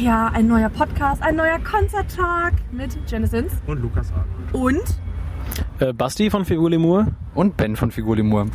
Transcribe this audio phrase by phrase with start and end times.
[0.00, 4.54] ja, ein neuer Podcast, ein neuer Konzert-Talk mit Janisons Und Lukas Arnold.
[4.54, 7.06] und Äh, Basti von Figulimur.
[7.34, 8.46] Und Ben von Figulimur.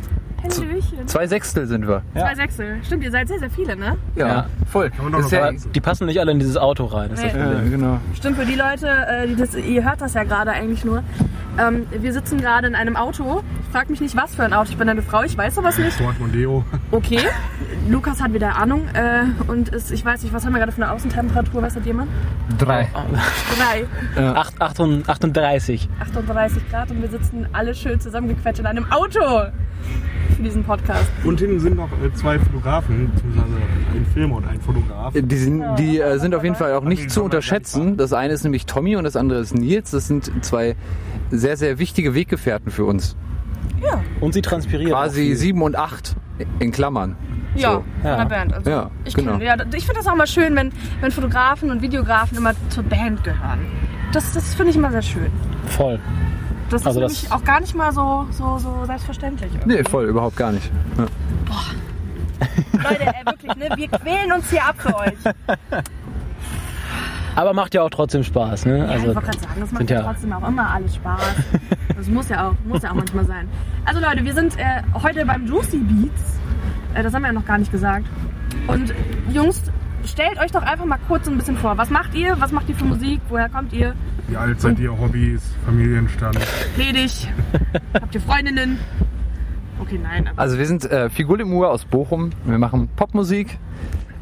[0.42, 1.06] Hallöchen.
[1.06, 2.02] Zwei Sechstel sind wir.
[2.14, 2.78] Zwei Sechsel.
[2.84, 3.96] Stimmt, ihr seid sehr, sehr viele, ne?
[4.14, 4.46] Ja, Ja.
[4.70, 4.90] voll.
[5.30, 5.50] ja.
[5.74, 7.10] Die passen nicht alle in dieses Auto rein.
[7.10, 7.40] Das ist das Nee.
[7.40, 7.98] ja, genau.
[8.14, 11.02] Stimmt, für die Leute, äh, die das, ihr hört das ja gerade eigentlich nur.
[11.58, 13.42] Ähm, wir sitzen gerade in einem Auto.
[13.72, 14.70] Frag mich nicht, was für ein Auto.
[14.70, 15.92] Ich bin eine Frau, ich weiß sowas nicht.
[15.94, 16.64] Ford Mondeo.
[16.90, 17.20] Okay.
[17.88, 18.88] Lukas hat wieder Ahnung.
[18.94, 21.62] Äh, und ist, ich weiß nicht, was haben wir gerade für eine Außentemperatur?
[21.62, 22.10] Weiß das jemand?
[22.58, 22.88] Drei.
[23.56, 24.22] Drei.
[24.34, 25.88] Acht- 38.
[26.00, 29.20] 38 Grad und wir sitzen alle schön zusammengequetscht in einem Auto
[30.36, 31.10] für diesen Podcast.
[31.24, 33.54] Und hinten sind noch äh, zwei Fotografen, beziehungsweise
[34.06, 35.12] ein Filmer und ein Fotograf.
[35.14, 37.96] Die, sind, die äh, sind auf jeden Fall auch nicht zu unterschätzen.
[37.96, 39.90] Das eine ist nämlich Tommy und das andere ist Nils.
[39.90, 40.76] Das sind zwei
[41.30, 43.16] sehr, sehr wichtige Weggefährten für uns.
[43.82, 44.00] Ja.
[44.20, 44.92] Und sie transpirieren.
[44.92, 46.16] Quasi sieben und acht
[46.60, 47.16] in Klammern.
[47.54, 47.84] Ja, So.
[48.02, 48.16] von Ja.
[48.18, 48.54] der Band.
[48.54, 49.32] Also Ja, ich genau.
[49.32, 52.82] kenn- ja, ich finde das auch mal schön, wenn, wenn Fotografen und Videografen immer zur
[52.84, 53.60] Band gehören.
[54.12, 55.30] Das, das finde ich immer sehr schön.
[55.66, 55.98] Voll.
[56.70, 59.50] Das Also ist das- nämlich auch gar nicht mal so, so, so selbstverständlich.
[59.66, 60.70] Nee, voll, überhaupt gar nicht.
[60.98, 61.06] Ja.
[62.82, 63.68] Leute, ey, wirklich, ne?
[63.76, 65.14] wir quälen uns hier ab für euch.
[67.34, 68.78] Aber macht ja auch trotzdem Spaß, ne?
[68.78, 71.34] Ja, Also, ich wollte gerade sagen, das macht ja trotzdem auch immer alles Spaß.
[71.96, 73.48] Das muss ja auch, muss ja auch manchmal sein.
[73.84, 76.38] Also Leute, wir sind äh, heute beim Juicy Beats.
[76.94, 78.06] Äh, das haben wir ja noch gar nicht gesagt.
[78.66, 78.94] Und
[79.30, 79.62] Jungs,
[80.06, 81.76] stellt euch doch einfach mal kurz so ein bisschen vor.
[81.76, 82.40] Was macht ihr?
[82.40, 83.20] Was macht ihr für Musik?
[83.28, 83.94] Woher kommt ihr?
[84.28, 84.98] Wie alt seid ihr?
[84.98, 86.38] Hobbys, Familienstand.
[86.76, 87.28] Ledig?
[87.94, 88.78] Habt ihr Freundinnen?
[89.80, 90.28] Okay, nein.
[90.28, 92.30] Aber Also wir sind äh, Figulimur aus Bochum.
[92.44, 93.58] Wir machen Popmusik.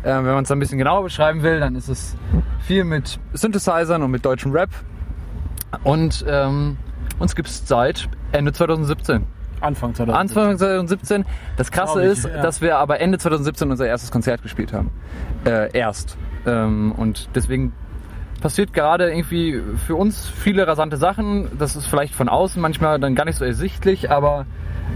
[0.03, 2.17] Äh, wenn man es ein bisschen genauer beschreiben will, dann ist es
[2.61, 4.71] viel mit Synthesizern und mit deutschem Rap.
[5.83, 6.77] Und ähm,
[7.19, 9.27] uns gibt es seit Ende 2017.
[9.61, 10.19] Anfang 2000.
[10.19, 11.25] Anfang 2017.
[11.57, 12.43] Das Krasse ich, ist, ja.
[12.43, 14.91] dass wir aber Ende 2017 unser erstes Konzert gespielt haben.
[15.45, 16.19] Äh, erst.
[16.47, 17.73] Ähm, und deswegen
[18.41, 21.49] passiert gerade irgendwie für uns viele rasante Sachen.
[21.59, 24.45] Das ist vielleicht von außen manchmal dann gar nicht so ersichtlich, aber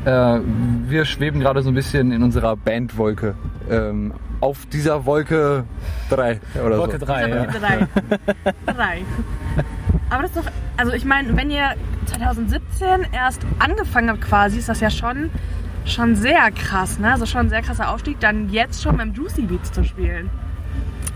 [0.05, 0.41] äh,
[0.89, 3.35] wir schweben gerade so ein bisschen in unserer Bandwolke.
[3.71, 5.65] Ähm, auf dieser Wolke
[6.11, 7.07] 3 oder Wolke so.
[7.07, 7.47] 3, ja.
[7.47, 7.89] drei.
[8.67, 9.05] drei.
[10.11, 11.75] Aber das ist doch, also ich meine, wenn ihr
[12.07, 15.31] 2017 erst angefangen habt quasi, ist das ja schon,
[15.85, 17.13] schon sehr krass, ne?
[17.13, 20.31] Also schon ein sehr krasser Aufstieg, dann jetzt schon beim Juicy Beats zu spielen.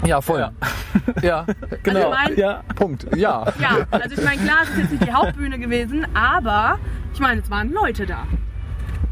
[0.05, 0.41] Ja, voll.
[0.41, 0.53] Ja,
[1.23, 1.47] ja
[1.87, 2.63] Also ich mein, Ja.
[2.75, 3.07] Punkt.
[3.17, 3.47] Ja.
[3.61, 6.79] ja, also ich meine, klar, es ist jetzt nicht die Hauptbühne gewesen, aber
[7.15, 8.27] ich meine, es waren Leute da.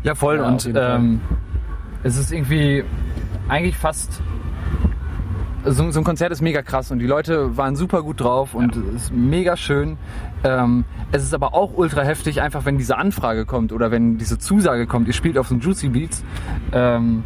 [0.02, 0.38] Ja, voll.
[0.38, 1.20] Ja, und ähm,
[2.02, 2.84] es ist irgendwie
[3.48, 4.22] eigentlich fast.
[5.62, 8.74] So, so ein Konzert ist mega krass und die Leute waren super gut drauf und
[8.76, 9.98] es ist mega schön.
[10.42, 14.38] Ähm, es ist aber auch ultra heftig, einfach wenn diese Anfrage kommt oder wenn diese
[14.38, 16.24] Zusage kommt, ihr spielt auf so einem Juicy Beats.
[16.72, 17.24] Ähm,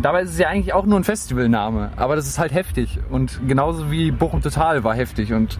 [0.00, 3.40] dabei ist es ja eigentlich auch nur ein Festivalname, aber das ist halt heftig und
[3.46, 5.58] genauso wie Bochum Total war heftig und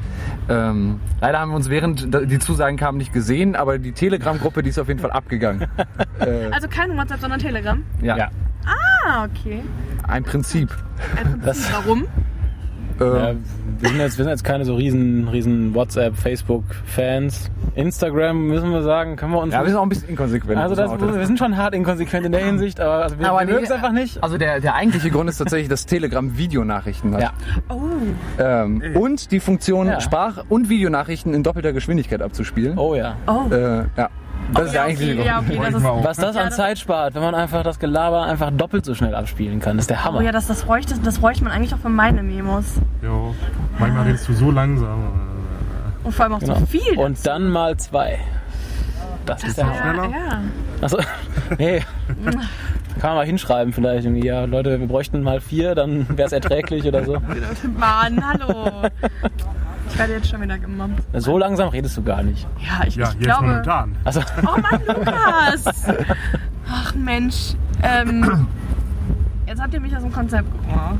[0.48, 4.70] ähm, leider haben wir uns während die Zusagen kamen nicht gesehen, aber die Telegram-Gruppe, die
[4.70, 5.68] ist auf jeden Fall abgegangen.
[6.20, 7.82] äh, Also kein WhatsApp, sondern Telegram.
[8.00, 8.30] ja, Ja.
[8.64, 9.62] Ah, okay.
[10.06, 10.70] ein Prinzip.
[11.16, 11.72] Ein Prinzip.
[11.72, 12.06] Warum?
[13.00, 13.34] Äh, Ja,
[13.80, 17.50] wir, sind jetzt, wir sind jetzt keine so riesen, riesen WhatsApp, Facebook-Fans.
[17.74, 19.52] Instagram müssen wir sagen, können wir uns.
[19.54, 20.58] ja, wir sind auch ein bisschen inkonsequent.
[20.58, 23.46] also das, wir sind schon hart inkonsequent in der Hinsicht, aber also wir, Aber wir
[23.46, 24.22] nee, mögen es einfach nicht.
[24.22, 27.20] Also der, der eigentliche Grund ist tatsächlich, dass Telegram Videonachrichten hat.
[27.22, 27.30] Ja.
[27.68, 27.80] Oh,
[28.38, 30.00] Ähm, und die Funktion Ja.
[30.00, 32.78] Sprach- und Videonachrichten in doppelter Geschwindigkeit abzuspielen.
[32.78, 33.16] Oh ja.
[33.26, 33.52] oh.
[33.52, 34.08] Äh, ja,
[34.54, 35.84] das ist ja, eigentliche okay, ja, okay, das ist.
[35.84, 39.14] Was das an das- Zeit spart, wenn man einfach das Gelaber einfach doppelt so schnell
[39.14, 40.18] abspielen kann, ist der Hammer.
[40.18, 42.64] oh ja, das, das, bräuchte, das bräuchte man eigentlich auch für meine Memos.
[43.02, 43.34] Jo.
[43.78, 45.04] Manchmal redest du so langsam.
[46.04, 46.56] Und vor allem auch Genau.
[46.58, 46.98] so viel.
[46.98, 48.18] Und dann mal zwei.
[49.24, 50.04] Das ist der Hammer.
[50.04, 50.10] schneller?
[50.10, 50.40] Ja,
[50.80, 50.98] Achso,
[51.58, 51.84] nee.
[53.00, 54.26] Kann man mal hinschreiben vielleicht irgendwie.
[54.26, 57.14] Ja, Leute, wir bräuchten mal vier, dann wäre es erträglich oder so.
[57.14, 57.20] ja.
[57.78, 58.82] Mann, hallo.
[59.92, 61.02] Ich werde jetzt schon wieder gemobbt.
[61.14, 62.46] So langsam redest du gar nicht.
[62.58, 63.46] Ja, ich, Ja, ich jetzt glaube.
[63.46, 63.94] momentan.
[64.04, 65.64] Also, Oh Mann, Lukas!
[66.70, 67.54] Ach Mensch.
[67.82, 68.46] Ähm,
[69.46, 70.96] jetzt habt ihr mich aus dem Konzept gebracht.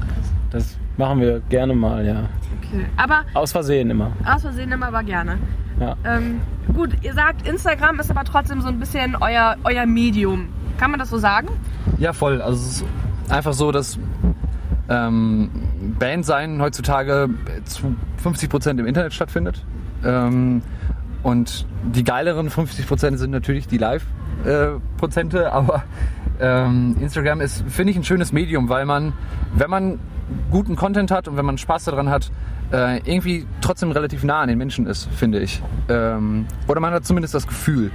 [0.50, 2.24] das machen wir gerne mal, ja.
[2.60, 2.86] Okay.
[2.96, 4.12] Aber Aus Versehen immer.
[4.26, 5.38] aus Versehen immer aber gerne.
[5.80, 5.96] Ja.
[6.04, 6.40] Ähm,
[6.74, 10.48] gut, ihr sagt, Instagram ist aber trotzdem so ein bisschen euer, euer Medium.
[10.78, 11.48] Kann man das so sagen?
[11.98, 12.42] Ja, voll.
[12.42, 12.84] Also es ist
[13.30, 13.98] einfach so, dass
[14.88, 15.50] ähm,
[15.98, 17.28] Band sein heutzutage
[17.64, 19.64] zu 50 Prozent im Internet stattfindet.
[20.04, 20.62] Ähm,
[21.22, 25.84] und die geileren 50 Prozent sind natürlich die Live-Prozente, aber
[26.40, 29.12] ähm, Instagram ist, finde ich, ein schönes Medium, weil man,
[29.54, 30.00] wenn man
[30.50, 32.30] guten Content hat und wenn man Spaß daran hat,
[32.72, 35.62] äh, irgendwie trotzdem relativ nah an den Menschen ist, finde ich.
[35.88, 37.90] Ähm, oder man hat zumindest das Gefühl.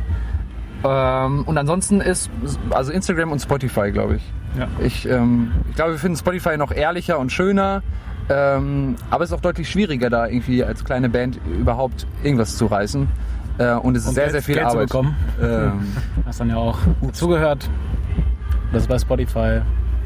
[0.83, 2.29] Ähm, und ansonsten ist
[2.69, 4.33] also Instagram und Spotify, glaube ich.
[4.57, 4.67] Ja.
[4.79, 7.83] Ich, ähm, ich glaube, wir finden Spotify noch ehrlicher und schöner.
[8.29, 12.65] Ähm, aber es ist auch deutlich schwieriger, da irgendwie als kleine Band überhaupt irgendwas zu
[12.65, 13.07] reißen.
[13.57, 14.89] Äh, und es ist Und sehr, Geld- sehr viel Geld zu Arbeit.
[14.89, 15.15] bekommen.
[15.41, 15.93] Ähm,
[16.25, 16.77] Hast dann ja auch
[17.13, 17.69] zugehört.
[18.73, 19.61] Das ist bei Spotify.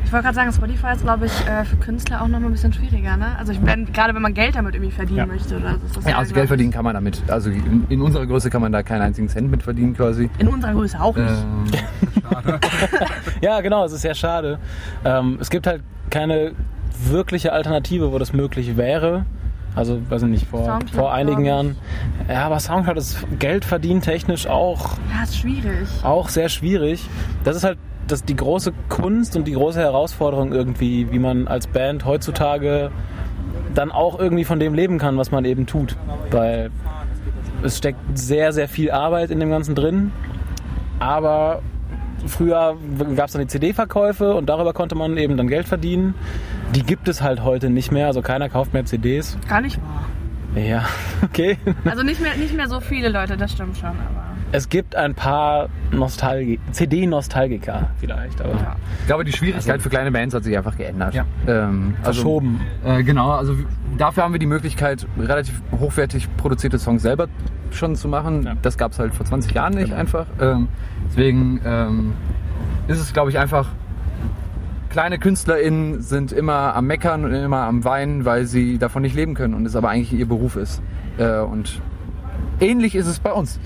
[0.05, 2.51] Ich wollte gerade sagen, Spotify ist, glaube ich, äh, für Künstler auch noch mal ein
[2.51, 3.35] bisschen schwieriger, ne?
[3.37, 5.25] Also ich, wenn, gerade wenn man Geld damit irgendwie verdienen Ja.
[5.25, 5.85] möchte oder so.
[5.85, 7.21] Ist das ja, also Geld verdienen kann man damit.
[7.29, 10.29] Also in, in unserer Größe kann man da keinen einzigen Cent mit verdienen quasi.
[10.37, 11.29] In unserer Größe auch nicht.
[11.29, 12.59] Ähm,
[13.41, 14.59] Ja, genau, es ist sehr schade.
[15.05, 16.51] Ähm, es gibt halt keine
[17.05, 19.25] wirkliche Alternative, wo das möglich wäre.
[19.75, 21.77] Also, weiß ich nicht, vor, Soundcloud, vor einigen Jahren.
[22.27, 25.87] Ja, aber Soundcloud ist Geld verdienen technisch auch, Ja, ist schwierig.
[26.03, 27.07] auch sehr schwierig.
[27.45, 27.77] Das ist halt
[28.11, 32.91] das, die große Kunst und die große Herausforderung irgendwie, wie man als Band heutzutage
[33.73, 35.95] dann auch irgendwie von dem leben kann, was man eben tut.
[36.29, 36.71] Weil
[37.63, 40.11] es steckt sehr, sehr viel Arbeit in dem Ganzen drin.
[40.99, 41.61] Aber
[42.27, 42.77] früher
[43.15, 46.13] gab es dann die CD-Verkäufe und darüber konnte man eben dann Geld verdienen.
[46.75, 48.07] Die gibt es halt heute nicht mehr.
[48.07, 49.37] Also keiner kauft mehr CDs.
[49.47, 50.05] Gar nicht wahr.
[50.61, 50.85] Ja,
[51.23, 51.57] okay.
[51.85, 54.30] Also nicht mehr, nicht mehr so viele Leute, das stimmt schon, aber.
[54.53, 58.75] Es gibt ein paar Nostalgi CD-Nostalgiker vielleicht, aber Ja.
[58.99, 61.13] ich glaube, die Schwierigkeit für kleine Bands hat sich einfach geändert.
[61.13, 61.25] Ja.
[61.47, 62.59] Ähm, also, verschoben.
[62.85, 63.55] Äh, genau, also
[63.97, 67.27] dafür haben wir die Möglichkeit, relativ hochwertig produzierte Songs selber
[67.71, 68.43] schon zu machen.
[68.43, 68.55] Ja.
[68.61, 69.95] Das gab es halt vor 20 Jahren nicht Genau.
[69.99, 70.25] einfach.
[70.41, 70.67] Ähm,
[71.09, 72.13] deswegen ähm,
[72.89, 73.67] ist es, glaube ich, einfach.
[74.89, 79.35] Kleine KünstlerInnen sind immer am Meckern und immer am Weinen, weil sie davon nicht leben
[79.35, 80.81] können und es aber eigentlich ihr Beruf ist.
[81.17, 81.79] Äh, und
[82.59, 83.59] ähnlich ist es bei uns.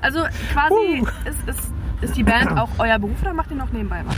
[0.00, 0.20] Also
[0.52, 1.72] quasi ist, ist,
[2.02, 4.16] ist die Band auch euer Beruf oder macht ihr noch nebenbei was?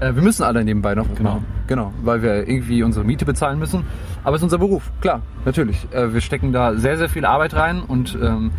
[0.00, 1.34] Äh, wir müssen alle nebenbei noch Genau.
[1.34, 1.46] machen.
[1.66, 3.84] Genau, weil wir irgendwie unsere Miete bezahlen müssen.
[4.22, 5.86] Aber es ist unser Beruf, klar, natürlich.
[5.92, 8.50] Äh, wir stecken da sehr, sehr viel Arbeit rein und ähm,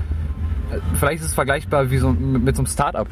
[0.71, 3.07] äh, vielleicht ist es vergleichbar wie so, mit, mit so einem Start-up,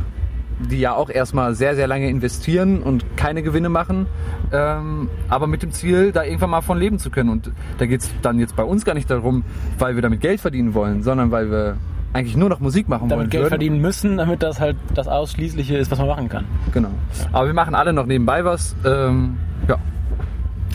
[0.59, 4.07] die ja auch erstmal sehr, sehr lange investieren und keine Gewinne machen,
[4.51, 7.29] ähm, aber mit dem Ziel, da irgendwann mal von leben zu können.
[7.29, 9.43] Und da geht es dann jetzt bei uns gar nicht darum,
[9.79, 11.77] weil wir damit Geld verdienen wollen, sondern weil wir
[12.13, 13.09] eigentlich nur noch Musik machen wollen.
[13.11, 13.49] Damit Geld würden.
[13.49, 16.45] verdienen müssen, damit das halt das Ausschließliche ist, was man machen kann.
[16.71, 16.91] Genau.
[17.31, 18.75] Aber wir machen alle noch nebenbei was.
[18.85, 19.77] Ähm, ja.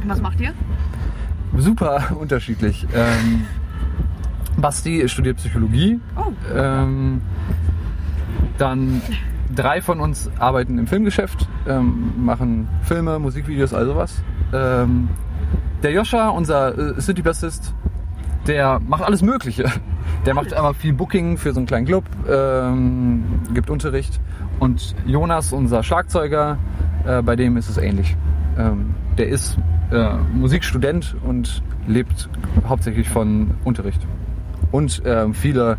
[0.06, 0.52] Was macht ihr?
[1.56, 2.86] super unterschiedlich.
[2.94, 3.46] Ähm,
[4.56, 6.00] Basti studiert Psychologie.
[6.16, 6.32] Oh.
[6.54, 7.20] Ähm,
[8.58, 9.00] dann
[9.54, 14.22] drei von uns arbeiten im Filmgeschäft, ähm, machen Filme, Musikvideos, all sowas.
[14.52, 15.08] Ähm,
[15.82, 17.74] der Joscha, unser äh, City-Bassist,
[18.46, 19.64] der macht alles Mögliche.
[20.26, 23.24] Der macht aber viel Booking für so einen kleinen Club, ähm,
[23.54, 24.20] gibt Unterricht.
[24.58, 26.58] Und Jonas, unser Schlagzeuger,
[27.06, 28.16] äh, bei dem ist es ähnlich.
[28.58, 29.56] Ähm, der ist
[29.92, 32.28] äh, Musikstudent und lebt
[32.68, 34.06] hauptsächlich von Unterricht.
[34.70, 35.78] Und ähm, viele,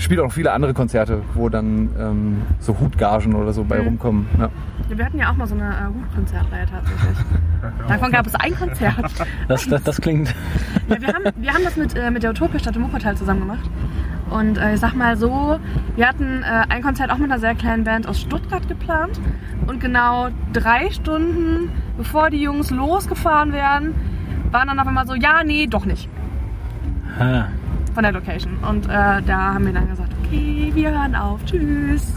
[0.00, 3.84] spielt auch noch viele andere Konzerte, wo dann ähm, so Hutgagen oder so bei Mhm.
[3.86, 4.26] rumkommen.
[4.38, 4.48] Ja.
[4.90, 7.18] Ja, wir hatten ja auch mal so eine äh, Hutkonzertreihe tatsächlich.
[7.88, 9.10] Davon gab es ein Konzert.
[9.48, 10.34] Das, das, das klingt.
[10.88, 13.40] Ja, wir, haben, wir haben das mit, äh, mit der Utopia Stadt im Wuppertal zusammen
[13.40, 13.70] gemacht.
[14.30, 15.58] Und äh, ich sag mal so,
[15.96, 19.20] wir hatten äh, ein Konzert auch mit einer sehr kleinen Band aus Stuttgart geplant.
[19.66, 23.94] Und genau drei Stunden bevor die Jungs losgefahren wären,
[24.50, 26.08] waren dann auf einmal so, ja, nee, doch nicht.
[27.18, 27.44] Ah,
[27.94, 28.58] Von der Location.
[28.68, 32.12] Und äh, da haben wir dann gesagt, okay, wir hören auf, tschüss.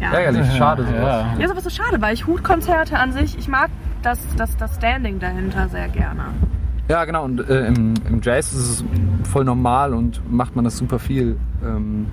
[0.00, 0.98] Ja, Ärgerlich, schade sowas.
[0.98, 1.34] Ja.
[1.38, 3.70] ja ist aber so schade, weil ich Hutkonzerte an sich, ich mag
[4.02, 6.24] das, das, das Standing dahinter sehr gerne.
[6.88, 7.24] Ja, genau.
[7.24, 8.84] Und äh, im, im Jazz ist es
[9.30, 11.38] voll normal und macht man das super viel.
[11.64, 12.06] Ähm,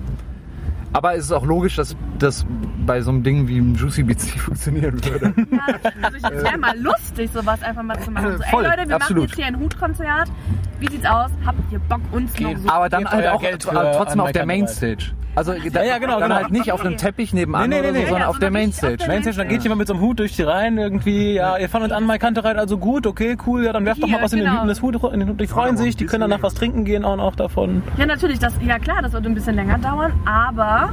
[0.92, 2.44] aber es ist auch logisch, dass das
[2.86, 5.32] bei so einem Ding wie einem Juicy Beats nicht funktionieren würde.
[5.50, 5.66] Ja,
[6.02, 8.36] also ich- es wäre mal lustig, sowas einfach mal zu machen.
[8.38, 9.22] So, Voll, ey Leute, wir absolut.
[9.22, 10.28] machen jetzt hier ein Hutkonzert.
[10.80, 11.30] Wie sieht's aus?
[11.46, 12.68] Habt ihr Bock, uns Okay, noch so...
[12.68, 15.12] Aber dann halt auch für trotzdem auf der Mainstage.
[15.34, 16.34] Also da, ja, genau, dann genau.
[16.42, 18.08] halt nicht auf einem Teppich nebenan Nee, nee, oder nee, so, nee.
[18.10, 18.96] sondern Ja, auf der richtig auf Mainstage.
[18.98, 21.68] der Mainstage, dann geht jemand mit so einem Hut durch die Reihen irgendwie, ja, ihr
[21.70, 24.32] fandet an, meine Kante rein, also gut, okay, cool, ja, dann werft doch mal was
[24.34, 24.56] in den genau.
[24.58, 26.84] Hut, in das Hut, in den Hut, die freuen sich, die können danach was trinken
[26.84, 27.82] gehen auch noch davon.
[27.96, 30.92] Ja, natürlich, das, ja klar, das wird ein bisschen länger dauern, aber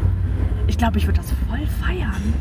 [0.67, 2.33] ich glaube, ich würde das voll feiern.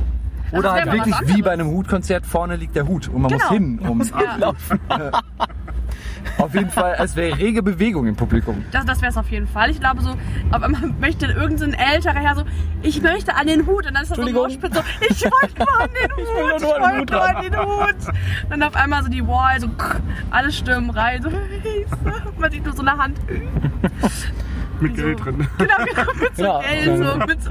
[0.50, 3.43] Das Oder halt wirklich wie bei einem Hutkonzert, vorne liegt der Hut und man muss
[3.43, 3.52] Genau.
[3.52, 3.78] hin.
[3.81, 4.52] Um, Ja,
[6.39, 8.65] auf jeden Fall, es wäre rege Bewegung im Publikum.
[8.73, 9.71] das, das wäre es auf jeden Fall.
[9.71, 10.11] Ich glaube so,
[10.51, 12.45] auf einmal möchte irgendein älterer Herr so,
[12.83, 13.87] ich möchte an den Hut.
[13.87, 14.33] Und dann ist da so ein.
[14.33, 17.11] Moshpit so, ich wollte nur an den Hut, will ich nur an den wollte Hut
[17.11, 18.15] nur an den Hut.
[18.51, 19.69] Dann auf einmal so die Wall, so
[20.31, 21.31] alle Stimmen rein, so,
[22.39, 23.19] man sieht nur so eine Hand.
[24.81, 25.03] Mit So.
[25.03, 25.49] Geld drin.
[25.59, 26.61] Genau, genau, mit so Genau.
[26.61, 27.51] Geld, so, mit so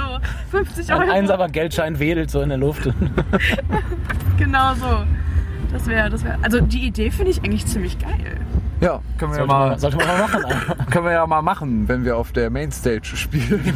[0.52, 1.12] 50 Ein Euro.
[1.12, 2.90] einsamer Geldschein wedelt so in der Luft.
[4.38, 5.04] Genau so.
[5.72, 8.38] Das wäre, das wäre, also die Idee finde ich eigentlich ziemlich geil.
[8.80, 10.86] Ja, können wir, ja Sollte man, mal, sollte man mal machen.
[10.92, 13.60] können wir ja mal machen, wenn wir auf der Mainstage spielen.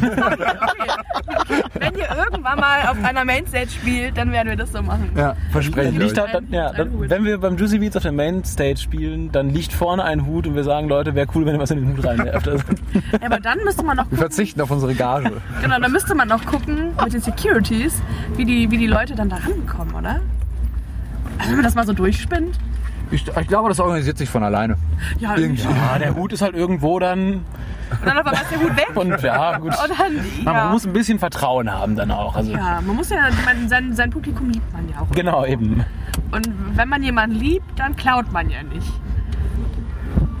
[1.74, 5.10] Wenn ihr irgendwann mal auf einer Mainstage spielt, dann werden wir das so machen.
[5.16, 6.30] ja, verspreche Dann ich liegt euch.
[6.30, 9.72] da, dann, ja, dann, wenn wir beim Juicy Beats auf der Mainstage spielen, dann liegt
[9.72, 12.04] vorne ein Hut und wir sagen, Leute, wäre cool, wenn ihr was in den Hut
[12.04, 12.48] reinwerft.
[12.48, 15.32] Also, Ja, aber dann müsste man noch Wir gucken, verzichten auf unsere Gage.
[15.60, 18.00] genau, dann müsste man noch gucken mit den Securities,
[18.36, 20.20] wie die, wie die Leute dann da rankommen, oder?
[21.38, 22.58] Also wenn man das mal so durchspinnt.
[23.10, 24.76] Ich, ich glaube, das organisiert sich von alleine.
[25.18, 25.62] Ja, Irgendwie.
[25.62, 27.44] ja, der Hut ist halt irgendwo dann Und
[28.06, 28.90] dann auf einmal ist der Hut weg.
[28.94, 29.72] und ja, gut.
[29.72, 30.70] Und dann, Man ja.
[30.70, 32.34] muss ein bisschen Vertrauen haben dann auch.
[32.36, 35.10] Also, ja, man muss ja, man, sein, sein Publikum liebt man ja auch.
[35.14, 35.84] Genau, eben.
[36.30, 38.90] Und wenn man jemanden liebt, dann klaut man ja nicht.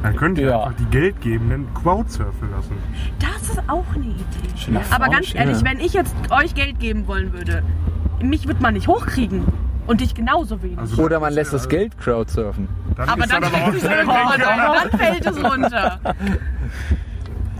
[0.02, 0.64] Dann könnt ihr Ja.
[0.64, 2.76] einfach die Geldgebenden Crowdsurfen lassen.
[3.20, 4.56] Das ist auch eine Idee.
[4.56, 5.64] Schöner Aber ganz ehrlich, ja.
[5.64, 7.62] wenn ich jetzt euch Geld geben wollen würde,
[8.20, 9.44] mich wird man nicht hochkriegen.
[9.86, 10.78] Und dich genauso wenig.
[10.78, 12.68] Also Oder man lässt das Geld crowdsurfen.
[12.96, 13.82] Dann aber ist dann, aber auch fällt es
[14.90, 16.00] dann fällt es runter.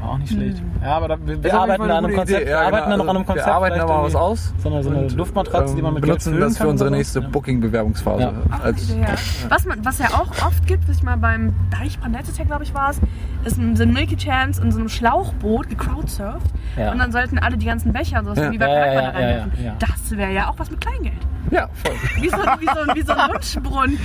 [0.02, 0.60] War auch nicht schlecht.
[0.82, 2.48] Ja, aber da, wir, wir arbeiten da eine an einem Konzept.
[2.48, 2.96] Ja, genau.
[2.96, 3.46] noch an einem Konzept.
[3.46, 4.52] Wir arbeiten da mal was aus.
[4.58, 6.90] So eine, so eine Luftmatratze, die man ähm, mit benutzen Geld füllen das für unsere
[6.90, 7.30] nächste was.
[7.30, 8.22] Booking-Bewerbungsphase.
[8.22, 9.14] Ja.
[9.48, 12.74] Was, man, was ja auch oft gibt, was ich mal beim Deich Panettetech, glaube ich,
[12.74, 13.00] war es,
[13.44, 16.46] ist ein, sind Milky Chance in so einem Schlauchboot gecrowdsurft.
[16.76, 16.90] Ja.
[16.90, 18.48] Und dann sollten alle die ganzen Becher und so, Ja.
[18.48, 19.52] bei ja, Bergmann ja, reinwerfen.
[19.58, 19.76] ja, ja.
[19.78, 21.14] Das wäre ja auch was mit Kleingeld.
[21.52, 21.94] ja, voll.
[22.20, 23.98] Wie so, wie so, wie so ein Wunschbrunnen.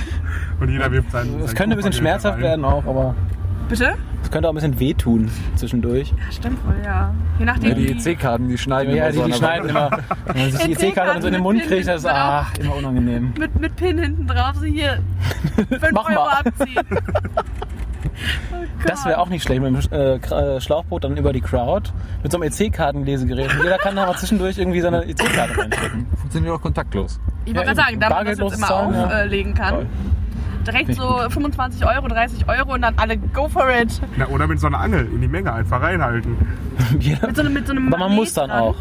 [0.60, 1.40] Und jeder wirft seinen.
[1.40, 3.16] Es könnte ein bisschen schmerzhaft werden auch, aber
[3.68, 3.94] Bitte?
[4.22, 6.10] es könnte auch ein bisschen wehtun zwischendurch.
[6.10, 7.14] Ja, stimmt wohl, ja.
[7.38, 7.68] Je nachdem.
[7.70, 9.90] Ja, die EC-Karten, die schneiden Ja, immer die, so die der schneiden immer.
[10.26, 12.76] Wenn man sich die EC-Karte dann so in den Mund kriegt, das ist ach, immer
[12.76, 13.32] unangenehm.
[13.38, 14.98] mit, mit Pin hinten drauf, so hier
[15.68, 16.40] 5 Mach Euro mal.
[16.44, 16.76] abziehen.
[18.52, 18.56] Oh
[18.86, 21.90] Das wäre auch nicht schlecht mit dem äh, äh, Schlauchboot dann über die Crowd
[22.22, 23.50] mit so einem EC-Kartenlesegerät.
[23.62, 26.06] Jeder kann da mal zwischendurch irgendwie seine EC-Karte reinstecken.
[26.16, 27.20] Funktioniert auch kontaktlos.
[27.44, 29.06] Ich wollte Ja, gerade sagen, da man das jetzt immer ja.
[29.20, 29.74] auflegen kann.
[29.74, 29.86] Toll.
[30.70, 34.00] Direkt so 25 Euro, 30 Euro und dann alle go for it.
[34.16, 36.36] Na, oder mit so einer Angel in die Menge einfach reinhalten.
[37.00, 38.60] Jeder, Mit so einem, mit so einem aber man Magnet muss dann dran.
[38.60, 38.76] auch.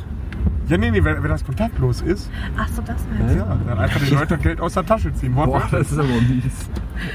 [0.67, 3.39] Ja, nee, nee, wenn, wenn das kontaktlos ist, Ach so, das meinst du.
[3.39, 5.33] ja, dann einfach die Leute Geld aus der Tasche ziehen.
[5.33, 5.93] Wortwörtlich.
[5.93, 6.69] aber mies.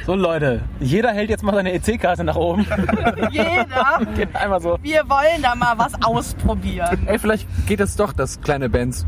[0.06, 2.64] So Leute, jeder hält jetzt mal seine EC-Karte nach oben.
[3.30, 4.00] Jeder.
[4.16, 4.78] Geht einmal so.
[4.82, 7.00] Wir wollen da mal was ausprobieren.
[7.04, 9.04] Ey, vielleicht geht es doch, dass kleine Bands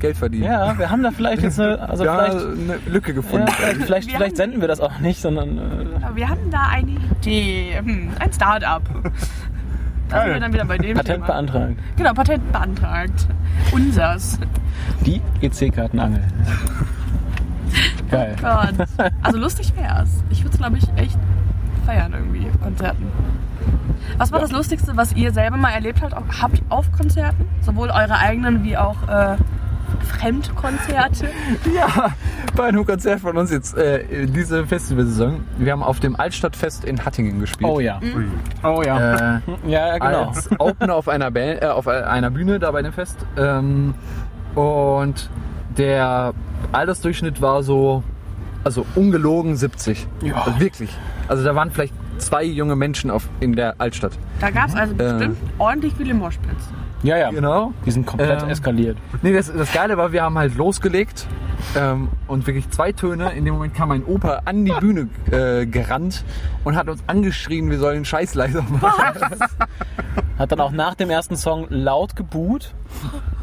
[0.00, 0.44] Geld verdienen.
[0.44, 3.46] Ja, wir haben da vielleicht jetzt eine, also haben vielleicht, eine Lücke ja, gefunden.
[3.48, 6.62] vielleicht, vielleicht, Wir vielleicht haben- senden wir das auch nicht, sondern äh, wir hatten da
[6.70, 7.78] eine Idee.
[7.82, 8.82] Hm, ein Start-up.
[10.08, 11.26] Da sind wir dann wieder bei dem Patent Thema.
[11.26, 11.76] beantragt.
[11.96, 13.26] Genau, Patent beantragt.
[13.72, 14.38] Unsers.
[15.06, 16.22] Die EC-Kartenangel.
[18.10, 18.34] Geil.
[18.40, 18.74] Gott.
[19.22, 20.24] Also lustig wär's.
[20.30, 21.16] Ich würde es, glaube ich, echt
[21.86, 23.06] feiern irgendwie auf Konzerten.
[24.18, 27.44] Was war das Lustigste, was ihr selber mal erlebt habt, habt auf Konzerten?
[27.60, 29.36] Sowohl eure eigenen wie auch äh,
[30.02, 31.28] Fremdkonzerte?
[31.74, 32.10] Ja,
[32.56, 35.40] bei einem Konzert von uns jetzt äh, in diese Festivalsaison.
[35.58, 37.70] Wir haben auf dem Altstadtfest in Hattingen gespielt.
[37.70, 38.00] Oh ja.
[38.02, 38.26] Ui.
[38.62, 39.36] Oh ja.
[39.36, 40.28] Äh, Ja, ja, genau.
[40.28, 43.18] als Opener auf einer, Band, äh, auf einer Bühne da bei dem Fest.
[43.36, 43.94] Ähm,
[44.54, 45.30] und
[45.76, 46.32] der
[46.72, 48.02] Altersdurchschnitt war so,
[48.64, 50.06] also ungelogen 70.
[50.22, 50.34] Ja.
[50.34, 50.90] Also wirklich.
[51.28, 54.12] Also da waren vielleicht zwei junge Menschen auf, in der Altstadt.
[54.40, 54.96] Da gab es also Äh.
[54.96, 56.64] bestimmt ordentlich viele Moshpits.
[57.02, 57.30] Ja, ja.
[57.30, 57.72] Genau.
[57.86, 58.96] Die sind komplett Ähm, eskaliert.
[59.22, 61.26] Nee, das, das Geile war, wir haben halt losgelegt
[61.76, 63.32] ähm, und wirklich zwei Töne.
[63.32, 66.24] In dem Moment kam mein Opa an die Bühne äh, gerannt
[66.64, 69.38] und hat uns angeschrien, wir sollen den Scheiß leiser machen.
[70.40, 72.74] Hat dann auch nach dem ersten Song laut gebuht.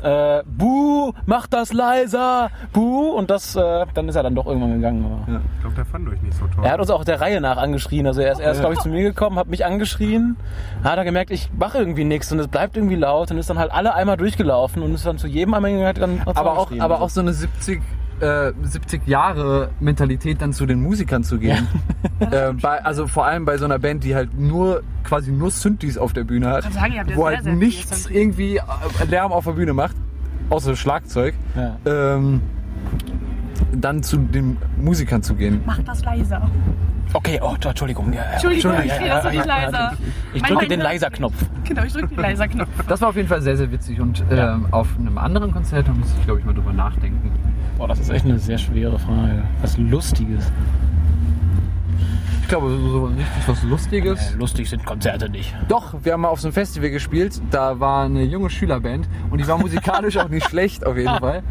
[0.01, 3.12] Äh, Buh, mach das leiser, Buh.
[3.12, 5.05] Und das, äh, dann ist er dann doch irgendwann gegangen.
[5.05, 5.31] Aber.
[5.31, 5.41] Ja.
[5.53, 6.65] Ich glaube, der fand euch nicht so toll.
[6.65, 8.07] Er hat uns auch der Reihe nach angeschrien.
[8.07, 10.38] Also er ist erst, glaube ich, zu mir gekommen, hat mich angeschrien.
[10.83, 13.59] Hat er gemerkt, ich mache irgendwie nichts und es bleibt irgendwie laut und ist dann
[13.59, 17.09] halt alle einmal durchgelaufen und ist dann zu jedem einmal gegangen, aber auch, aber auch
[17.09, 17.81] so eine 70,
[18.21, 21.67] äh, 70 Jahre Mentalität dann zu den Musikern zu gehen.
[22.19, 25.97] äh, bei, also vor allem bei so einer Band, die halt nur quasi nur Synthes
[25.97, 28.62] auf der Bühne hat, sagen, ja wo halt sehr nichts irgendwie äh,
[29.09, 29.95] Lärm auf der Bühne macht,
[30.50, 31.33] außer Schlagzeug.
[31.55, 31.77] Ja.
[31.86, 32.41] Ähm,
[33.74, 35.62] dann zu den Musikern zu gehen.
[35.65, 36.50] Mach das leiser.
[37.13, 38.12] Okay, oh, Entschuldigung.
[38.12, 38.31] Ja, ja.
[38.33, 39.93] Entschuldigung, ich das nicht leiser.
[40.33, 41.33] Ich drücke Mann den Leiser-Knopf.
[41.63, 42.69] Genau, ich drücke den Leiser-Knopf.
[42.88, 44.55] Das war auf jeden Fall sehr, sehr witzig und Ja.
[44.55, 47.31] ähm, auf einem anderen Konzert da muss ich, glaube ich, mal drüber nachdenken.
[47.77, 49.43] Boah, das ist echt eine sehr schwere Frage.
[49.62, 50.51] Was Lustiges.
[52.41, 54.31] Ich glaube, so, so richtig was Lustiges.
[54.33, 55.53] Äh, lustig sind Konzerte nicht.
[55.67, 57.41] Doch, wir haben mal auf so einem Festival gespielt.
[57.51, 61.43] Da war eine junge Schülerband und die war musikalisch auch nicht schlecht auf jeden Fall.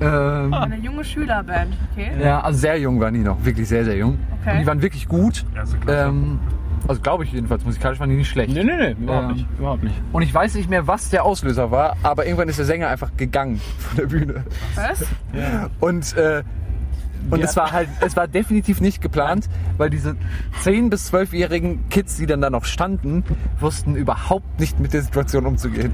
[0.00, 2.10] Ähm, Eine junge Schülerband, okay?
[2.22, 4.18] ja, also sehr jung waren die noch, wirklich sehr, sehr jung.
[4.42, 4.52] Okay.
[4.52, 5.44] Und die waren wirklich gut.
[5.54, 6.08] Erste Klasse.
[6.08, 6.38] Ähm,
[6.86, 8.52] also glaube ich jedenfalls, musikalisch waren die nicht schlecht.
[8.52, 9.46] Nee, nee, nee, überhaupt Ähm, nicht.
[9.58, 9.94] Überhaupt nicht.
[10.12, 13.10] Und ich weiß nicht mehr, was der Auslöser war, aber irgendwann ist der Sänger einfach
[13.16, 14.44] gegangen von der Bühne.
[14.74, 15.04] Was?
[15.80, 16.42] Und äh,
[17.30, 17.46] Und Ja.
[17.46, 19.48] es war halt, es war definitiv nicht geplant,
[19.78, 20.14] weil diese
[20.62, 23.24] 10- bis 12-jährigen Kids, die dann da noch standen,
[23.58, 25.90] wussten überhaupt nicht mit der Situation umzugehen.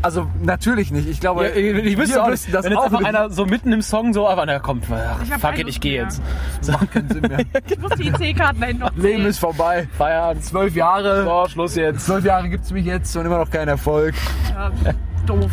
[0.00, 1.08] Also natürlich nicht.
[1.08, 3.08] Ich glaube, Ja, ich wüsste wir auch wüssten nicht, das wenn jetzt auch einfach nicht.
[3.08, 6.02] einer so mitten im Song so, aber na komm, ach, Ich fuck it, ich gehe
[6.02, 6.22] jetzt.
[6.70, 7.38] macht keinen Sinn mehr.
[7.68, 9.88] Ich muss die EC-Karten dahin noch Leben ist vorbei.
[9.98, 10.44] Feierabend.
[10.44, 11.24] Zwölf Jahre.
[11.24, 12.06] So, Schluss jetzt.
[12.06, 14.14] Zwölf Jahre gibt's mich jetzt und immer noch kein Erfolg.
[14.54, 14.70] Ja,
[15.26, 15.50] doof.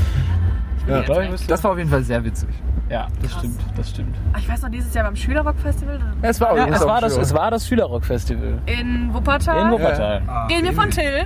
[0.88, 1.02] Ja,
[1.48, 2.50] Das war auf jeden Fall sehr witzig.
[2.90, 4.16] ja, das stimmt, das stimmt.
[4.34, 7.24] Ah, Ich weiß noch, dieses Jahr beim Schülerrock-Festival Es war, Ja, es war das, schön.
[7.24, 9.66] es war das Schülerrock-Festival in Wuppertal.
[9.66, 10.22] in Wuppertal.
[10.48, 11.26] Gehen wir von Till.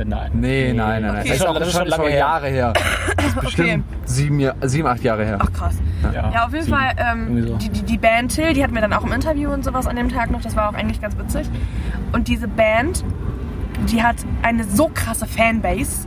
[0.00, 0.30] Äh, Nein.
[0.34, 1.20] Nee, nein, nein, nein.
[1.20, 1.28] Okay.
[1.28, 2.18] Das ist auch Das ist schon, schon lange her.
[2.18, 2.72] Jahre her.
[2.72, 3.40] Okay.
[3.42, 5.38] Bestimmt sieben, Jahr- sieben, acht Jahre her.
[5.40, 5.74] Ach krass.
[6.12, 6.76] Ja, Ja, auf jeden sieben.
[6.76, 7.56] Fall, ähm, so.
[7.56, 9.96] die, die, die Band Till, die hatten wir dann auch im Interview und sowas an
[9.96, 10.40] dem Tag noch.
[10.40, 11.48] Das war auch eigentlich ganz witzig.
[12.12, 13.04] Und diese Band,
[13.90, 16.06] die hat eine so krasse Fanbase.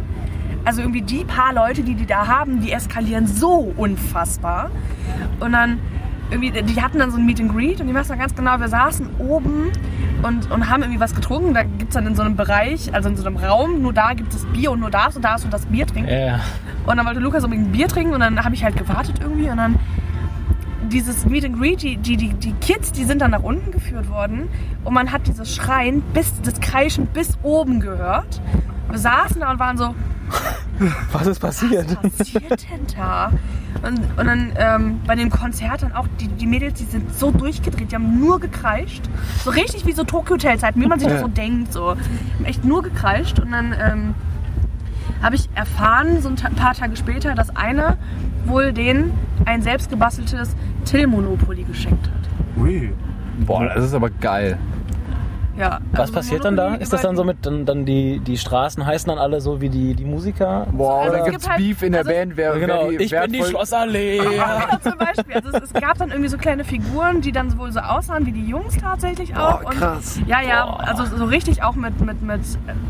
[0.66, 4.72] Also irgendwie die paar Leute, die die da haben, die eskalieren so unfassbar.
[5.40, 5.80] Und dann
[6.32, 8.60] irgendwie, die hatten dann so ein Meet and Greet und ich weiß noch ganz genau,
[8.60, 9.72] wir saßen oben
[10.24, 11.54] und, und haben irgendwie was getrunken.
[11.54, 14.14] Da gibt es dann in so einem Bereich, also in so einem Raum, nur da
[14.14, 16.12] gibt es Bier und nur darfst du darfst du das Bier trinken.
[16.12, 16.40] Ja,
[16.86, 19.50] Und dann wollte Lukas unbedingt ein Bier trinken und dann habe ich halt gewartet irgendwie
[19.50, 19.80] und dann
[20.90, 24.10] dieses Meet and Greet, die, die, die, die Kids, die sind dann nach unten geführt
[24.10, 24.50] worden
[24.84, 28.42] und man hat dieses Schreien, bis, das Kreischen bis oben gehört.
[28.90, 29.96] Wir saßen da und waren so,
[31.12, 31.98] was ist passiert?
[32.02, 33.32] was passiert denn da?
[33.82, 37.32] Und, und dann ähm, bei dem Konzert dann auch, die, die Mädels, die sind so
[37.32, 39.04] durchgedreht, die haben nur gekreischt.
[39.44, 41.74] So richtig wie so Tokyo Hotel Zeiten, wie man sich das so denkt.
[41.74, 41.96] So.
[41.96, 42.00] Die
[42.38, 44.14] haben echt nur gekreischt und dann ähm,
[45.22, 47.98] habe ich erfahren, so ein ta- paar Tage später, dass einer
[48.46, 49.12] wohl denen
[49.46, 52.62] ein selbstgebasteltes Till-Monopoly geschenkt hat.
[52.62, 52.92] Ui.
[53.46, 54.58] Boah, das ist aber geil.
[55.56, 56.74] Ja, Was also passiert dann da?
[56.76, 59.70] Ist das dann so mit, dann, dann die, die Straßen heißen dann alle so wie
[59.70, 60.66] die, die Musiker?
[60.72, 62.98] Boah, Also es dann gibt gibt's halt- Beef in der also- Band, wer, genau, wer
[62.98, 64.20] die ich bin die Schlossallee.
[64.36, 65.36] Ja, zum Beispiel.
[65.36, 68.32] Also es, es gab dann irgendwie so kleine Figuren, die dann wohl so aussahen wie
[68.32, 69.62] die Jungs tatsächlich auch.
[69.62, 70.18] Boah, krass.
[70.18, 70.88] Und, ja, ja, Boah.
[70.88, 72.42] also so richtig auch mit, mit, mit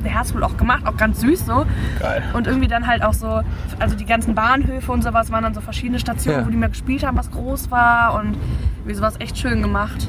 [0.06, 1.66] der Herz wohl auch gemacht, auch ganz süß so.
[2.00, 2.24] Geil.
[2.34, 3.42] Und irgendwie dann halt auch so,
[3.80, 6.46] also die ganzen Bahnhöfe und sowas waren dann so verschiedene Stationen, Ja.
[6.46, 8.38] wo die mal gespielt haben, was groß war und
[8.86, 10.08] wie sowas echt schön gemacht.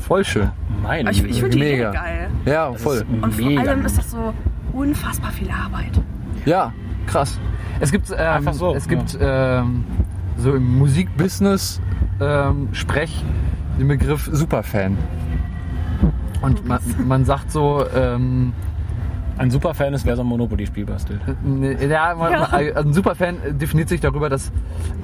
[0.00, 0.50] Voll schön.
[0.82, 1.90] Aber ich, ich finde die Idee Mega.
[1.92, 2.30] geil.
[2.46, 3.04] Ja, voll.
[3.22, 3.62] Und vor mega.
[3.62, 4.34] allem ist das so
[4.72, 6.00] unfassbar viel Arbeit.
[6.44, 6.72] Ja,
[7.06, 7.38] krass.
[7.80, 9.84] Es gibt, ähm, Einfach so, es gibt ähm,
[10.36, 11.80] so im Musikbusiness
[12.20, 13.24] ähm, Sprech
[13.78, 14.96] den Begriff Superfan.
[16.42, 18.52] Und man, man sagt so, ähm,
[19.40, 21.18] Ein Superfan ist, wer so ein Monopoly-Spiel bastelt.
[21.42, 22.14] ne, ja,
[22.76, 24.52] ein Superfan definiert sich darüber, dass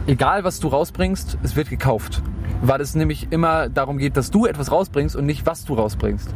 [0.07, 2.23] egal was du rausbringst, es wird gekauft.
[2.61, 6.35] Weil es nämlich immer darum geht, dass du etwas rausbringst und nicht was du rausbringst.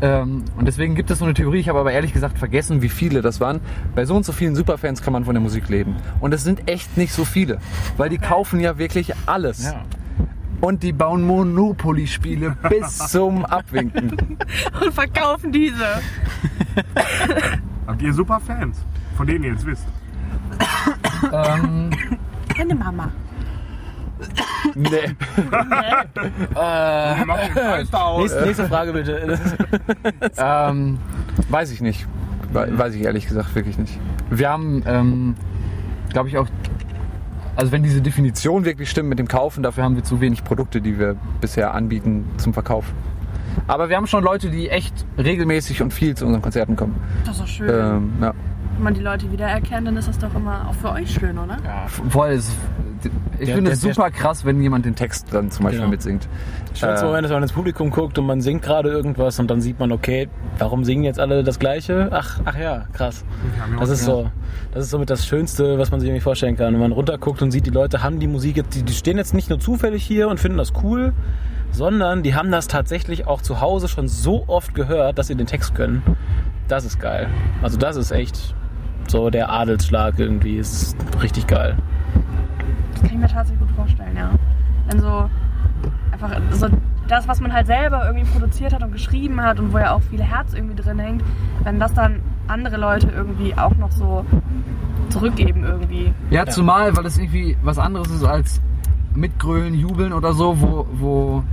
[0.00, 2.88] Ähm, und deswegen gibt es so eine Theorie, ich habe aber ehrlich gesagt vergessen, wie
[2.88, 3.60] viele das waren.
[3.94, 5.96] Bei so und so vielen Superfans kann man von der Musik leben.
[6.20, 7.58] Und es sind echt nicht so viele,
[7.98, 9.64] weil die kaufen ja wirklich alles.
[9.64, 9.84] Ja.
[10.64, 14.38] Und die bauen Monopoly-Spiele bis zum Abwinken.
[14.80, 16.00] Und verkaufen diese.
[17.86, 18.78] Habt ihr super Fans,
[19.16, 19.86] von denen ihr jetzt wisst?
[21.32, 21.90] ähm,
[22.56, 23.10] Meine Mama.
[24.74, 24.88] nee.
[24.96, 25.16] Den
[27.90, 28.20] da aus.
[28.22, 29.38] Nächste, nächste Frage bitte.
[30.38, 30.98] Ähm,
[31.50, 32.06] weiß ich nicht.
[32.52, 33.98] We- Weiß ich ehrlich gesagt wirklich nicht.
[34.30, 35.34] Wir haben, ähm,
[36.10, 36.46] glaube ich auch,
[37.56, 40.80] also wenn diese Definition wirklich stimmt mit dem Kaufen, dafür haben wir zu wenig Produkte,
[40.80, 42.92] die wir bisher anbieten zum Verkauf.
[43.66, 46.96] Aber wir haben schon Leute, die echt regelmäßig und viel zu unseren Konzerten kommen.
[47.24, 47.68] Das ist doch schön.
[47.70, 48.34] Ähm, ja.
[48.74, 51.58] Wenn man die Leute wiedererkennt, dann ist das doch immer auch für euch schön, oder?
[51.64, 52.50] Ja, Voll, es,
[53.38, 55.90] ich Der- finde der- es super krass, wenn jemand den Text dann zum Beispiel Genau.
[55.90, 56.28] mitsingt.
[56.74, 59.50] Schönste Äh, Moment ist, wenn man ins Publikum guckt und man singt gerade irgendwas und
[59.50, 62.08] dann sieht man, okay, warum singen jetzt alle das Gleiche?
[62.10, 63.24] Ach, ach ja, krass.
[63.78, 64.28] Das ist so,
[64.72, 66.72] das ist somit das Schönste, was man sich irgendwie vorstellen kann.
[66.74, 69.34] Wenn man runterguckt und sieht, die Leute haben die Musik jetzt, die, die stehen jetzt
[69.34, 71.12] nicht nur zufällig hier und finden das cool,
[71.70, 75.46] sondern die haben das tatsächlich auch zu Hause schon so oft gehört, dass sie den
[75.46, 76.02] Text können.
[76.68, 77.28] Das ist geil.
[77.62, 78.54] Also das ist echt
[79.06, 80.56] so der Adelsschlag irgendwie.
[80.56, 81.76] Ist richtig geil.
[83.04, 84.30] Das kann ich mir tatsächlich gut vorstellen, ja.
[84.88, 85.28] Wenn so
[86.10, 86.68] einfach so
[87.06, 90.00] das, was man halt selber irgendwie produziert hat und geschrieben hat und wo ja auch
[90.00, 91.22] viel Herz irgendwie drin hängt,
[91.62, 94.24] wenn das dann andere Leute irgendwie auch noch so
[95.10, 96.14] zurückgeben irgendwie.
[96.30, 98.62] Ja, zumal, weil es irgendwie was anderes ist als
[99.14, 101.44] mitgrölen, jubeln oder so, wo, wo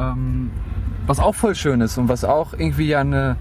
[0.00, 0.50] ähm,
[1.06, 3.36] was auch voll schön ist und was auch irgendwie ja eine,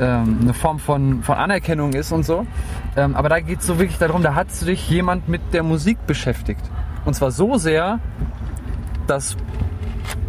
[0.00, 2.46] ähm, eine Form von, von Anerkennung ist und so.
[2.96, 6.06] Ähm, aber da geht es so wirklich darum, da hat sich jemand mit der Musik
[6.06, 6.62] beschäftigt.
[7.04, 8.00] Und zwar so sehr,
[9.06, 9.36] dass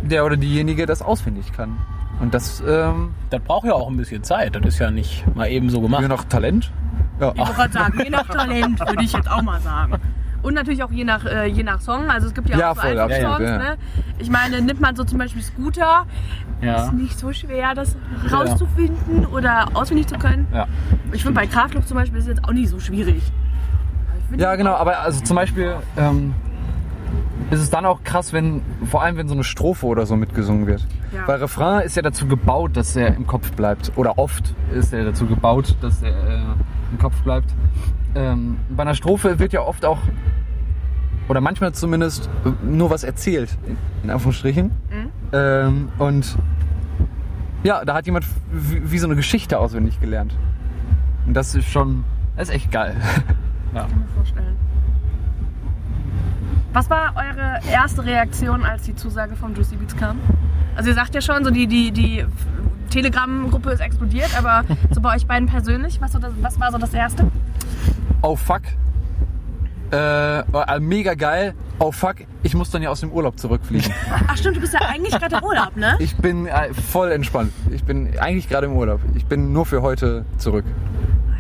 [0.04, 1.78] der oder diejenige das auswendig kann.
[2.20, 4.56] Und das ähm, Das braucht ja auch ein bisschen Zeit.
[4.56, 6.02] Das ist ja nicht mal eben so gemacht.
[6.02, 6.72] wir noch Talent.
[7.20, 7.32] Ja.
[7.32, 10.00] Ich wollte gerade sagen, je nach Talent, würde ich jetzt auch mal sagen.
[10.46, 12.08] Und natürlich auch je nach, äh, je nach Song.
[12.08, 13.50] Also es gibt ja, Ja, auch so voll, absolut, Songs.
[13.50, 13.58] ja.
[13.58, 13.78] Ne?
[14.20, 16.06] Ich meine, nimmt man so zum Beispiel Scooter,
[16.62, 16.84] Ja.
[16.86, 17.96] ist nicht so schwer, das
[18.32, 20.48] rauszufinden oder auswendig zu können.
[20.54, 20.68] Ja.
[21.14, 23.24] Ich finde bei Kraftluft zum Beispiel ist es jetzt auch nicht so schwierig.
[24.38, 26.36] Ja, genau, aber also zum Beispiel ähm,
[27.50, 30.68] ist es dann auch krass, wenn, vor allem wenn so eine Strophe oder so mitgesungen
[30.68, 30.86] wird.
[31.12, 31.28] Ja.
[31.28, 33.92] Weil Refrain ist ja dazu gebaut, dass er im Kopf bleibt.
[33.96, 36.40] Oder oft ist er dazu gebaut, dass er äh,
[36.92, 37.50] im Kopf bleibt.
[38.16, 40.00] Ähm, bei einer Strophe wird ja oft auch,
[41.28, 42.30] oder manchmal zumindest,
[42.64, 44.72] nur was erzählt, in, in Anführungsstrichen.
[45.34, 46.38] Ähm, und
[47.64, 50.36] ja, da hat jemand wie, wie so eine Geschichte auswendig gelernt.
[51.28, 52.06] Und das ist schon,
[52.38, 52.96] das ist echt geil.
[53.74, 54.56] kann mir vorstellen.
[56.74, 60.20] Was war eure erste Reaktion, als die Zusage vom Juicy Beats kam?
[60.76, 62.26] Also ihr sagt ja schon, so die, die, die
[62.90, 66.78] Telegram-Gruppe ist explodiert, aber so bei euch beiden persönlich, was, so das, was war so
[66.78, 67.28] das Erste?
[68.22, 68.62] oh fuck,
[69.92, 73.92] äh, war mega geil, oh fuck, ich muss dann ja aus dem Urlaub zurückfliegen.
[74.28, 75.96] Ach stimmt, du bist ja eigentlich gerade im Urlaub, ne?
[76.00, 77.52] Ich bin äh, voll entspannt.
[77.72, 79.00] Ich bin eigentlich gerade im Urlaub.
[79.16, 80.66] Ich bin nur für heute zurück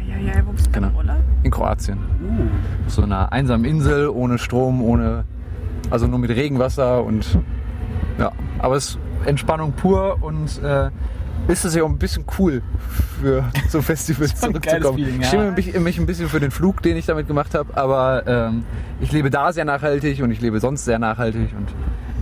[0.08, 1.00] Ja, ja, wo bist du denn im Genau.
[1.00, 1.18] Urlaub?
[1.44, 1.98] in Kroatien.
[2.86, 5.26] Auf so einer einsamen Insel, ohne Strom, ohne,
[5.90, 7.40] also nur mit Regenwasser und
[8.20, 10.90] ja, aber es ist Entspannung pur und äh,
[11.48, 12.62] ist es ja auch ein bisschen cool
[13.22, 14.98] für so Festivals zurückzukommen.
[14.98, 15.30] Feeling, Ich ja.
[15.30, 18.64] schäme mich, mich ein bisschen für den Flug, den ich damit gemacht habe, aber ähm,
[19.00, 21.68] ich lebe da sehr nachhaltig und ich lebe sonst sehr nachhaltig und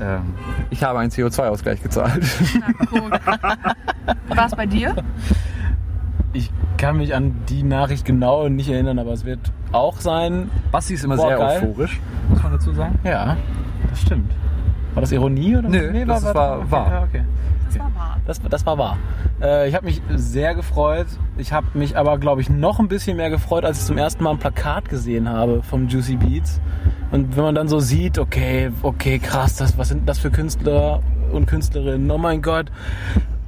[0.02, 0.34] ähm,
[0.70, 2.24] ich habe einen CO2-Ausgleich gezahlt.
[2.60, 3.12] Na, guck.
[4.38, 4.96] War es bei dir?
[6.34, 9.40] Ich kann mich an die Nachricht genau nicht erinnern, aber es wird
[9.72, 10.50] auch sein.
[10.72, 11.62] Basti ist immer Boah, sehr geil.
[11.64, 12.98] euphorisch, muss man dazu sagen.
[13.04, 13.38] Ja,
[13.90, 14.32] das stimmt.
[14.96, 15.70] War das Ironie oder?
[15.70, 16.92] Nö, das war okay, wahr.
[16.92, 17.24] Ja, okay.
[17.74, 18.18] Das war wahr.
[18.26, 18.98] Das, das war wahr.
[19.42, 21.08] Äh, ich habe mich sehr gefreut.
[21.38, 24.24] Ich habe mich aber, glaube ich, noch ein bisschen mehr gefreut, als ich zum ersten
[24.24, 26.62] Mal ein Plakat gesehen habe vom Juicy Beats.
[27.12, 31.02] Und wenn man dann so sieht, okay, okay, krass, das, was sind das für Künstler
[31.32, 32.10] und Künstlerinnen?
[32.10, 32.72] Oh mein Gott,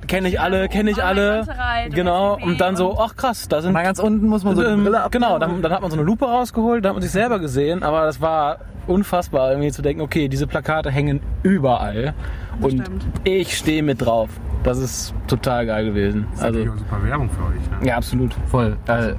[0.07, 1.41] kenne ich alle, kenne ich Oh alle.
[1.85, 2.37] Und Genau.
[2.41, 4.83] Und dann so, ach krass, da sind Mal ganz unten muss man so die ähm,
[4.83, 7.39] Brille genau, dann, dann hat man so eine Lupe rausgeholt, da hat man sich selber
[7.39, 12.13] gesehen, aber das war unfassbar, irgendwie zu denken, okay, diese Plakate hängen überall
[12.61, 13.05] Das und stimmt.
[13.23, 14.29] ich stehe mit drauf.
[14.63, 16.25] Das ist total geil gewesen.
[16.31, 17.81] Das ist Also auch super Werbung für euch.
[17.81, 17.87] Ne?
[17.87, 18.77] ja, absolut, Voll.
[18.87, 19.13] Äh,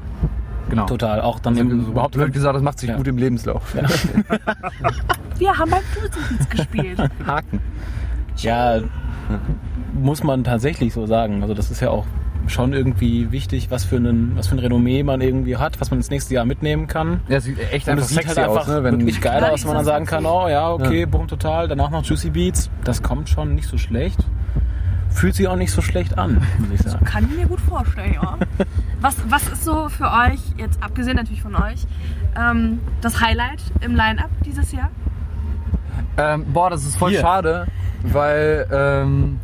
[0.69, 0.87] genau.
[0.87, 1.21] total.
[1.21, 2.97] Auch dann eben Überhaupt überhaupt blöd gesagt, das macht sich Ja.
[2.97, 3.75] gut im Lebenslauf.
[5.39, 6.99] Wir haben beim Beats gespielt.
[7.27, 7.61] Haken.
[8.39, 8.81] ja,
[10.01, 11.43] muss man tatsächlich so sagen.
[11.43, 12.07] Also das ist ja auch
[12.49, 15.99] schon irgendwie wichtig, was für, einen, was für ein Renommee man irgendwie hat, was man
[15.99, 17.21] ins nächste Jahr mitnehmen kann.
[17.29, 18.85] Ja, es sieht echt Und einfach es sieht sexy halt einfach aus, ne?
[18.85, 21.07] Wenn, wirklich geil aus, wenn man dann sagen kann, oh ja, okay, Ja.
[21.07, 21.67] boom, total.
[21.67, 22.71] Danach noch Juicy Beats.
[22.85, 24.21] Das kommt schon nicht so schlecht.
[25.11, 27.05] Fühlt sich auch nicht so schlecht an, muss ich sagen.
[27.05, 28.37] Kann ich mir gut vorstellen, ja.
[29.01, 31.85] Was, was ist so für euch, jetzt abgesehen natürlich von euch,
[32.39, 34.91] ähm, das Highlight im Line-Up dieses Jahr?
[36.19, 37.21] Ähm, boah, das ist voll Hier.
[37.21, 37.67] schade,
[38.05, 39.39] weil ähm,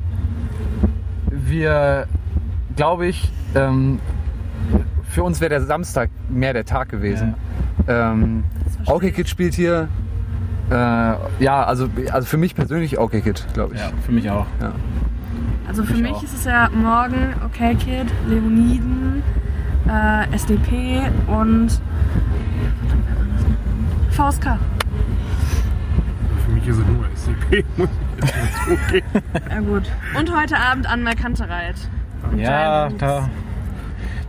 [1.33, 2.07] wir,
[2.77, 4.01] glaube ich, ähm,
[5.09, 7.35] für uns wäre der Samstag mehr der Tag gewesen.
[7.89, 8.45] Ähm,
[8.77, 9.15] verstehe OK ich.
[9.15, 9.89] Kid spielt hier.
[10.71, 13.81] Äh, ja, also, also für mich persönlich OK Kid, glaube ich.
[13.81, 14.47] Ja, für mich auch.
[14.61, 14.73] Ja.
[15.67, 16.23] Also für Ich mich auch.
[16.23, 19.23] ist es ja morgen Okay Kid, Leoniden,
[19.89, 21.81] äh, SDP und
[24.11, 24.59] VSK.
[26.45, 27.65] Für mich ist es nur SCP.
[27.77, 29.25] muss ich jetzt zugeben.
[29.51, 29.83] Ja gut.
[30.19, 31.77] Und heute Abend an Kantereit.
[32.37, 33.29] Ja, da.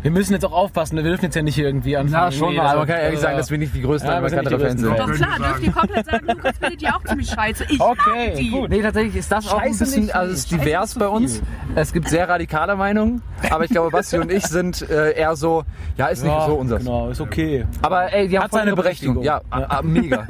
[0.02, 2.26] Wir müssen jetzt auch aufpassen, wir dürfen jetzt ja nicht hier irgendwie anfangen.
[2.26, 4.62] Ja, schon dass aber man kann ehrlich sagen, dass wir nicht die größten Ja, Amerikaner-Fans
[4.62, 5.00] größten sind.
[5.00, 7.66] Doch klar, dürft ihr komplett sagen, Lukas findet die auch ziemlich scheiße.
[7.70, 8.50] Ich Okay, die.
[8.50, 8.70] gut.
[8.70, 11.00] Nee, tatsächlich ist das auch ein Scheiße bisschen, nicht, also es ist Scheiße divers ist
[11.00, 11.42] bei uns.
[11.76, 15.64] Es gibt sehr radikale Meinungen, aber ich glaube, Basti und ich sind äh, eher so,
[15.96, 16.84] ja, ist nicht Ja, so unseres.
[16.84, 17.66] Genau, ist okay.
[17.82, 19.24] Aber ey, die haben Hat seine Berechtigung.
[19.24, 19.24] Berechtigung.
[19.24, 20.28] Ja, ah, mega.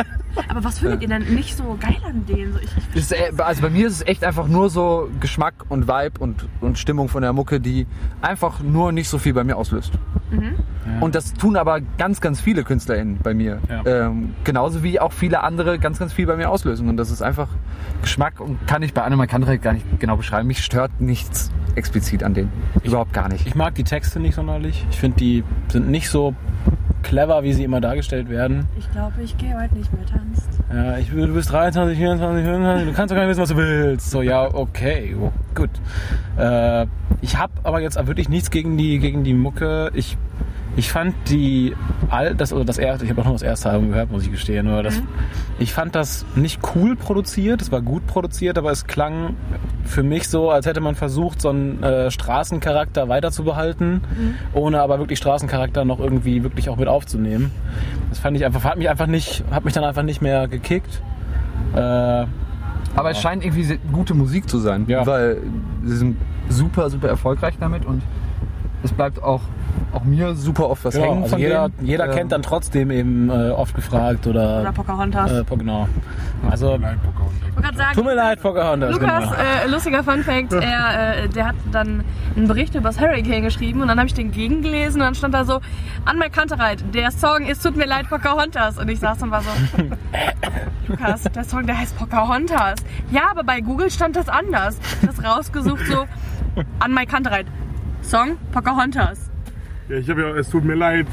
[0.47, 2.53] Aber was findet ihr denn nicht so geil an denen?
[2.53, 5.53] So, ich, ich ist, äh, also bei mir ist es echt einfach nur so Geschmack
[5.69, 7.87] und Vibe und, und Stimmung von der Mucke, die
[8.21, 9.93] einfach nur nicht so viel bei mir auslöst.
[10.99, 13.59] Und das tun aber ganz, ganz viele KünstlerInnen bei mir.
[13.69, 13.85] Ja.
[13.85, 16.89] Ähm, genauso wie auch viele andere ganz, ganz viel bei mir auslösen.
[16.89, 17.49] Und das ist einfach
[18.01, 20.47] Geschmack und kann ich bei Annemal Kantrek gar nicht genau beschreiben.
[20.47, 22.51] Mich stört nichts explizit an denen.
[22.83, 23.47] Überhaupt gar nicht.
[23.47, 24.85] Ich mag die Texte nicht sonderlich.
[24.89, 26.35] Ich finde, die sind nicht so
[27.03, 28.67] clever, wie sie immer dargestellt werden.
[28.77, 30.49] ich glaube, ich gehe heute nicht mehr tanzt.
[30.73, 33.57] Ja, ich, du bist 23, 24, 25, du kannst doch gar nicht wissen, was du
[33.57, 34.09] willst.
[34.09, 35.69] So, ja, okay, oh, gut.
[36.37, 36.87] Äh,
[37.21, 39.91] ich habe aber jetzt wirklich nichts gegen die, gegen die Mucke.
[39.93, 40.17] Ich
[40.75, 41.75] Ich fand die
[42.09, 44.31] all das oder das erste, ich habe auch noch das erste Album gehört, muss ich
[44.31, 45.01] gestehen, aber das,
[45.59, 49.35] ich fand das nicht cool produziert, es war gut produziert, aber es klang
[49.85, 54.01] für mich so, als hätte man versucht, so einen äh, Straßencharakter weiterzubehalten,
[54.53, 57.51] ohne aber wirklich Straßencharakter noch irgendwie wirklich auch mit aufzunehmen.
[58.09, 61.01] Das fand ich einfach, hat mich einfach nicht, hat mich dann einfach nicht mehr gekickt.
[61.75, 61.79] Äh,
[62.95, 65.05] Aber es scheint irgendwie gute Musik zu sein, Ja.
[65.05, 65.37] weil
[65.83, 66.17] sie sind
[66.49, 68.01] super, super erfolgreich damit und
[68.83, 69.41] es bleibt auch,
[69.93, 71.87] auch mir super oft was ja, hängen also von jeder, denen.
[71.87, 75.31] jeder Ähm, kennt dann trotzdem eben äh, oft gefragt oder, Oder Pocahontas.
[75.31, 75.87] äh, genau.
[76.49, 76.77] Also
[77.93, 78.91] tut mir leid, Pocahontas.
[78.91, 79.33] Lukas, genau.
[79.33, 82.03] äh, lustiger Fun Fact, er, äh, der hat dann
[82.35, 85.33] einen Bericht über das Hurricane geschrieben und dann habe ich den gegengelesen und dann stand
[85.33, 85.61] da so,
[86.05, 88.77] an mein Kantereit, der Song ist Tut mir leid, Pocahontas.
[88.77, 89.49] Und ich saß und war so,
[90.89, 92.75] Lukas, der Song, der heißt Pocahontas.
[93.09, 94.77] Ja, aber bei Google stand das anders.
[95.01, 96.05] Ich habe das rausgesucht so,
[96.79, 97.45] an mein Kantereit,
[98.03, 99.29] Song Pocahontas.
[99.89, 101.07] Ja, ich habe ja, es tut mir leid.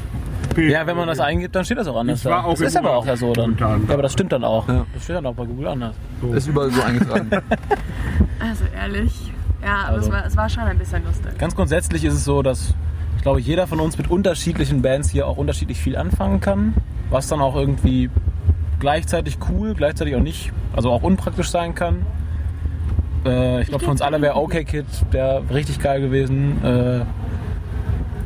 [0.55, 0.69] Peter.
[0.79, 2.23] Ja, wenn man das eingibt, dann steht das auch anders.
[2.23, 2.41] Da.
[2.43, 3.55] auch das in ist aber Google auch ja so dann.
[3.57, 4.67] Ja, aber das stimmt dann auch.
[4.67, 4.85] Ja.
[4.93, 5.95] Das steht dann auch bei Google anders.
[6.33, 7.29] Ist überall so eingetragen.
[8.39, 9.31] Also ehrlich.
[9.63, 11.37] Ja, aber Also- es, war, es war schon ein bisschen lustig.
[11.37, 12.73] Ganz grundsätzlich ist es so, dass
[13.15, 16.73] ich glaube, jeder von uns mit unterschiedlichen Bands hier auch unterschiedlich viel anfangen kann,
[17.11, 18.09] was dann auch irgendwie
[18.79, 22.03] gleichzeitig cool, gleichzeitig auch nicht, also auch unpraktisch sein kann.
[23.25, 26.63] Äh, ich glaube, für uns alle wäre OK Kid der richtig geil gewesen.
[26.63, 27.05] Äh,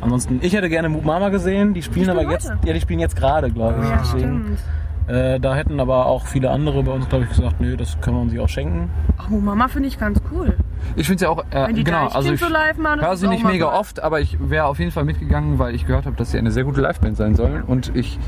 [0.00, 1.74] ansonsten, ich hätte gerne Moop Mama gesehen.
[1.74, 2.66] Die spielen aber spielen jetzt, heute.
[2.66, 3.88] ja, die spielen jetzt gerade, glaube ich.
[3.88, 4.58] Ja, stimmt.
[5.08, 8.16] Äh, da hätten aber auch viele andere bei uns, glaube ich, gesagt, nö, das können
[8.16, 8.90] wir uns auch schenken.
[9.30, 10.56] Oh, Mama finde ich ganz cool.
[10.96, 13.16] Ich finde es ja auch, äh, Wenn die genau, also ich so live machen, höre
[13.16, 13.78] sie auch nicht mega cool.
[13.78, 16.50] oft, aber ich wäre auf jeden Fall mitgegangen, weil ich gehört habe, dass sie eine
[16.50, 18.18] sehr gute Liveband sein sollen und ich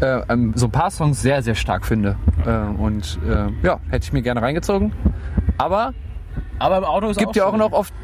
[0.00, 2.16] äh, ähm, so ein paar Songs sehr, sehr stark finde.
[2.44, 4.92] Äh, und äh, ja, hätte ich mir gerne reingezogen.
[5.58, 5.92] Aber
[6.58, 7.94] Aber im Auto ist gibt ja auch noch oft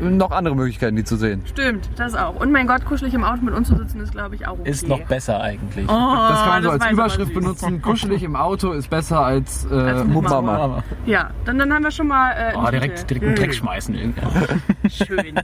[0.00, 1.42] noch andere Möglichkeiten, die zu sehen.
[1.46, 2.34] Stimmt, das auch.
[2.36, 4.70] Und mein Gott, kuschelig im Auto mit uns zu sitzen, ist glaube ich auch okay.
[4.70, 5.86] Ist noch besser eigentlich.
[5.88, 7.80] Oh, Das kann man so als Überschrift benutzen.
[7.82, 10.04] Kuschelig im Auto ist besser als, äh, Als.
[10.06, 10.82] Mama.
[11.06, 12.32] Ja, dann, dann haben wir schon mal.
[12.32, 13.94] Äh, Oh, direkt, direkt einen Dreck schmeißen.
[13.94, 14.20] irgendwie.
[14.90, 15.34] Schön.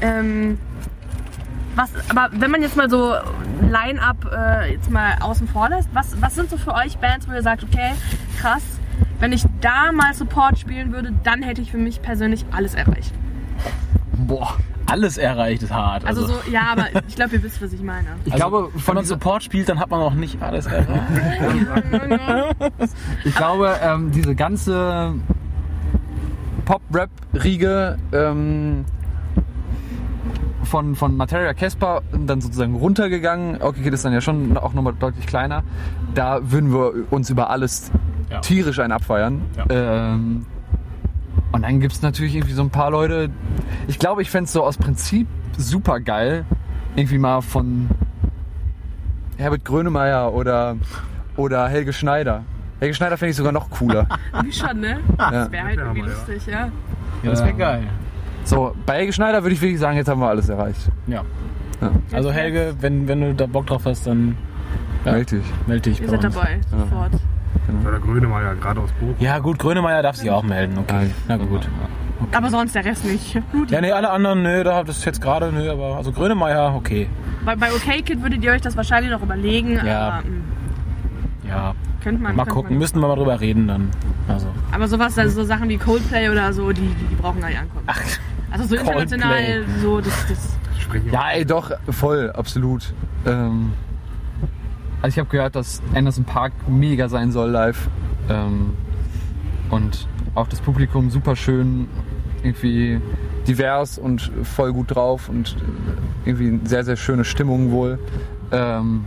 [0.00, 0.58] ähm,
[1.76, 3.14] was, aber wenn man jetzt mal so
[3.62, 7.32] Line-Up äh, jetzt mal außen vor lässt, was, was sind so für euch Bands, wo
[7.32, 7.92] ihr sagt, okay,
[8.40, 8.62] krass,
[9.20, 13.12] wenn ich da mal Support spielen würde, dann hätte ich für mich persönlich alles erreicht.
[14.12, 14.56] Boah.
[14.86, 16.04] Alles erreicht ist hart.
[16.04, 18.08] Also so, ja, aber ich glaube, ihr wisst, was ich meine.
[18.24, 20.90] Ich Also, glaube, wenn von man Support spielt, dann hat man noch nicht alles erreicht.
[23.24, 25.14] ich glaube ähm, diese ganze
[26.64, 28.84] Pop-Rap-Riege ähm,
[30.70, 33.60] von, von Materia Casper dann sozusagen runtergegangen.
[33.60, 35.62] Okay, Kid ist dann ja schon auch nochmal deutlich kleiner.
[36.14, 37.90] Da würden wir uns über alles
[38.30, 38.38] Ja.
[38.40, 39.42] tierisch ein abfeiern.
[39.56, 39.64] Ja.
[40.14, 40.46] Ähm,
[41.52, 43.30] und dann gibt es natürlich irgendwie so ein paar Leute.
[43.88, 45.26] Ich glaube, ich fände es so aus Prinzip
[45.58, 46.44] super geil,
[46.94, 47.88] irgendwie mal von
[49.36, 50.76] Herbert Grönemeyer oder,
[51.36, 52.44] oder Helge Schneider.
[52.78, 54.06] Helge Schneider fände ich sogar noch cooler.
[54.44, 55.00] Wie schon, ne?
[55.18, 55.30] Ja.
[55.30, 56.68] Das wäre halt irgendwie lustig, ja.
[57.22, 57.82] Ja, das wäre geil.
[58.50, 60.90] So, bei Helge Schneider würde ich wirklich sagen, jetzt haben wir alles erreicht.
[61.06, 61.22] Ja.
[61.80, 61.90] Ja.
[62.12, 64.36] Also Helge, wenn, wenn du da Bock drauf hast, dann
[65.04, 65.44] ja, Meld dich.
[65.66, 66.34] melde dich Ihr seid uns.
[66.34, 67.12] dabei, sofort.
[67.84, 69.14] Ja, der Grönemeyer, gerade aus Bochum.
[69.18, 70.76] Ja gut, Grönemeyer darf sich auch melden.
[70.78, 71.68] Okay, na gut.
[72.32, 73.40] Aber sonst der Rest nicht.
[73.52, 73.70] Gut.
[73.70, 77.08] Ja, nee, alle anderen, nö, da das ist jetzt gerade, nö, aber also Grönemeyer, okay.
[77.44, 80.00] Bei, bei OK Kid würdet ihr euch das wahrscheinlich noch überlegen, Ja.
[80.08, 82.36] aber mh, Ja, könnte man.
[82.36, 82.78] mal könnte gucken, Man.
[82.80, 83.88] müssten wir mal drüber reden dann.
[84.28, 84.48] Also.
[84.72, 87.58] Aber sowas, also so Sachen wie Coldplay oder so, die, die, die brauchen gar nicht
[87.60, 87.84] ankommen.
[87.86, 88.00] Ach,
[88.50, 89.02] also so Coldplay.
[89.02, 90.56] international, so das, das.
[91.12, 92.92] Ja, ey, doch, voll, absolut.
[93.24, 93.72] Ähm,
[95.02, 97.88] also ich habe gehört, dass Anderson Park mega sein soll live.
[98.28, 98.76] Ähm,
[99.70, 101.88] und auch das Publikum super schön,
[102.42, 103.00] irgendwie
[103.46, 105.56] divers und voll gut drauf und
[106.24, 107.98] irgendwie eine sehr, sehr schöne Stimmung wohl.
[108.52, 109.04] Ähm,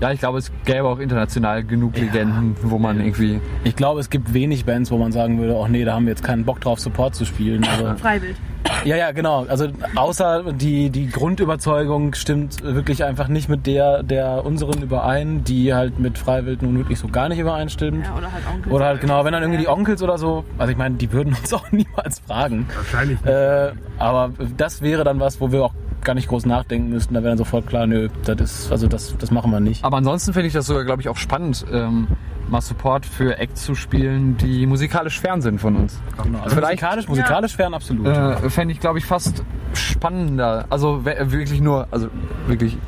[0.00, 2.04] ja, ich glaube, es gäbe auch international genug Ja.
[2.04, 3.40] Legenden, wo man irgendwie.
[3.64, 6.10] ich glaube, es gibt wenig Bands, wo man sagen würde, ach nee, da haben wir
[6.12, 7.64] jetzt keinen Bock drauf, Support zu spielen.
[7.64, 8.36] Also, Freiwild.
[8.84, 9.44] ja, ja, genau.
[9.48, 15.74] Also außer die, die Grundüberzeugung stimmt wirklich einfach nicht mit der der unseren überein, die
[15.74, 18.04] halt mit Freiwild nun wirklich so gar nicht übereinstimmt.
[18.06, 18.72] Ja, oder halt Onkel.
[18.72, 21.34] Oder halt genau, wenn dann irgendwie die Onkels oder so, also ich meine, die würden
[21.34, 22.66] uns auch niemals fragen.
[22.74, 23.30] Wahrscheinlich nicht.
[23.32, 27.14] Äh, aber das wäre dann was, wo wir auch gar nicht groß nachdenken müssten.
[27.14, 29.84] Da wäre dann sofort klar, nö, das ist, also das, das machen wir nicht.
[29.84, 32.06] Aber ansonsten finde ich das sogar, glaube ich, auch spannend, ähm,
[32.48, 36.00] mal Support für Acts zu spielen, die musikalisch fern sind von uns.
[36.22, 36.38] Genau.
[36.38, 38.06] Also Vielleicht- musikalisch, musikalisch fern absolut.
[38.06, 39.42] Äh, Fände ich, glaube ich, fast
[39.74, 40.64] spannender.
[40.70, 42.08] Also wär- wirklich nur, also
[42.46, 42.78] wirklich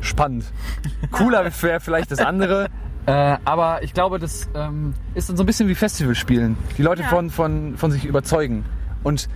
[0.00, 0.44] spannend.
[1.12, 2.68] Cooler wäre vielleicht das andere.
[3.06, 6.56] Äh, aber ich glaube, das ähm, ist dann so ein bisschen wie Festivalspielen.
[6.76, 7.08] Die Leute Ja.
[7.08, 8.64] von, von, von sich überzeugen.
[9.02, 9.28] Und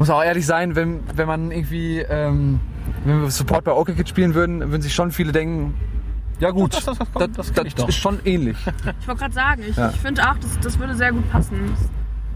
[0.00, 2.58] muss auch ehrlich sein, wenn, wenn man irgendwie, ähm,
[3.04, 5.74] wenn wir Support bei OK Kids spielen würden, würden sich schon viele denken,
[6.40, 7.88] ja gut, Das- das- das kommt- das das, doch.
[7.88, 8.56] ist schon ähnlich.
[9.00, 9.90] Ich wollte gerade sagen, ich, Ja.
[9.90, 11.74] ich finde auch, das, das würde sehr gut passen.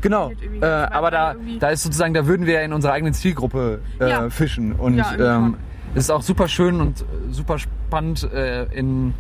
[0.03, 0.31] Genau.
[0.61, 4.11] Äh, aber da, da ist sozusagen, da würden wir ja in unserer eigenen Zielgruppe äh,
[4.11, 4.29] Ja.
[4.29, 4.73] fischen.
[4.75, 5.57] Und Ja, irgendwie ähm,
[5.95, 9.15] es ist auch super schön und super spannend äh, in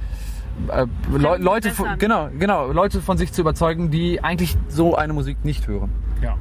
[0.68, 0.85] äh,
[1.16, 5.42] Le Leute von, genau, genau, Leute von sich zu überzeugen, die eigentlich so eine Musik
[5.44, 5.90] nicht hören.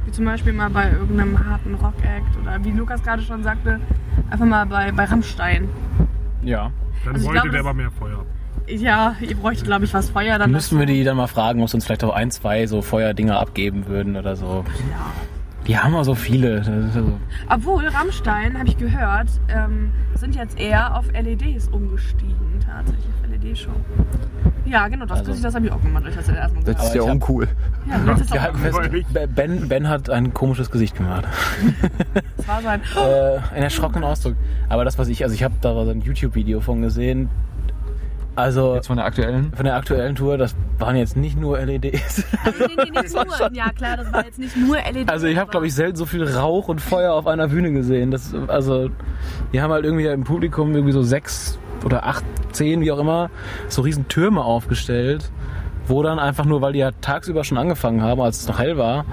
[0.05, 3.79] Wie zum Beispiel mal bei irgendeinem harten Rock-Act oder wie Lukas gerade schon sagte,
[4.29, 5.69] einfach mal bei, bei Rammstein.
[6.43, 6.71] Ja.
[7.05, 8.25] Dann Also glaube, der aber mehr Feuer.
[8.67, 10.39] Ja, ihr bräuchtet, glaube ich, was Feuer.
[10.39, 12.81] Dann Müssten wir die dann mal fragen, ob sie uns vielleicht auch ein, zwei so
[12.81, 14.63] Feuerdinger abgeben würden oder so.
[14.89, 15.11] Ja.
[15.67, 16.57] Die haben wir so viele.
[16.57, 23.29] Also- Obwohl, Rammstein, habe ich gehört, ähm, sind jetzt eher auf LEDs umgestiegen, tatsächlich, auf
[23.29, 23.71] LED-Show.
[24.65, 27.01] Ja, genau, das, Also- das habe ich auch gemacht, ich das erstmal Das ist ja
[27.03, 27.47] uncool.
[27.89, 29.05] Ja, das ist auch Neulich.
[29.07, 31.25] Ben, ben hat ein komisches Gesicht gemacht.
[32.37, 32.81] das war sein.
[32.97, 34.35] äh, ein erschrockenen Ausdruck.
[34.69, 37.29] Aber das, was ich, also ich habe da so ein YouTube-Video von gesehen.
[38.35, 39.53] Also Jetzt von der aktuellen.
[39.53, 42.25] von der aktuellen Tour, das waren jetzt nicht nur LEDs.
[42.43, 43.53] Also, nee, nee, nicht nur.
[43.53, 45.09] Ja, klar, das war jetzt nicht nur LED.
[45.09, 48.09] Also ich habe, glaube ich, selten so viel Rauch und Feuer auf einer Bühne gesehen.
[48.11, 48.89] Das, also
[49.51, 53.29] die haben halt irgendwie im Publikum irgendwie so sechs oder acht, zehn, wie auch immer,
[53.67, 55.29] so riesen Türme aufgestellt,
[55.87, 58.77] wo dann einfach nur, weil die ja tagsüber schon angefangen haben, als es noch hell
[58.77, 59.05] war,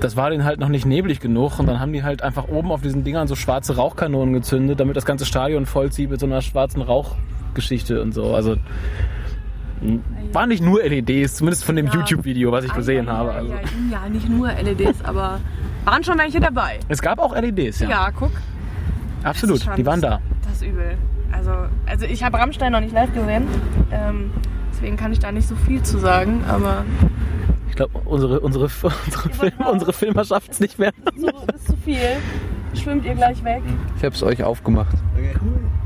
[0.00, 2.72] das war denen halt noch nicht neblig genug und dann haben die halt einfach oben
[2.72, 6.42] auf diesen Dingern so schwarze Rauchkanonen gezündet, damit das ganze Stadion vollzieht mit so einer
[6.42, 6.82] schwarzen
[7.54, 8.34] Rauchgeschichte und so.
[8.34, 8.56] Also
[9.82, 11.94] m, war nicht nur LEDs, zumindest von dem Ja.
[11.94, 13.28] YouTube-Video, was ich Ah, gesehen ja, habe.
[13.30, 13.52] Ja, Also.
[13.52, 13.58] ja,
[14.02, 15.40] ja, nicht nur LEDs, aber
[15.84, 16.78] waren schon welche dabei.
[16.88, 17.88] Es gab auch LEDs, ja.
[17.88, 18.30] Ja, guck.
[19.22, 20.20] Absolut, die waren da.
[20.44, 20.96] Das ist übel.
[21.32, 21.50] Also,
[21.86, 23.44] also ich habe Rammstein noch nicht live gesehen.
[23.92, 24.30] Ähm,
[24.72, 26.84] deswegen kann ich da nicht so viel zu sagen, aber
[27.70, 28.64] Ich glaube, unsere, unsere,
[29.06, 30.92] unsere, Film, unsere Filmer schafft es nicht mehr.
[31.16, 31.98] so ist zu viel.
[32.74, 33.62] Schwimmt ihr gleich weg?
[33.96, 34.96] Ich habe es euch aufgemacht.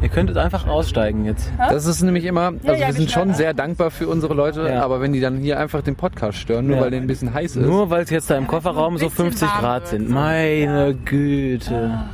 [0.02, 1.50] Ihr könntet einfach aussteigen jetzt.
[1.56, 4.68] Das ist nämlich immer, also ja, wir wir sind schon sehr dankbar für unsere Leute,
[4.68, 4.82] Ja.
[4.84, 6.82] aber wenn die dann hier einfach den Podcast stören, nur Ja.
[6.82, 7.66] weil der ein bisschen heiß ist.
[7.66, 10.10] Nur weil es jetzt da im Kofferraum so bisschen 50 warm Grad sind.
[10.10, 12.04] Meine Güte.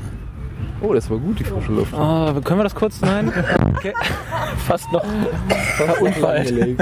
[0.83, 1.93] Oh, das war gut, die frische Luft.
[1.95, 3.01] Oh, können wir das kurz?
[3.03, 3.31] Nein?
[3.77, 3.93] Okay.
[4.67, 5.05] Fast noch
[5.77, 6.51] verunfallt.
[6.51, 6.77] Ich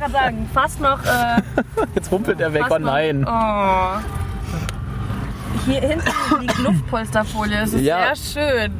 [0.00, 0.98] kann sagen, fast noch.
[1.04, 1.42] Äh,
[1.94, 2.64] Jetzt rumpelt er weg.
[2.70, 3.20] Oh nein.
[3.20, 3.98] Noch, oh.
[5.66, 6.00] Hier hinten
[6.40, 7.62] liegt Luftpolsterfolie.
[7.62, 8.14] Es ist Ja.
[8.14, 8.72] sehr schön.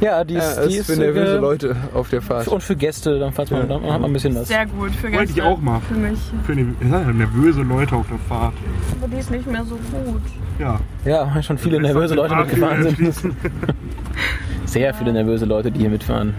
[0.00, 2.46] Ja, die Ja, ist, das die ist für nervöse äh, Leute auf der Fahrt.
[2.48, 4.46] Und für Gäste, dann, falls man, dann hat man ein bisschen was.
[4.46, 5.40] Sehr gut für Wollte Gäste.
[5.40, 5.80] ich auch mal.
[5.88, 6.18] Für mich.
[6.46, 8.54] Für ne- ja, nervöse Leute auf der Fahrt.
[9.00, 10.22] Aber die ist nicht mehr so gut.
[10.60, 10.78] Ja.
[11.04, 13.34] Ja, schon viele nervöse Leute mitgefahren sind.
[14.64, 16.34] Sehr viele nervöse Leute, die hier mitfahren.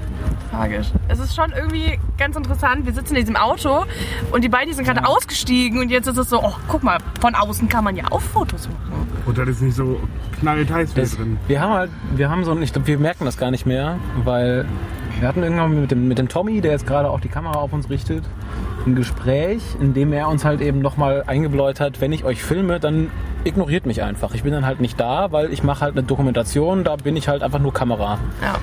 [0.52, 0.88] Tragisch.
[1.08, 2.86] Es ist schon irgendwie ganz interessant.
[2.86, 3.86] Wir sitzen in diesem Auto
[4.32, 7.34] und die beiden sind gerade ausgestiegen und jetzt ist es so, oh, guck mal, von
[7.36, 9.08] außen kann man ja auch Fotos machen.
[9.26, 10.00] Und das ist nicht so
[10.40, 11.38] knallheiß wie Das, drin.
[11.48, 13.98] wir haben halt, wir haben so, ein- ich glaube, wir merken das gar nicht mehr,
[14.24, 14.66] weil
[15.20, 17.74] wir hatten irgendwann mit dem, mit dem Tommy, der jetzt gerade auch die Kamera auf
[17.74, 18.24] uns richtet,
[18.86, 22.80] ein Gespräch, in dem er uns halt eben nochmal eingebläut hat, wenn ich euch filme,
[22.80, 23.12] dann
[23.44, 24.34] ignoriert mich einfach.
[24.34, 27.28] Ich bin dann halt nicht da, weil ich mache halt eine Dokumentation, da bin ich
[27.28, 28.20] halt einfach nur Kamera.
[28.42, 28.60] Ja.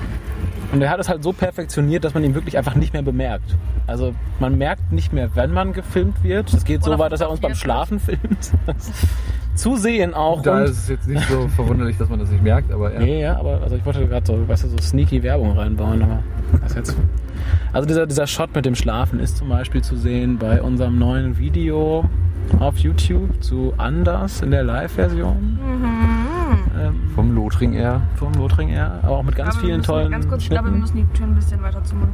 [0.71, 3.55] Und er hat es halt so perfektioniert, dass man ihn wirklich einfach nicht mehr bemerkt.
[3.87, 6.51] Also man merkt nicht mehr, wenn man gefilmt wird.
[6.53, 8.51] Es geht so Oder weit, dass er uns beim Schlafen filmt.
[9.57, 10.41] Zusehen auch.
[10.41, 12.99] Da und ist es jetzt nicht so verwunderlich, dass man das nicht merkt, aber ja.
[12.99, 16.19] Nee, ja, aber also ich wollte gerade so, weißt du, so sneaky Werbung reinbauen, aber
[16.61, 16.95] was jetzt?
[17.73, 21.37] Also dieser, dieser Shot mit dem Schlafen ist zum Beispiel zu sehen bei unserem neuen
[21.37, 22.05] Video
[22.59, 26.36] auf YouTube zu Anders in der Live-Version
[26.79, 28.01] ähm, Vom Lothring eher.
[28.15, 30.77] vom Lothring R, aber auch mit ganz vielen müssen, tollen Ganz kurz, ich glaube, wir
[30.77, 32.11] müssen die Tür ein bisschen weiter zumachen.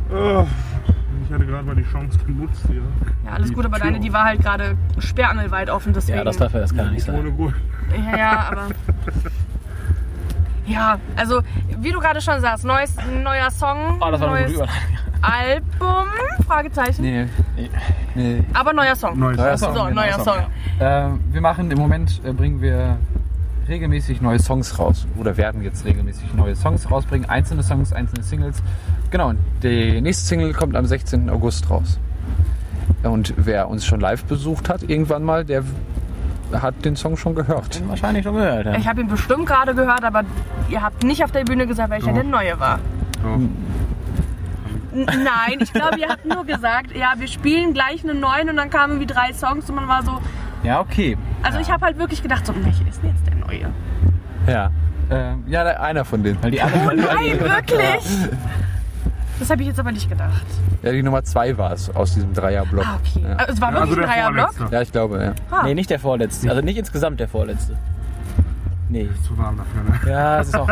[1.26, 2.82] Ich hatte gerade mal die Chance genutzt hier.
[3.26, 6.17] Ja, alles Die gut, aber Tür deine, die war halt gerade sperrangelweit offen, deswegen.
[6.17, 7.38] Ja, das darf ja, das kann ja nicht Ohne sein.
[7.38, 7.56] Grund.
[8.12, 8.67] Ja, ja, aber.
[10.65, 11.41] Ja, also
[11.80, 14.62] wie du gerade schon sagst, neues, neuer Song, Oh, das war eine neues.
[15.22, 16.06] Album,
[16.46, 17.02] Fragezeichen.
[17.02, 17.26] Nee.
[18.15, 18.43] nee.
[18.54, 19.17] Aber neuer Song.
[19.17, 20.38] Neues Neuer So, Song, genau, neuer Song.
[20.80, 22.98] Äh, wir machen im Moment, äh, bringen wir
[23.67, 25.08] regelmäßig neue Songs raus.
[25.17, 27.30] Oder werden jetzt regelmäßig neue Songs rausbringen.
[27.30, 28.62] Einzelne Songs, einzelne Singles.
[29.12, 31.30] Genau, und die nächste Single kommt am 16.
[31.30, 31.99] August raus.
[33.04, 35.63] Und wer uns schon live besucht hat, irgendwann mal, der
[36.54, 37.82] hat den Song schon gehört.
[37.88, 38.76] Wahrscheinlich schon gehört, ja.
[38.76, 40.23] Ich habe ihn bestimmt gerade gehört, aber
[40.69, 42.13] ihr habt nicht auf der Bühne gesagt, welcher Doch.
[42.13, 42.80] der neue war.
[43.23, 43.36] Ja.
[43.36, 48.58] N nein, ich glaube, ihr habt nur gesagt, ja, wir spielen gleich einen neuen und
[48.58, 50.19] dann kamen irgendwie drei Songs und man war so.
[50.63, 51.17] Ja, okay.
[51.41, 53.69] Also ich habe halt wirklich gedacht, so, welcher ist denn jetzt der neue?
[54.47, 54.71] Ja.
[55.12, 56.41] Ähm, ja, der- einer von denen.
[56.41, 58.30] Weil die anderen, die Nein, wirklich?
[59.39, 60.45] Das habe ich jetzt aber nicht gedacht.
[60.84, 62.86] Ja, die Nummer zwei war es aus diesem Dreierblock.
[62.86, 63.26] Ah, okay.
[63.28, 63.44] Ja.
[63.44, 64.54] Äh, Es war Ja, also wirklich der ein Dreierblock.
[64.56, 64.75] vorletzte.
[64.75, 65.33] ja, ich glaube, ja.
[65.58, 65.63] Ah.
[65.65, 66.50] Nee, nicht der vorletzte.
[66.50, 67.75] Also nicht insgesamt der vorletzte.
[68.90, 69.10] Nee.
[69.27, 70.12] Zu warm dafür, ne?
[70.12, 70.69] Ja, es ist auch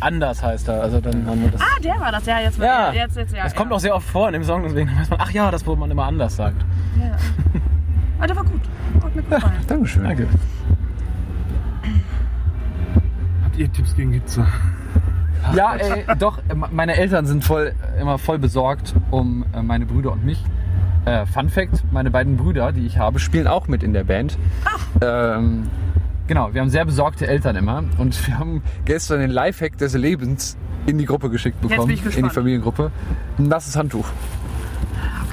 [0.00, 0.82] anders heißt er.
[0.82, 1.60] Also dann haben wir das.
[1.60, 2.24] Ah, der war das.
[2.24, 3.44] Ja, jetzt, Ja, jetzt, jetzt, ja.
[3.44, 5.66] es kommt auch sehr oft vor in dem Song, deswegen weiß man, ach ja, das,
[5.66, 6.64] wo man immer anders sagt.
[6.98, 7.10] Ja.
[8.18, 8.60] Aber der war gut.
[9.28, 9.54] Mir gefallen.
[9.66, 10.04] Dankeschön.
[10.04, 10.26] Danke.
[13.44, 14.46] Habt ihr Tipps gegen Hitze?
[15.54, 20.12] Ja, ey, doch, äh, meine Eltern sind voll, immer voll besorgt um äh, meine Brüder
[20.12, 20.44] und mich.
[21.06, 24.36] Äh, Fun Fact, meine beiden Brüder, die ich habe, spielen auch mit in der Band.
[25.00, 25.68] Ähm,
[26.26, 30.58] genau, wir haben sehr besorgte Eltern immer und wir haben gestern den Lifehack des Lebens
[30.86, 32.30] in die Gruppe geschickt bin bekommen, ich in die.
[32.30, 32.90] Familiengruppe.
[33.38, 34.06] Ein nasses Handtuch.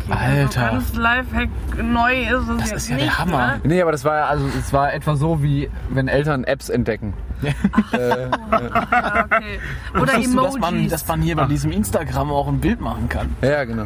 [0.10, 0.72] Alter.
[0.72, 1.49] Ganz Lifehack
[1.82, 3.47] neu ist es Das jetzt ist ja nicht, der Hammer.
[3.47, 3.62] Ne?
[3.64, 7.14] Nee, aber das war also es war etwa so wie wenn Eltern Apps entdecken.
[7.41, 7.51] Ja,
[7.91, 9.60] okay.
[9.93, 10.91] Oder Wusstest du, dass man, Emojis.
[10.91, 13.36] dass man hier bei diesem Instagram auch ein Bild machen kann?
[13.41, 13.86] Ja, genau.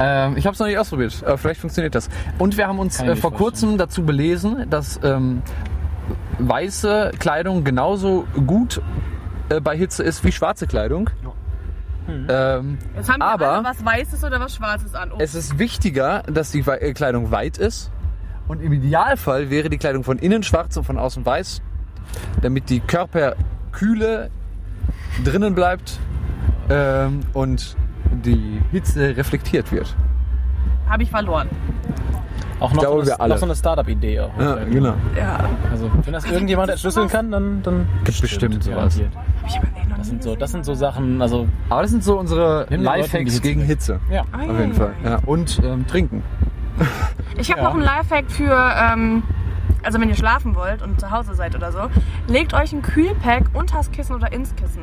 [0.00, 2.08] ähm, ich habe es noch nicht ausprobiert, aber vielleicht funktioniert das.
[2.38, 5.42] Und wir haben uns äh, vor kurzem dazu belesen, dass ähm,
[6.38, 8.82] weiße Kleidung genauso gut
[9.48, 11.10] äh, bei Hitze ist wie schwarze Kleidung.
[12.08, 15.10] Ähm, Jetzt haben wir aber- alle was Weißes oder was Schwarzes an.
[15.12, 15.16] Oh.
[15.18, 17.90] es ist wichtiger, dass die äh, Kleidung weit ist.
[18.46, 21.62] Und im Idealfall wäre die Kleidung von innen schwarz und von außen weiß,
[22.42, 24.30] damit die Körperkühle
[25.24, 25.98] drinnen bleibt
[26.68, 27.76] ähm, und
[28.24, 29.96] die Hitze reflektiert wird.
[30.88, 31.48] Habe ich verloren.
[32.60, 33.34] Auch noch, glaube, so, wir eine, alle.
[33.34, 34.30] noch so eine Startup-Idee auch.
[34.70, 34.94] genau.
[35.16, 35.40] Ja.
[35.70, 38.98] Also, wenn das irgendjemand entschlüsseln kann, dann, dann Gibt bestimmt sowas.
[38.98, 39.10] echt
[39.88, 43.32] noch Das sind, so, das sind so Sachen, also, Aber das sind so unsere Lifehacks
[43.32, 43.60] Hitze gegen.
[43.62, 44.00] Hitze.
[44.10, 44.22] ja.
[44.32, 44.92] Auf jeden Fall.
[45.04, 45.18] Ja.
[45.26, 46.22] Und ähm, trinken.
[47.36, 47.66] Ich habe Ja.
[47.68, 49.24] noch einen Lifehack für, ähm,
[49.82, 51.80] also wenn ihr schlafen wollt und zu Hause seid oder so,
[52.28, 54.82] legt euch ein Kühlpack unters Kissen oder ins Kissen.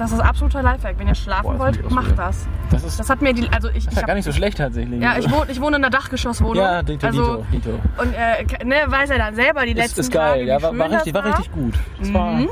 [0.00, 0.98] Das ist absoluter Lifehack.
[0.98, 2.46] Wenn ihr schlafen Boah, wollt, macht das.
[2.70, 4.56] Das ist, Das hat mir die, also ich, das ist ja gar nicht so schlecht
[4.56, 5.00] tatsächlich.
[5.00, 6.56] ja, ich wohne, ich wohne in einer Dachgeschosswohnung.
[6.56, 8.02] Ja, Dito, also, Dito, Dito.
[8.02, 10.78] Und äh, ne, weiß er dann selber die Ist, letzten ist geil, Tage, ja, war,
[10.78, 11.74] war, richtig, war richtig gut.
[11.98, 12.48] Das war Mhm.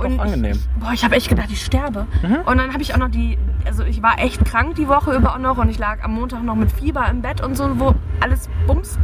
[0.00, 0.58] Und doch angenehm.
[0.78, 2.06] Boah, ich habe echt gedacht, ich sterbe.
[2.22, 2.36] Mhm.
[2.46, 5.34] Und dann habe ich auch noch die, also ich war echt krank die Woche über
[5.34, 7.94] auch noch und ich lag am Montag noch mit Fieber im Bett und so, wo
[8.20, 8.98] alles bums.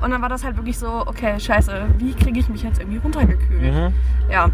[0.00, 2.98] Und dann war das halt wirklich so, okay, scheiße, wie kriege ich mich jetzt irgendwie
[2.98, 3.62] runtergekühlt?
[3.62, 3.92] Mhm.
[4.30, 4.50] Ja.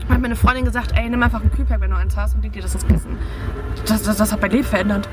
[0.00, 2.34] Dann hat mir eine Freundin gesagt, ey, nimm einfach ein Kühlpack, wenn du eins hast
[2.34, 3.18] und leg dir das ins Kissen.
[3.86, 5.08] Das, das, das hat mein Leben verändert.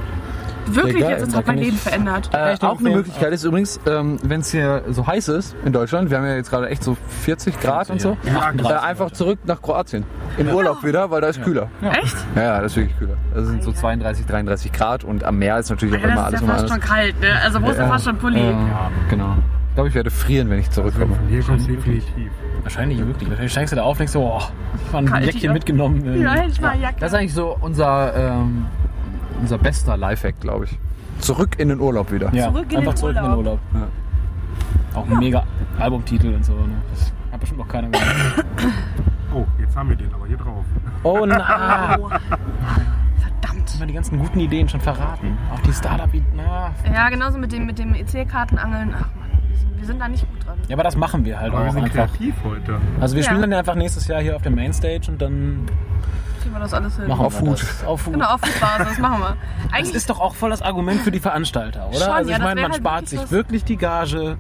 [0.76, 2.30] Wirklich, Ja, jetzt, das Da hat mein Leben verändert.
[2.34, 2.90] Äh, auch eine.
[2.92, 6.36] Möglichkeit ist übrigens, ähm, wenn es hier so heiß ist in Deutschland, wir haben ja
[6.36, 10.04] jetzt gerade echt so 40 Grad und so, Ja, äh, 38 einfach zurück nach Kroatien.
[10.38, 11.70] In Urlaub wieder, weil da ist kühler.
[11.82, 12.16] Echt?
[12.36, 13.18] Ja, ja, das ist wirklich kühler.
[13.34, 13.82] Das sind so Alter.
[13.82, 16.54] 32, 33 Grad und am Meer ist natürlich auch Ja, immer das alles ist ja
[16.54, 17.28] fast schon kalt, ne?
[17.44, 18.42] Also wo ist ja fast schon Pulli?
[18.42, 19.36] Ja, genau.
[19.70, 21.16] Ich glaube, ich werde frieren, wenn ich zurückkomme.
[21.16, 22.30] Von hier kommt definitiv.
[22.64, 23.30] Wahrscheinlich wirklich.
[23.30, 24.42] Wahrscheinlich steigst du da auf und denkst so, oh,
[24.86, 25.54] ich war ein Kalt, Jäckchen ja.
[25.54, 26.22] mitgenommen.
[26.22, 26.98] Ja, ich mal Jacke.
[27.00, 28.66] Das ist eigentlich so unser, ähm,
[29.42, 30.80] unser bester Lifehack, glaube ich.
[31.20, 32.34] Zurück in den Urlaub wieder.
[32.34, 33.60] ja, Zurück in einfach den zurück in den Urlaub.
[33.74, 33.90] Urlaub.
[34.94, 35.44] Auch ein mega
[35.80, 36.54] Albumtitel und so.
[36.54, 36.82] Ne?
[36.92, 38.46] Das hat bestimmt noch keiner gehört.
[39.34, 40.66] Oh, jetzt haben wir den aber hier drauf.
[41.04, 41.40] Oh nein!
[41.40, 42.10] Au.
[42.10, 43.70] Verdammt.
[43.70, 45.38] Haben wir die ganzen guten Ideen schon verraten.
[45.54, 46.74] Auch die Startup, na.
[46.94, 48.94] Ja, genauso mit dem, mit dem EC-Kartenangeln.
[48.94, 50.58] Ach man, wir sind, wir sind da nicht gut dran.
[50.68, 52.08] Ja, aber das machen wir halt Aber wir auch sind einfach.
[52.14, 52.80] kreativ heute.
[53.00, 53.30] Also wir Ja.
[53.30, 55.66] spielen dann einfach nächstes Jahr hier auf der Mainstage und dann
[56.42, 57.08] Kriegen wir das alles hin.
[57.08, 57.62] machen Auf wir Hut.
[57.62, 57.84] das.
[57.86, 58.14] Auf Hut.
[58.14, 59.36] Genau, auf die Basis, das machen wir.
[59.66, 61.98] Das Eigentlich ist doch auch voll das Argument für die Veranstalter, oder?
[62.00, 64.22] Schon, also ja, ich das meine, man halt spart wirklich sich wirklich die Gage.
[64.32, 64.38] Und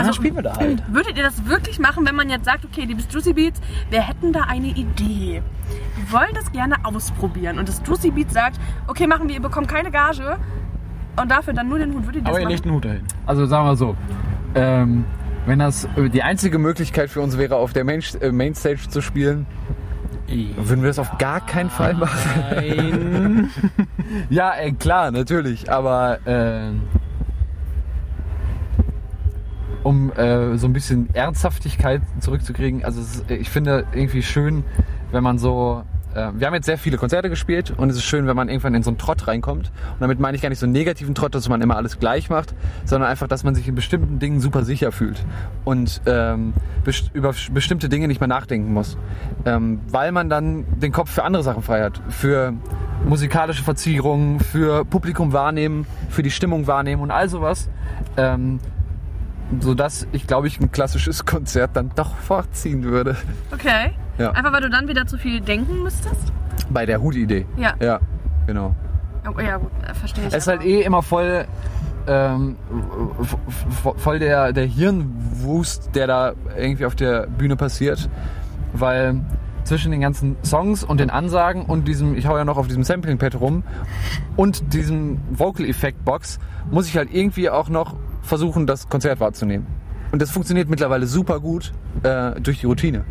[0.00, 0.82] Also- dann spielen wir da halt.
[0.92, 3.60] Würdet ihr das wirklich machen, wenn man jetzt sagt, okay, liebes Juicy Beats,
[3.90, 5.42] wir hätten da eine Idee.
[5.96, 7.58] Wir wollen das gerne ausprobieren.
[7.58, 10.38] Und das Juicy Beats sagt, okay, machen wir, ihr bekommt keine Gage
[11.20, 12.04] und dafür dann nur den Hut.
[12.06, 13.02] Würdet ihr das Aber ihr legt einen Hut dahin.
[13.26, 13.96] Also sagen wir so,
[14.54, 15.04] ähm,
[15.46, 19.46] wenn das die einzige Möglichkeit für uns wäre, auf der Main, äh, Mainstage zu spielen,
[20.28, 22.44] würden wir das auf gar keinen Fall machen.
[22.50, 23.50] Nein.
[24.30, 26.82] Ja, ey, klar, natürlich, aber ähm,
[29.82, 34.64] um äh, so ein bisschen Ernsthaftigkeit zurückzukriegen, also ist, ich finde irgendwie schön,
[35.12, 35.82] wenn man so
[36.14, 38.74] äh, wir haben jetzt sehr viele Konzerte gespielt und es ist schön, wenn man irgendwann
[38.74, 39.70] in so einen Trott reinkommt.
[39.92, 42.30] Und damit meine ich gar nicht so einen negativen Trott, dass man immer alles gleich
[42.30, 42.54] macht,
[42.84, 45.24] sondern einfach, dass man sich in bestimmten Dingen super sicher fühlt
[45.64, 46.54] und ähm,
[46.84, 48.96] best über bestimmte Dinge nicht mehr nachdenken muss.
[49.44, 52.00] Ähm, weil man dann den Kopf für andere Sachen frei hat.
[52.08, 52.54] Für
[53.04, 57.68] musikalische Verzierungen, für Publikum wahrnehmen, für die Stimmung wahrnehmen und all sowas.
[58.16, 58.58] Ähm,
[59.60, 63.16] sodass ich, glaube ich, ein klassisches Konzert dann doch vorziehen würde.
[63.52, 63.92] Okay.
[64.18, 64.32] Ja.
[64.32, 66.32] Einfach weil du dann wieder zu viel denken müsstest?
[66.70, 67.46] Bei der Hut-Idee.
[67.56, 67.74] Ja.
[67.80, 68.00] Ja,
[68.46, 68.74] genau.
[69.26, 70.32] Oh, ja, gut, äh, verstehe ich.
[70.32, 71.46] Es ist halt eh immer voll,
[72.06, 72.56] ähm,
[73.96, 78.08] voll der, der Hirnwust, der da irgendwie auf der Bühne passiert.
[78.72, 79.20] Weil
[79.64, 82.84] zwischen den ganzen Songs und den Ansagen und diesem, ich hau ja noch auf diesem
[82.84, 83.64] Sampling-Pad rum
[84.34, 86.38] und diesem Vocal-Effekt-Box
[86.70, 87.96] muss ich halt irgendwie auch noch
[88.28, 89.66] versuchen, das Konzert wahrzunehmen.
[90.12, 91.72] und das funktioniert mittlerweile super gut
[92.02, 93.04] äh, durch die Routine.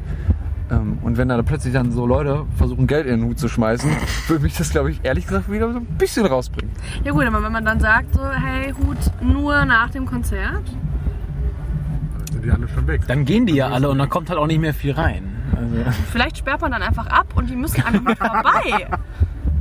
[0.69, 3.89] Ähm, und wenn da plötzlich dann so Leute versuchen, Geld in den Hut zu schmeißen,
[4.27, 6.71] würde mich das, glaube ich, ehrlich gesagt wieder so ein bisschen rausbringen.
[7.03, 10.63] Ja gut, aber wenn man dann sagt so, hey, Hut nur nach dem Konzert.
[10.65, 13.01] Dann sind die alle schon weg.
[13.07, 15.23] Dann gehen die ja alle und dann kommt halt auch nicht mehr viel rein.
[15.55, 18.87] Also, Vielleicht sperrt man dann einfach ab und die müssen einfach mal vorbei,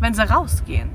[0.01, 0.91] wenn sie rausgehen.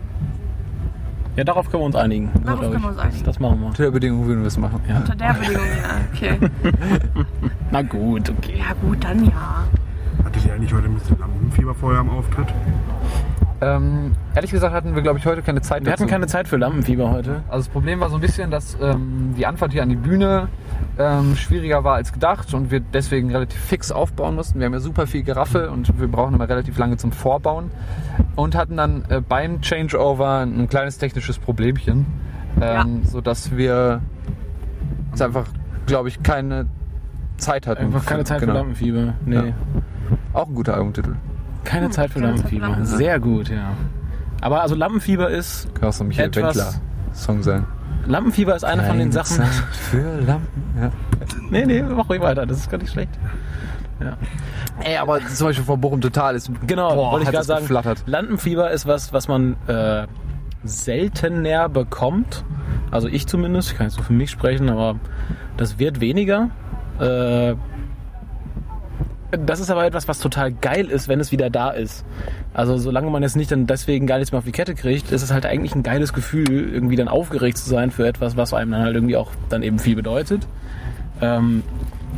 [1.41, 2.29] Ja, darauf können wir uns einigen.
[2.45, 2.85] Darauf können wir ich.
[2.85, 3.23] uns einigen.
[3.23, 3.67] Das, machen wir.
[3.69, 4.79] Unter der Bedingung würden wir es machen.
[4.87, 4.97] Ja.
[4.97, 6.01] Unter der Bedingung, ja.
[6.13, 6.37] Okay.
[7.71, 8.59] Na gut, okay.
[8.59, 9.65] Ja gut, dann ja.
[10.23, 12.45] Hattet ihr eigentlich heute ein bisschen Lampenfieber vorher am Auftritt?
[13.63, 16.11] Ähm, ehrlich gesagt hatten wir, glaube ich, heute keine Zeit Wir hatten dazu.
[16.11, 17.43] keine Zeit für Lampenfieber heute.
[17.47, 20.47] Also das Problem war so ein bisschen, dass ähm, die Anfahrt hier an die Bühne
[20.97, 24.57] ähm, schwieriger war als gedacht und wir deswegen relativ fix aufbauen mussten.
[24.59, 27.69] Wir haben ja super viel Geraffel und wir brauchen immer relativ lange zum Vorbauen
[28.35, 32.07] und hatten dann äh, beim Changeover ein kleines technisches Problemchen,
[32.59, 34.01] ähm, sodass wir
[35.11, 35.45] jetzt einfach,
[35.85, 36.65] glaube ich, keine
[37.37, 37.85] Zeit hatten.
[37.85, 38.53] Einfach keine Zeit Genau.
[38.53, 39.13] für Lampenfieber.
[39.23, 39.35] Nee.
[39.35, 39.43] Ja.
[40.33, 41.13] Auch ein guter Albumtitel.
[41.63, 42.67] Keine Hm, Zeit für keine Zeit für Lampenfieber.
[42.67, 42.97] Lampenfieber.
[42.97, 43.71] Sehr gut, ja.
[44.41, 46.73] Aber also Lampenfieber ist Kann auch so ein Michael Etwas- Wendler
[47.13, 47.65] Song sein.
[48.07, 49.37] Lampenfieber ist eine von den Keine Sachen.
[49.37, 50.63] Zeit für Lampen.
[50.79, 50.91] Ja.
[51.51, 53.11] Nee, nee, mach ruhig weiter, das ist gar nicht schlecht.
[53.99, 54.17] Ja.
[54.83, 56.49] Ey, aber zum Beispiel vor Bochum Total ist.
[56.65, 57.61] Genau, Boah, wollte ich gerade sagen.
[57.61, 58.03] geflattert.
[58.07, 60.07] Lampenfieber ist was, was man äh,
[60.63, 62.43] seltener bekommt.
[62.89, 64.95] Also ich zumindest, ich kann jetzt so für mich sprechen, aber
[65.57, 66.49] das wird weniger.
[66.99, 67.55] Äh,
[69.31, 72.03] das ist aber etwas, was total geil ist, wenn es wieder da ist.
[72.53, 75.21] Also solange man jetzt nicht dann deswegen gar nichts mehr auf die Kette kriegt, ist
[75.21, 78.71] es halt eigentlich ein geiles Gefühl, irgendwie dann aufgeregt zu sein für etwas, was einem
[78.71, 80.47] dann halt irgendwie auch dann eben viel bedeutet.
[81.21, 81.63] Ähm,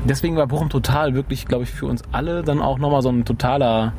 [0.06, 3.26] deswegen war Bochum Total wirklich, glaube ich, für uns alle dann auch nochmal so ein
[3.26, 3.94] totaler,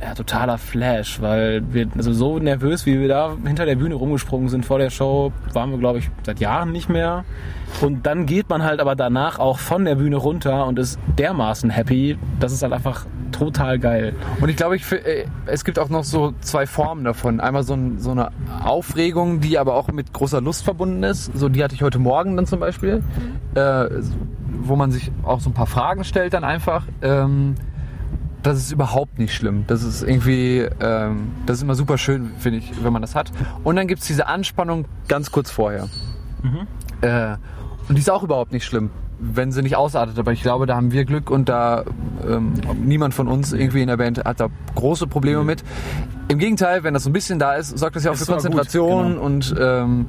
[0.00, 4.48] ja, totaler Flash, weil wir also so nervös, wie wir da hinter der Bühne rumgesprungen
[4.48, 7.24] sind vor der Show, waren wir, glaube ich, seit Jahren nicht mehr.
[7.80, 11.70] Und dann geht man halt aber danach auch von der Bühne runter und ist dermaßen
[11.70, 12.18] happy.
[12.38, 14.14] Das ist halt einfach total geil.
[14.40, 17.40] Und ich glaube, ich, äh, es gibt auch noch so zwei Formen davon.
[17.40, 18.30] Einmal so, ein, so eine
[18.62, 21.36] Aufregung, die aber auch mit großer Lust verbunden ist.
[21.36, 23.02] So die hatte ich heute Morgen dann zum Beispiel,
[23.54, 23.86] äh,
[24.60, 26.84] wo man sich auch so ein paar Fragen stellt dann einfach.
[27.02, 27.54] Ähm,
[28.44, 29.64] das ist überhaupt nicht schlimm.
[29.66, 33.32] Das ist irgendwie, ähm, das ist immer super schön, finde ich, wenn man das hat.
[33.64, 35.88] Und dann gibt es diese Anspannung ganz kurz vorher.
[37.00, 37.36] Äh,
[37.88, 40.18] und die ist auch überhaupt nicht schlimm, wenn sie nicht ausartet.
[40.18, 41.84] Aber ich glaube, da haben wir Glück und da
[42.28, 45.64] ähm, niemand von uns irgendwie in der Band hat da große Probleme mit.
[46.28, 48.34] Im Gegenteil, wenn das so ein bisschen da ist, sorgt das ja auch für gut,
[48.34, 49.22] Konzentration genau.
[49.22, 50.06] und ähm,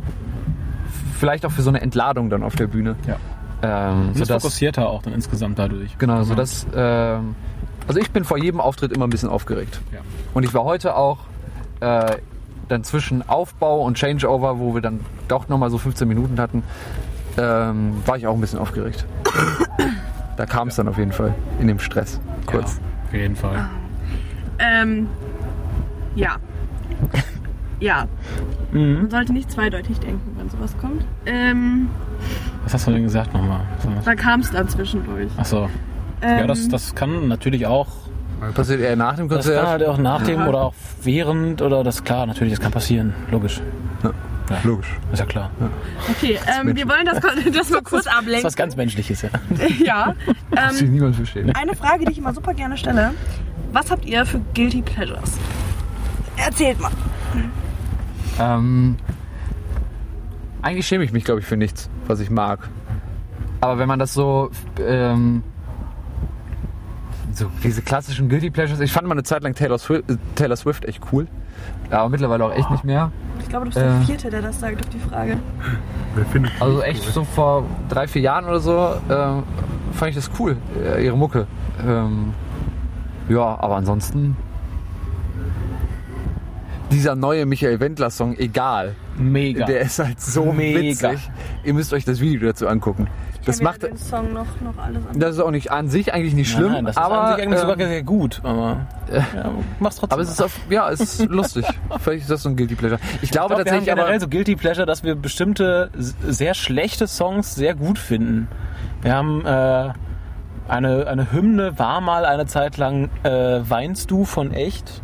[1.17, 2.95] vielleicht auch für so eine Entladung dann auf der Bühne.
[3.07, 3.17] Ja.
[3.61, 5.97] Ähm, sodass, fokussierter auch dann insgesamt dadurch.
[5.97, 7.35] genau, so dass, ähm,
[7.87, 9.79] also ich bin vor jedem Auftritt immer ein bisschen aufgeregt.
[9.91, 9.99] Ja.
[10.33, 11.19] Und ich war heute auch
[11.79, 12.17] äh,
[12.67, 16.63] dann zwischen Aufbau und Changeover, wo wir dann doch nochmal so 15 Minuten hatten,
[17.37, 19.05] ähm, war ich auch ein bisschen aufgeregt.
[20.37, 22.19] Da kam es dann auf jeden Fall in dem Stress.
[22.45, 22.75] Kurz.
[22.75, 23.69] Ja, auf jeden Fall.
[24.59, 25.07] Ähm,
[26.15, 26.37] ja.
[27.79, 28.07] Ja.
[28.71, 28.95] Mhm.
[29.03, 31.05] Man sollte nicht zweideutig denken, wenn sowas kommt.
[31.25, 31.89] Ähm,
[32.63, 33.61] Was hast du denn gesagt nochmal?
[34.03, 35.29] da kam es dann zwischendurch.
[35.37, 35.69] Achso.
[36.21, 37.87] Ähm, Ja, das, das kann natürlich auch
[38.53, 39.61] Passiert eher nach dem Das Konzert.
[39.61, 40.47] kann halt auch nach dem Ja.
[40.47, 43.13] oder auch während oder das klar, natürlich, das kann passieren.
[43.31, 43.61] Logisch.
[44.63, 44.87] Logisch.
[45.11, 45.49] Ist ja klar.
[46.11, 47.19] Okay, ähm, wir wollen das,
[47.51, 48.43] das mal kurz Das ist ablenken.
[48.43, 49.29] was ganz Menschliches, ja.
[49.83, 50.13] Ja.
[50.67, 51.51] Muss sich Ähm, niemand verstehen.
[51.55, 53.11] eine Frage, die ich immer super gerne stelle.
[53.71, 55.31] Was habt ihr für Guilty Pleasures?
[56.37, 56.91] Erzählt mal.
[58.39, 58.97] Ähm,
[60.61, 62.69] eigentlich schäme ich mich, glaube ich, für nichts, was ich mag.
[63.61, 64.51] Aber wenn man das so,
[64.85, 65.41] ähm,
[67.35, 70.55] so diese klassischen Guilty Pleasures, ich fand mal eine Zeit lang Taylor Swift, äh, Taylor
[70.55, 71.27] Swift echt cool.
[71.89, 73.11] Aber mittlerweile auch echt nicht mehr.
[73.39, 73.87] Ich glaube, du bist Äh.
[73.89, 75.37] der Vierte, der das sagt auf die Frage.
[76.15, 79.43] Wer findet Also echt so vor drei, vier Jahren oder so ähm,
[79.93, 81.45] fand ich das cool, äh, ihre Mucke.
[81.85, 82.33] Ähm,
[83.29, 84.35] ja, aber ansonsten
[86.91, 88.95] dieser neue Michael Wendler Song, egal.
[89.17, 89.65] Mega.
[89.65, 91.11] Der ist halt so Mega.
[91.11, 91.29] witzig.
[91.63, 93.07] Ihr müsst euch das Video dazu angucken.
[93.45, 95.19] Das macht, den Song noch, noch alles andere.
[95.19, 97.43] das ist auch nicht an sich eigentlich nicht schlimm, Nein, das aber, ist an sich
[97.43, 100.13] eigentlich sogar ähm, sehr gut, aber ja, mach's trotzdem.
[100.13, 101.65] aber es ist auf, ja, es ist lustig.
[101.99, 102.99] Vielleicht ist das so ein Guilty Pleasure.
[103.01, 105.91] Ich glaube ich glaub, wir haben tatsächlich generell aber, so Guilty Pleasure, dass wir bestimmte
[105.95, 108.47] sehr schlechte Songs sehr gut finden.
[109.01, 109.93] Wir haben äh,
[110.67, 115.03] eine, eine Hymne, war mal eine Zeit lang äh, Weinst du von echt.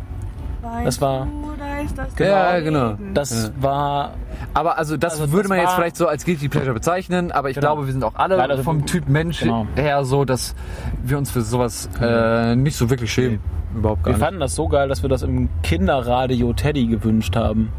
[0.62, 2.94] Weißt das war- du, da ist das Ja, genau.
[3.14, 4.12] Das war
[4.54, 7.50] aber also das Also würde das man jetzt vielleicht so als Guilty Pleasure bezeichnen, aber
[7.50, 7.74] ich Genau.
[7.74, 9.66] glaube, wir sind auch alle Nein, also- vom Typ Mensch Genau.
[9.74, 10.54] her so, dass
[11.02, 13.40] wir uns für sowas äh, nicht so wirklich schämen.
[13.74, 14.24] Überhaupt gar Wir nicht.
[14.24, 17.70] fanden das so geil, dass wir das im Kinderradio Teddy gewünscht haben.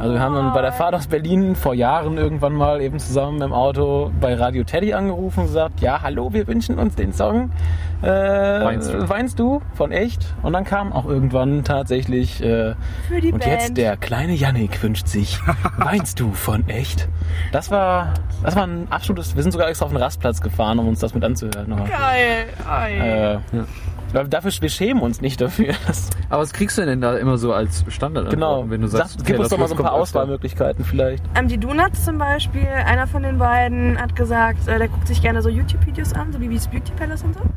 [0.00, 3.42] Also wir haben dann bei der Fahrt aus Berlin vor Jahren irgendwann mal eben zusammen
[3.42, 7.50] im Auto bei Radio Teddy angerufen und gesagt, ja, hallo, wir wünschen uns den Song
[8.00, 9.08] äh, Weinst du?
[9.10, 10.34] Weinst du von echt?
[10.42, 12.74] Und dann kam auch irgendwann tatsächlich äh,
[13.08, 13.52] Für die und Band.
[13.52, 15.38] jetzt der kleine Yannick wünscht sich
[15.76, 17.06] Weinst du von echt?
[17.52, 20.88] Das war das war ein absolutes, wir sind sogar extra auf den Rastplatz gefahren, um
[20.88, 21.76] uns das mit anzuhören.
[21.76, 22.46] Geil.
[22.66, 22.96] Ei.
[22.96, 23.66] äh, weil
[24.12, 25.74] Dafür, wir schämen uns nicht dafür.
[26.28, 28.30] Aber was kriegst du denn da immer so als Standard?
[28.30, 28.68] genau.
[28.68, 31.22] Wenn du sagst, Sag, gib uns doch mal so ein paar Auswahlmöglichkeiten vielleicht.
[31.36, 35.22] Ähm, die Donuts zum Beispiel, einer von den beiden hat gesagt, äh, der guckt sich
[35.22, 37.40] gerne so YouTube-Videos an, so wie V's Beauty Palace und so.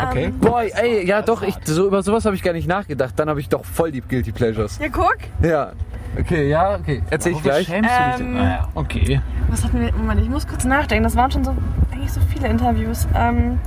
[0.00, 0.26] Okay.
[0.26, 0.38] Ähm.
[0.38, 3.14] Boah, ey, ja doch, ich, so, über sowas habe ich gar nicht nachgedacht.
[3.16, 4.78] Dann habe ich doch voll die Guilty Pleasures.
[4.78, 5.18] ja, guck.
[5.42, 5.72] Ja.
[6.18, 7.02] Okay, ja, okay.
[7.10, 7.66] Erzähl ich gleich.
[7.66, 8.26] schämst du dich denn?
[8.26, 9.20] Ähm, naja, okay.
[9.48, 9.92] Was hatten wir?
[9.92, 11.04] Moment, ich muss kurz nachdenken.
[11.04, 11.54] Das waren schon so
[11.92, 13.06] eigentlich so viele Interviews.
[13.14, 13.58] Ähm,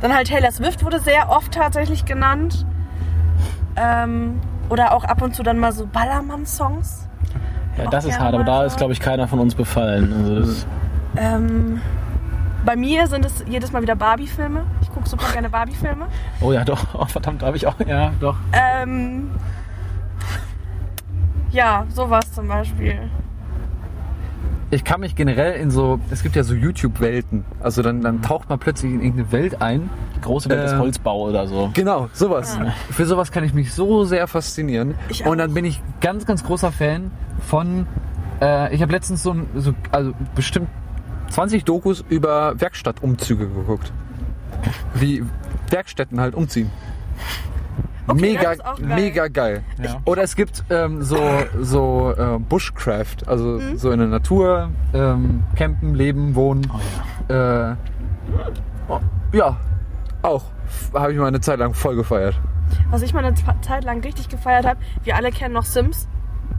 [0.00, 2.66] dann halt Taylor Swift wurde sehr oft tatsächlich genannt.
[3.76, 7.08] Ähm, oder auch ab und zu dann mal so Ballermann-Songs.
[7.76, 10.12] Ja, das ist hart, aber da ist, glaube ich, keiner von uns befallen.
[10.12, 10.66] Also
[11.16, 11.80] Ähm,
[12.64, 14.64] bei mir sind es jedes Mal wieder Barbie-Filme.
[14.82, 16.06] Ich gucke super gerne Barbie-Filme.
[16.40, 16.84] oh ja, doch.
[16.94, 17.74] Oh, verdammt, habe ich auch.
[17.86, 18.36] Ja, doch.
[18.52, 19.30] Ähm,
[21.50, 23.08] ja, sowas zum Beispiel.
[24.70, 27.44] Ich kann mich generell in so, es gibt ja so YouTube-Welten.
[27.60, 29.88] Also dann, dann taucht man plötzlich in irgendeine Welt ein.
[30.16, 31.70] Die große Welt des Äh, Holzbau oder so.
[31.72, 32.58] Genau, sowas.
[32.90, 34.94] Für sowas kann ich mich so sehr faszinieren.
[35.08, 37.10] Ich Und dann bin ich ganz, ganz großer Fan
[37.46, 37.86] von.
[38.42, 40.68] Äh, ich habe letztens so, ein- so also bestimmt
[41.30, 43.90] 20 Dokus über Werkstattumzüge geguckt.
[44.94, 45.24] Wie
[45.70, 46.70] Werkstätten halt umziehen.
[48.08, 48.74] Okay, mega, geil.
[48.80, 49.62] mega geil.
[49.82, 50.00] Ja.
[50.04, 51.18] Oder es gibt ähm, so,
[51.60, 53.76] so äh, Bushcraft, also Mhm.
[53.76, 56.70] so in der Natur, ähm, campen, leben, wohnen.
[56.72, 57.74] Oh Äh,
[58.88, 59.00] oh,
[59.32, 59.56] ja,
[60.22, 60.44] auch.
[60.94, 62.34] Habe ich mal eine Zeit lang voll gefeiert.
[62.90, 66.08] Was ich mal eine Zeit lang richtig gefeiert habe, wir alle kennen noch Sims.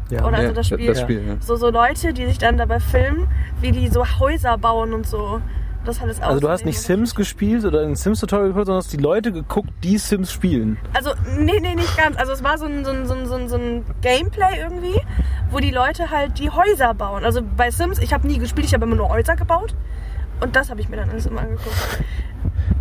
[0.09, 0.25] Ja.
[0.25, 0.87] Oder Ja, also das Spiel.
[0.87, 1.35] Das Spiel ja.
[1.39, 3.27] So, so Leute, die sich dann dabei filmen,
[3.61, 5.39] wie die so Häuser bauen und so.
[5.85, 8.97] Das alles Also du hast nicht Sims gespielt oder ein Sims-Tutorial geguckt, sondern hast die
[8.97, 10.77] Leute geguckt, die Sims spielen.
[10.93, 12.17] Also, nee, nee, nicht ganz.
[12.17, 14.99] Also es war so ein, so ein, so ein, so ein, so ein Gameplay irgendwie,
[15.51, 17.23] wo die Leute halt die Häuser bauen.
[17.23, 19.73] Also bei Sims, ich habe nie gespielt, ich habe immer nur Häuser gebaut.
[20.41, 21.75] Und das habe ich mir dann alles immer angeguckt.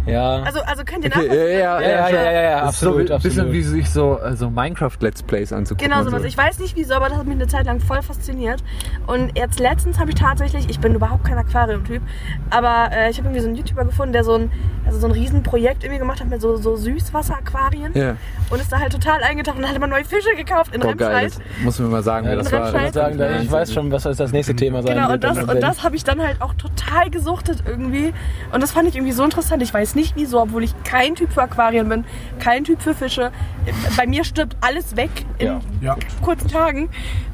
[0.07, 0.43] Ja.
[0.43, 1.53] Also, also könnt ihr Okay, nachvollziehen?
[1.59, 3.53] ja, ja, Ja, ja, ja, ja, ja, Das ist so absolut, ein bisschen absolut.
[3.53, 5.91] wie sich so also Minecraft-Let's Plays anzugucken.
[5.91, 6.23] Genau sowas.
[6.23, 6.27] so.
[6.29, 8.63] Ich weiß nicht wieso, aber das hat mich eine Zeit lang voll fasziniert.
[9.07, 12.03] Und jetzt letztens habe ich tatsächlich, ich bin überhaupt kein Aquarium-Typ,
[12.51, 14.51] aber äh, ich habe irgendwie so einen YouTuber gefunden, der so ein,
[14.87, 17.93] also so ein Riesenprojekt irgendwie gemacht hat mit so, so Süßwasser-Aquarien.
[17.95, 18.17] Ja.
[18.51, 21.09] Und ist da halt total eingetaucht und hat immer neue Fische gekauft in Boah, geil.
[21.09, 21.33] Remscheid.
[21.35, 22.87] Das muss mir mal sagen, Ja, wer das das war-.
[22.87, 25.17] Ich sagen, ich weiß schon, was das nächste Thema sein Genau, wird.
[25.17, 28.15] und das, dann und wenn- das habe ich dann halt auch total gesuchtet irgendwie.
[28.53, 29.63] Und das fand ich irgendwie so interessant.
[29.63, 32.05] Ich weiß nicht wieso, obwohl ich kein Typ für Aquarien bin,
[32.39, 33.31] kein Typ für Fische.
[33.97, 35.61] Bei mir stirbt alles weg in Ja.
[35.81, 35.97] Ja.
[36.23, 36.89] kurzen Tagen.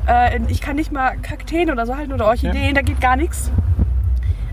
[0.06, 3.50] Äh, ich kann nicht mal Kakteen oder so halten oder Orchideen, da geht gar nichts.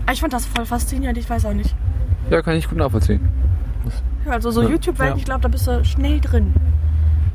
[0.04, 1.74] Aber ich fand das voll faszinierend, ich weiß auch nicht.
[2.30, 3.28] Ja, kann ich gut nachvollziehen.
[4.24, 4.68] Ja, Also so Ja.
[4.70, 5.16] YouTube-Welt, Ja.
[5.16, 6.54] ich glaube, da bist du schnell drin.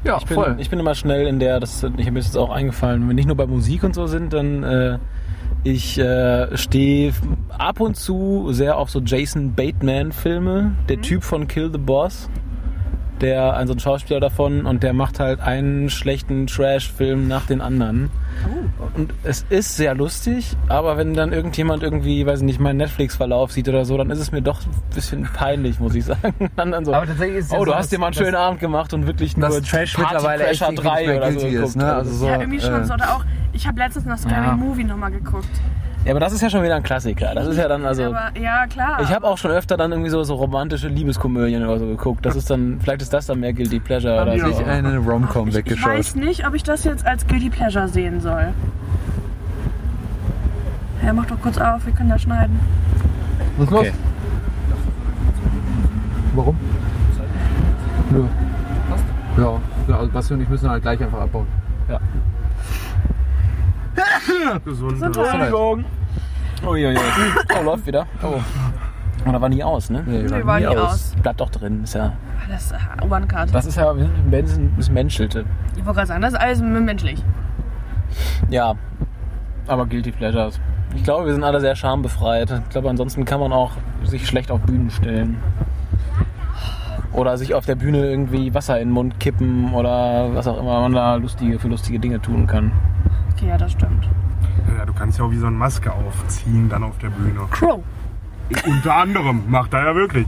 [0.03, 2.49] Ja, Ich bin, ich bin immer schnell in der, das ich habe mir jetzt auch
[2.49, 4.97] eingefallen, wenn wir nicht nur bei Musik und so sind, dann äh,
[5.63, 7.13] ich äh, stehe
[7.49, 12.29] ab und zu sehr auf so Jason Bateman Filme, der Typ von Kill the Boss,
[13.21, 17.61] der ein so ein Schauspieler davon und der macht halt einen schlechten Trash-Film nach den
[17.61, 18.09] anderen.
[18.95, 23.51] Und es ist sehr lustig, aber wenn dann irgendjemand irgendwie, weiß ich nicht, meinen Netflix-Verlauf
[23.51, 26.33] sieht oder so, dann ist es mir doch ein bisschen peinlich, muss ich sagen.
[26.55, 28.35] Dann, so, Aber tatsächlich ist es ja oh, du so, hast dir mal einen schönen
[28.35, 31.47] Abend gemacht und wirklich nur Trash Party mittlerweile echt Crasher irgendwie nicht mehr oder so
[31.47, 31.75] ist, geguckt.
[31.75, 31.93] ne?
[31.93, 32.93] Also so, ja, irgendwie schon äh, so.
[32.93, 34.55] Oder auch, ich habe letztens noch Scary Ja.
[34.55, 35.49] Movie nochmal geguckt.
[36.07, 37.35] Ja, aber das ist ja schon wieder ein Klassiker.
[37.35, 38.05] Das ist ja dann also.
[38.05, 39.01] Aber ja, klar.
[39.01, 42.25] Ich habe auch schon öfter dann irgendwie so, so romantische Liebeskomödien oder so geguckt.
[42.25, 44.53] Das ist dann, vielleicht ist das dann mehr Guilty Pleasure oder Haben so.
[44.53, 45.91] sich eine Rom-Com ich, ich weggeschaut.
[45.91, 48.53] weiß nicht, ob ich das jetzt als Guilty Pleasure sehen soll.
[51.05, 52.57] Ja, mach doch kurz auf, wir können da schneiden.
[53.57, 53.87] Was ist Okay.
[53.87, 53.95] los?
[56.35, 56.57] Warum?
[58.11, 58.23] Nö.
[59.37, 61.47] Ja, ja also Basti und ich müssen halt gleich einfach abbauen.
[61.89, 61.99] Ja.
[64.65, 65.01] Gesund.
[65.01, 65.85] Entschuldigung.
[66.65, 66.97] Uiuiui.
[67.59, 68.05] Oh, läuft wieder.
[68.23, 68.39] Oh.
[69.29, 70.03] Oder war nie aus, ne?
[70.05, 71.13] Nee, Nee, war nie aus.
[71.21, 71.83] Bleibt doch drin.
[71.83, 72.13] Ist ja,
[72.49, 73.53] Das ist äh, One-Card.
[73.53, 75.45] das ist ja, wir sind ein bisschen- ein bisschen menschelte.
[75.75, 77.23] Ich wollte gerade sagen, das ist alles menschlich.
[78.49, 78.75] Ja,
[79.67, 80.59] aber Guilty Pleasures.
[80.95, 82.49] Ich glaube, wir sind alle sehr schambefreit.
[82.49, 83.71] Ich glaube, ansonsten kann man auch
[84.03, 85.37] sich schlecht auf Bühnen stellen.
[87.11, 90.81] Oder sich auf der Bühne irgendwie Wasser in den Mund kippen oder was auch immer
[90.81, 92.71] man da lustige, für lustige Dinge tun kann.
[93.37, 94.07] Okay, ja, das stimmt.
[94.77, 97.39] Ja, du kannst ja auch wie so eine Maske aufziehen dann auf der Bühne.
[97.51, 97.79] Crow.
[98.65, 100.27] Unter anderem macht er ja wirklich.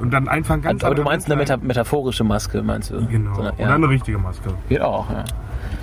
[0.00, 3.06] Und dann einfach ganz Aber du meinst eine meta metaphorische Maske, meinst du?
[3.06, 3.34] Genau.
[3.34, 3.74] So eine- ja.
[3.74, 4.50] eine richtige Maske.
[4.68, 5.24] Geht auch, ja.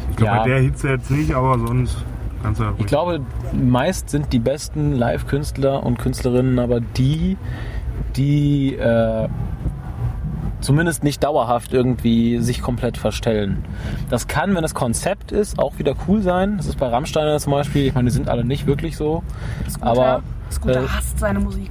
[0.10, 0.42] Ich glaube, Ja.
[0.44, 2.04] bei der Hitze jetzt nicht, aber sonst
[2.44, 3.22] kannst du ja Ich glaube,
[3.54, 7.38] meist sind die besten Live-Künstler und Künstlerinnen aber die,
[8.18, 9.30] die äh,
[10.62, 13.66] zumindest nicht dauerhaft irgendwie sich komplett verstellen.
[14.10, 16.58] Das kann, wenn das Konzept ist, auch wieder cool sein.
[16.58, 17.88] Das ist bei Rammstein zum Beispiel.
[17.88, 19.24] Ich meine, die sind alle nicht wirklich so.
[19.82, 21.70] Aber Scooter äh, hasst seine Musik.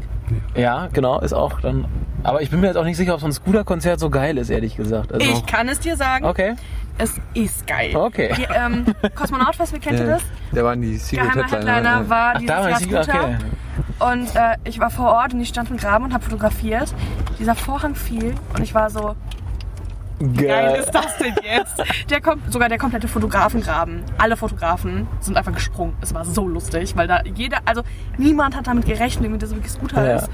[0.56, 1.86] ja, genau, ist auch dann.
[2.22, 4.50] Aber ich bin mir jetzt auch nicht sicher, ob so ein Scooter-Konzert so geil ist,
[4.50, 5.12] ehrlich gesagt.
[5.12, 6.54] Also, Ich kann es dir sagen, okay,
[6.98, 7.96] es ist geil.
[7.96, 8.34] okay.
[8.36, 8.84] Die, ähm,
[9.14, 10.22] Kosmonaut Festival, kennt ihr Ja, das?
[10.52, 11.74] Der war in die Secret Geheimer Headliner.
[11.76, 12.08] Headliner ja.
[12.10, 13.00] war Ach, dieses da war Jahr ich Scooter.
[13.00, 13.36] okay.
[14.12, 16.92] Und äh, ich war vor Ort und ich stand im Graben und habe fotografiert.
[17.40, 19.16] Dieser Vorhang fiel und ich war so,
[20.20, 20.80] geil Geil.
[20.80, 21.82] ist das denn jetzt?
[22.10, 24.02] Der kom sogar der komplette Fotografengraben.
[24.18, 25.96] Alle Fotografen sind einfach gesprungen.
[26.02, 27.82] Es war so lustig, weil da jeder, also
[28.18, 30.16] niemand hat damit gerechnet, dass es wirklich Scooter Ja.
[30.16, 30.28] ist.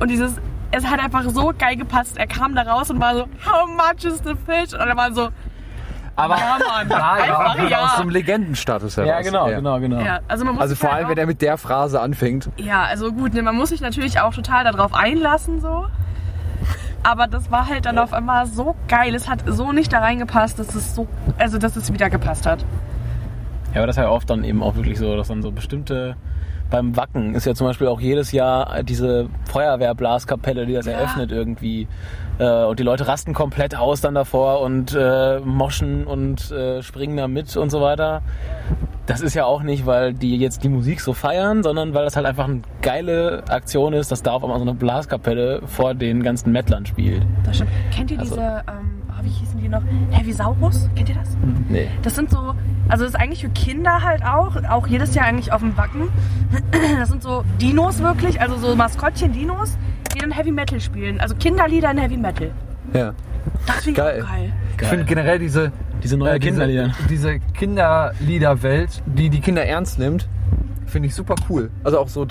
[0.00, 0.34] Und dieses,
[0.72, 2.16] es hat einfach so geil gepasst.
[2.18, 4.72] Er kam da raus und war so, how much is the fish?
[4.74, 5.28] Und er war so,
[6.16, 7.84] Aber ja Mann, ja, einfach ja, ja.
[7.84, 9.08] aus dem Legendenstatus heraus.
[9.08, 10.00] Ja, genau, genau, genau.
[10.00, 12.50] Ja, also man muss Also vor halt allem, auch- wenn er mit der Phrase anfängt.
[12.56, 15.86] Ja, also gut, ne, man muss sich natürlich auch total darauf einlassen so.
[17.02, 19.14] Aber das war halt dann auf einmal so geil.
[19.14, 22.64] Es hat so nicht da reingepasst, dass es so, also dass es wieder gepasst hat.
[23.74, 26.16] Ja, aber das ist ja oft dann eben auch wirklich so, dass dann so bestimmte.
[26.70, 30.92] Beim Wacken ist ja zum Beispiel auch jedes Jahr diese Feuerwehrblaskapelle, die das Ja.
[30.92, 31.86] eröffnet irgendwie.
[32.38, 37.16] Äh, und die Leute rasten komplett aus dann davor und äh, moschen und äh, springen
[37.16, 38.22] da mit und so weiter.
[39.06, 42.16] Das ist ja auch nicht, weil die jetzt die Musik so feiern, sondern weil das
[42.16, 46.22] halt einfach eine geile Aktion ist, dass da auf einmal so eine Blaskapelle vor den
[46.22, 47.22] ganzen Mettlern spielt.
[47.44, 47.70] Das stimmt.
[47.94, 49.82] Kennt ihr Also- diese, ähm, oh, wie hießen die noch?
[50.10, 50.88] Heavy Saurus?
[50.94, 51.36] Kennt ihr das?
[51.68, 51.88] Nee.
[52.02, 52.54] Das sind so,
[52.92, 56.08] also das ist eigentlich für Kinder halt auch, auch jedes Jahr eigentlich auf dem Wacken.
[56.98, 59.78] Das sind so Dinos wirklich, also so Maskottchen-Dinos,
[60.14, 61.18] die dann Heavy Metal spielen.
[61.20, 62.50] Also Kinderlieder in Heavy Metal.
[62.92, 63.14] Ja.
[63.66, 64.22] Das finde ich Geil.
[64.22, 64.52] auch geil.
[64.80, 65.72] Ich finde generell diese,
[66.02, 66.90] Diese neue äh, Kinderlieder.
[67.08, 70.28] diese Kinderliederwelt, die die Kinder ernst nimmt,
[70.86, 71.70] finde ich super cool.
[71.84, 72.26] Also auch so,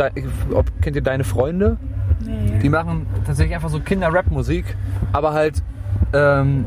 [0.54, 1.78] ob, kennt ihr deine Freunde?
[2.24, 2.60] Nee.
[2.62, 4.66] Die machen tatsächlich einfach so Kinder-Rap-Musik,
[5.12, 5.64] aber halt
[6.14, 6.66] ähm,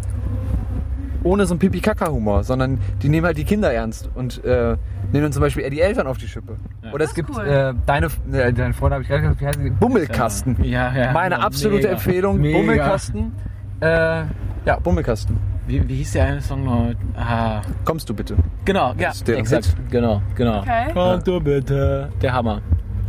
[1.24, 4.76] ohne so einen Pipi-Kaka-Humor, sondern die nehmen halt die Kinder ernst und äh,
[5.12, 6.56] nehmen dann zum Beispiel eher die Eltern auf die Schippe.
[6.90, 7.44] Oder Das es gibt cool.
[7.46, 9.70] äh, deine, äh, deine Freunde, habe ich gerade gesagt, wie heißen die?
[9.70, 10.56] Bummelkasten.
[10.62, 11.12] Ja, ja.
[11.12, 11.90] Meine Ja, absolute mega.
[11.94, 12.58] Empfehlung, Mega.
[12.58, 13.32] Bummelkasten.
[13.80, 13.86] Äh,
[14.66, 15.36] ja, Bummelkasten.
[15.66, 16.92] Wie, wie hieß der eine Song noch?
[17.16, 18.36] Ah, Kommst du bitte?
[18.66, 19.64] genau, ja, ist deren exakt.
[19.64, 19.76] Hit.
[19.90, 20.58] Genau, genau.
[20.60, 20.88] Okay.
[20.92, 22.10] Komm du bitte.
[22.20, 22.60] Der Hammer.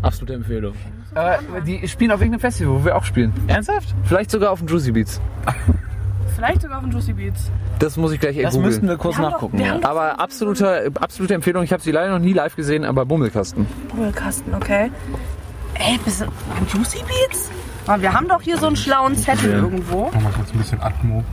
[0.02, 0.74] Absolute Empfehlung.
[1.16, 3.34] Äh, die spielen auf irgendeinem Festival, wo wir auch spielen.
[3.48, 3.94] Ernsthaft?
[4.04, 5.20] Vielleicht sogar auf dem Juicy Beats.
[6.36, 7.50] Vielleicht sogar auf den Juicy Beats.
[7.80, 8.70] Das muss ich gleich Das googeln.
[8.70, 9.58] müssten wir kurz Wir haben doch- nachgucken.
[9.58, 9.72] wir ja.
[9.74, 11.64] haben doch- Aber absolute, absolute Empfehlung.
[11.64, 13.66] Ich habe sie leider noch nie live gesehen, aber Bummelkasten.
[13.90, 14.92] Bummelkasten, okay.
[15.76, 17.50] Ey, wir sind beim Juicy Beats?
[17.88, 20.06] Aber wir haben doch hier so einen schlauen Zettel irgendwo.
[20.06, 21.24] Machen wir jetzt ein bisschen Atmo.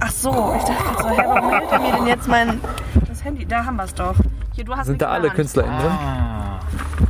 [0.00, 2.60] Ach so, ich dachte gerade so, hä, warum hält er mir denn jetzt mein
[3.08, 3.46] das Handy?
[3.46, 4.14] Da haben wir es doch.
[4.54, 5.30] Hier, du hast Sind da alle.
[5.30, 5.90] KünstlerInnen drin?
[5.90, 6.60] Ah,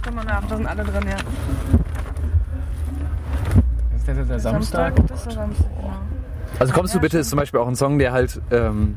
[0.04, 1.16] Guck mal nach, da sind alle drin, ja.
[3.96, 4.94] ist das jetzt der Samstag?
[5.08, 5.92] Das ist der Samstag, genau.
[6.58, 8.96] Also kommst du Ja, bitte ist zum Beispiel auch ein Song, der halt ähm,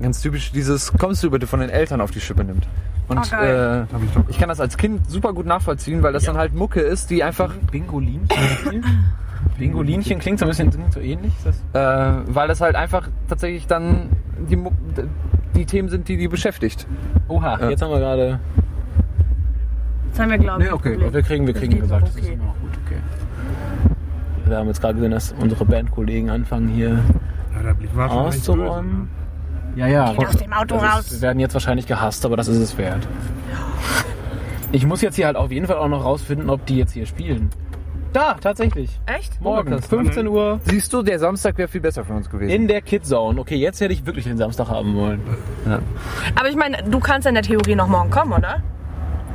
[0.00, 2.66] ganz typisch dieses Kommst du bitte von den Eltern auf die Schippe nimmt.
[3.08, 3.86] Und Ah, geil.
[3.92, 7.10] äh, ich kann das als Kind super gut nachvollziehen, weil das dann halt Mucke ist,
[7.10, 8.28] die einfach, Bingolinchen?
[9.58, 11.32] Bingolinchen klingt so ein bisschen so ähnlich.
[11.44, 12.18] Ist das?
[12.22, 14.08] äh, weil das halt einfach tatsächlich dann
[14.48, 14.56] die,
[15.56, 16.86] die Themen sind, die die beschäftigt.
[17.28, 17.70] Oha, Ja.
[17.70, 18.38] jetzt haben wir gerade.
[20.10, 20.68] Das haben wir, glaube ich.
[20.68, 20.98] Nee, okay.
[21.12, 22.34] Wir kriegen, wir kriegen gesagt, noch, das ist okay.
[22.34, 22.96] immer noch gut, okay.
[24.46, 26.98] Wir haben jetzt gerade gesehen, dass unsere Bandkollegen anfangen hier
[27.54, 29.08] Ja, böse, auszuräumen.
[29.76, 30.12] Ja, ja.
[30.18, 31.10] Geh aus dem Auto raus.
[31.10, 33.06] Wir werden jetzt wahrscheinlich gehasst, aber das ist es wert.
[34.70, 37.06] Ich muss jetzt hier halt auf jeden Fall auch noch rausfinden, ob die jetzt hier
[37.06, 37.50] spielen.
[38.12, 39.00] Da, tatsächlich.
[39.06, 39.40] Echt?
[39.40, 42.50] Morgen, Podcast, 15 Uhr Siehst du, der Samstag wäre viel besser für uns gewesen.
[42.50, 43.40] in der Kidzone.
[43.40, 45.20] Okay, jetzt hätte ich wirklich den Samstag haben wollen.
[46.34, 48.62] Aber ich meine, du kannst in der Theorie noch morgen kommen, oder?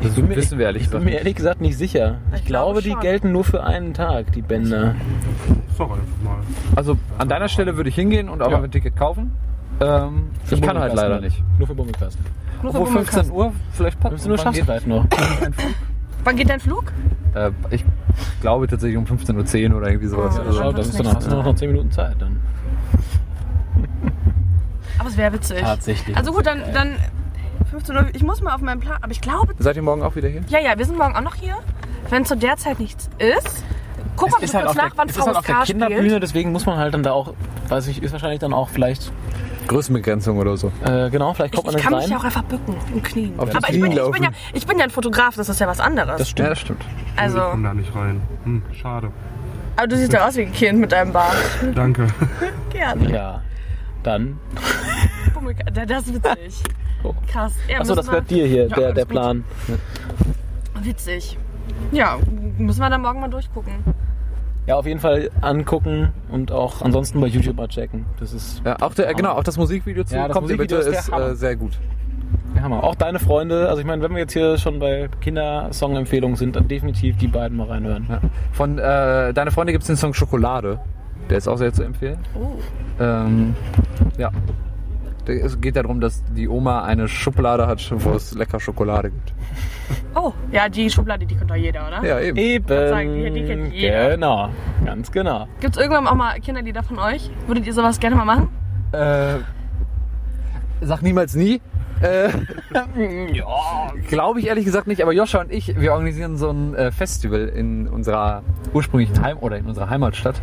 [0.01, 2.17] Ich bin mir, wissen wir ehrlich ich bin gesagt mir ehrlich gesagt nicht sicher.
[2.33, 2.99] Ich, Ich glaube, glaube die schon.
[3.01, 4.95] gelten nur für einen Tag, die Bänder.
[5.77, 6.37] Doch einfach mal.
[6.75, 8.57] Also an deiner Stelle würde ich hingehen und auch Ja.
[8.57, 9.31] mal ein Ticket kaufen.
[9.79, 11.43] Ähm, ich kann halt leider nicht.
[11.57, 12.25] Nur für Bummelkasten.
[12.63, 13.35] Nur für Obwohl 15 Bummelkasten.
[13.35, 14.11] Uhr vielleicht passt.
[14.23, 15.05] 15 Uhr Wann schaffst noch.
[16.23, 16.91] Wann geht dein Flug?
[17.35, 17.85] Äh, ich
[18.41, 20.39] glaube tatsächlich um 15.10 Uhr oder irgendwie sowas.
[20.39, 22.37] Oh, Also, das ist dann, hast du noch 10 Minuten Zeit dann.
[24.99, 25.59] Aber es wäre witzig.
[25.61, 26.17] Tatsächlich.
[26.17, 26.95] Also gut, dann, dann
[27.71, 28.05] 15 Uhr.
[28.13, 28.97] Ich muss mal auf meinen Plan.
[29.01, 30.41] Aber ich glaube, seid ihr morgen auch wieder hier?
[30.49, 31.55] ja, ja, wir sind morgen auch noch hier.
[32.09, 33.63] Wenn zu der Zeit nichts ist,
[34.15, 36.01] guck mal bitte halt, kurz der, nach, wann es ist halt auf der VSK Kinderbühne,
[36.07, 36.23] spielt.
[36.23, 37.33] deswegen muss man halt dann da auch,
[37.67, 39.11] weiß ich, ist wahrscheinlich dann auch vielleicht,
[39.67, 40.71] Größenbegrenzung oder so.
[40.85, 42.03] äh, genau, vielleicht Ich, kommt man ich kann rein.
[42.03, 43.37] mich ja auch einfach bücken im Knien.
[43.37, 45.67] Auf Aber ich bin, ich, bin ja, ich bin ja ein Fotograf, das ist ja
[45.67, 46.17] was anderes.
[46.19, 46.45] Das stimmt.
[46.45, 46.85] Ja, das stimmt.
[47.17, 48.21] also, Ich komm da nicht rein.
[48.45, 49.11] Hm, schade.
[49.75, 51.35] aber du siehst ja aus wie ein Kind mit deinem Bart.
[51.75, 52.07] Danke.
[52.69, 53.11] Gerne.
[53.11, 53.41] Ja,
[54.07, 54.39] dann
[55.73, 56.63] Das ist witzig.
[57.03, 57.13] Oh.
[57.31, 57.53] Krass.
[57.69, 59.11] Ja, Achso, das gehört dir hier, Ja, der, der gut.
[59.11, 59.43] Plan.
[60.81, 61.37] Witzig.
[61.91, 62.17] Ja,
[62.57, 63.73] müssen wir dann morgen mal durchgucken.
[64.65, 68.05] Ja, auf jeden Fall angucken und auch ansonsten bei YouTube mal checken.
[68.19, 70.89] Das ist Ja, auch der, genau, auch das Musikvideo zu Ja, das Kommt Musikvideo bitte
[70.89, 71.77] ist ist äh, sehr gut.
[72.55, 72.83] der Hammer.
[72.83, 76.67] Auch deine Freunde, also ich meine, wenn wir jetzt hier schon bei Kindersong-Empfehlungen sind, dann
[76.67, 78.07] definitiv die beiden mal reinhören.
[78.09, 78.21] Ja.
[78.53, 80.79] Von äh, Deine Freunde gibt es den Song Schokolade.
[81.29, 82.19] Der ist auch sehr zu empfehlen.
[82.35, 82.51] Oh.
[82.99, 83.55] Ähm,
[84.17, 84.31] ja.
[85.25, 89.33] Es geht darum, dass die Oma eine Schublade hat, wo es lecker Schokolade gibt.
[90.15, 92.03] Oh, ja, die Schublade, die kennt doch jeder, oder?
[92.03, 92.67] Ja, eben.
[92.67, 94.09] sagen, die- die kennt Eben, jeder.
[94.09, 94.49] genau,
[94.83, 95.47] ganz genau.
[95.61, 97.29] Gibt es irgendwann auch mal Kinderlieder von euch?
[97.45, 98.49] Würdet ihr sowas gerne mal machen?
[98.93, 99.35] Äh,
[100.81, 101.61] sag niemals nie.
[102.01, 102.29] Äh,
[103.33, 105.01] ja, glaube ich ehrlich gesagt nicht.
[105.03, 108.41] Aber Joscha und ich, wir organisieren so ein äh, Festival in unserer
[108.73, 110.41] ursprünglichen Heim oder in unserer Heimatstadt.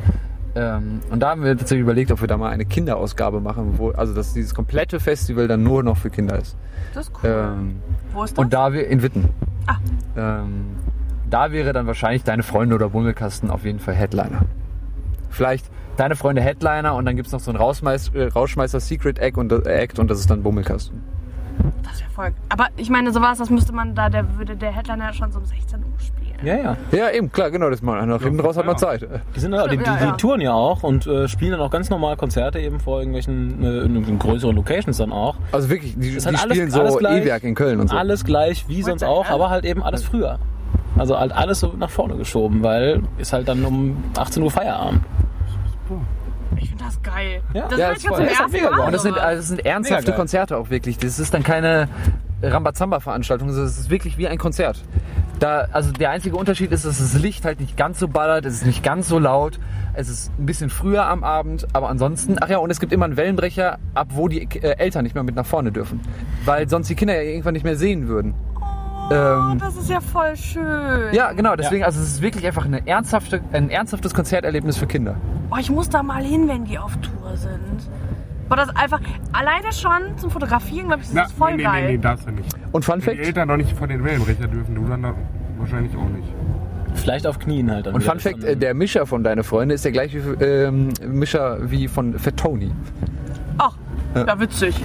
[0.57, 3.91] Ähm, und da haben wir tatsächlich überlegt, ob wir da mal eine Kinderausgabe machen, wo
[3.91, 6.57] also dass dieses komplette Festival dann nur noch für Kinder ist.
[6.95, 7.31] Das ist cool.
[7.31, 7.83] Ähm,
[8.13, 8.45] Wo ist das?
[8.45, 9.29] und da wir in Witten.
[9.67, 9.77] Ah.
[10.17, 10.77] Ähm,
[11.29, 14.43] da wäre dann wahrscheinlich deine Freunde oder Bummelkasten auf jeden Fall Headliner.
[15.31, 19.19] Vielleicht deine Freunde Headliner und dann gibt es noch so ein Rausschmeiß, äh, Rausschmeißer Secret
[19.19, 21.03] Act und, äh, Act und das ist dann Bummelkasten.
[21.83, 22.33] Das wäre voll.
[22.49, 25.45] Aber ich meine, sowas, das müsste man da, der würde der Headliner schon so um
[25.45, 26.15] 16 Uhr spielen.
[26.43, 26.77] Ja, ja.
[26.93, 28.05] Ja, eben, klar, genau, das mal.
[28.07, 29.07] Nach hinten raus hat man Zeit.
[29.35, 30.11] Die, sind, ja, die, die, Ja, ja.
[30.13, 33.63] die touren ja auch und äh, spielen dann auch ganz normal Konzerte eben vor irgendwelchen
[33.65, 35.37] äh, in, in größeren Locations dann auch.
[35.53, 37.23] Also wirklich, die, Ist die halt alles- spielen so alles gleich.
[37.23, 37.97] E-Werk in Köln und so.
[37.97, 39.35] Alles gleich wie sonst the auch, hell?
[39.35, 40.39] aber halt eben alles früher.
[40.99, 45.01] Also halt alles so nach vorne geschoben, weil ist halt dann um 18 Uhr Feierabend.
[46.57, 47.43] Ich finde das geil.
[47.53, 47.69] Ja.
[47.69, 48.17] das Ja, jetzt voll.
[48.17, 48.85] zum Ist ersten mega.
[48.85, 50.13] Und das sind, also das sind ernsthafte.
[50.13, 50.99] Konzerte auch wirklich.
[50.99, 51.89] Das ist dann keine
[52.43, 54.83] Rambazamba-Veranstaltung, sondern es ist wirklich wie ein Konzert.
[55.41, 58.55] Da, also der einzige Unterschied ist, dass das Licht halt nicht ganz so ballert, es
[58.55, 59.59] ist nicht ganz so laut,
[59.95, 63.05] es ist ein bisschen früher am Abend, aber ansonsten, ach ja, und es gibt immer
[63.05, 66.01] einen Wellenbrecher, ab wo die äh, Eltern nicht mehr mit nach vorne dürfen.
[66.45, 68.35] Weil sonst die Kinder ja irgendwann nicht mehr sehen würden.
[69.11, 71.13] Oh, Ähm, das ist ja voll schön.
[71.13, 75.17] ja, genau, deswegen, also es ist wirklich einfach eine ernsthafte, ein ernsthaftes Konzerterlebnis für Kinder.
[75.51, 77.89] Oh, ich muss da mal hin, wenn die auf Tour sind.
[78.49, 79.01] Boah, das ist einfach,
[79.33, 81.83] alleine schon zum Fotografieren, glaube ich, das Na, ist voll nee, nee, geil.
[81.87, 82.49] nee, nee, darfst du nicht.
[82.73, 85.15] Und Fun Wenn Fact, die Eltern noch nicht von den Wellenbrecher dürfen, du dann da
[85.59, 86.29] wahrscheinlich auch nicht.
[86.95, 87.95] Vielleicht auf Knien halt dann.
[87.95, 88.05] Und.
[88.05, 92.19] Fun Fact, äh, der Mischer von Deine Freunde ist der gleiche ähm, Mischer wie von
[92.19, 92.71] Fat Tony.
[93.59, 93.77] Ach,
[94.15, 94.81] ja, witzig.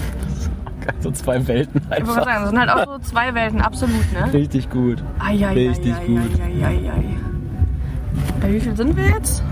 [0.99, 2.15] so zwei Welten Ich einfach.
[2.23, 4.33] sagen, das sind halt auch so zwei Welten, absolut, ne?
[4.33, 5.03] Richtig gut.
[5.19, 6.21] Ai, ai, Richtig ai, gut.
[8.41, 9.43] Bei wie viel sind wir jetzt?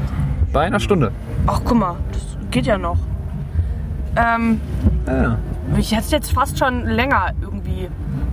[0.53, 1.11] Bei einer Stunde.
[1.45, 2.21] Ach, guck mal, das
[2.51, 2.97] geht ja noch.
[4.15, 4.59] Ähm,
[5.05, 5.37] Ja.
[5.77, 7.87] ich hätte jetzt fast schon länger irgendwie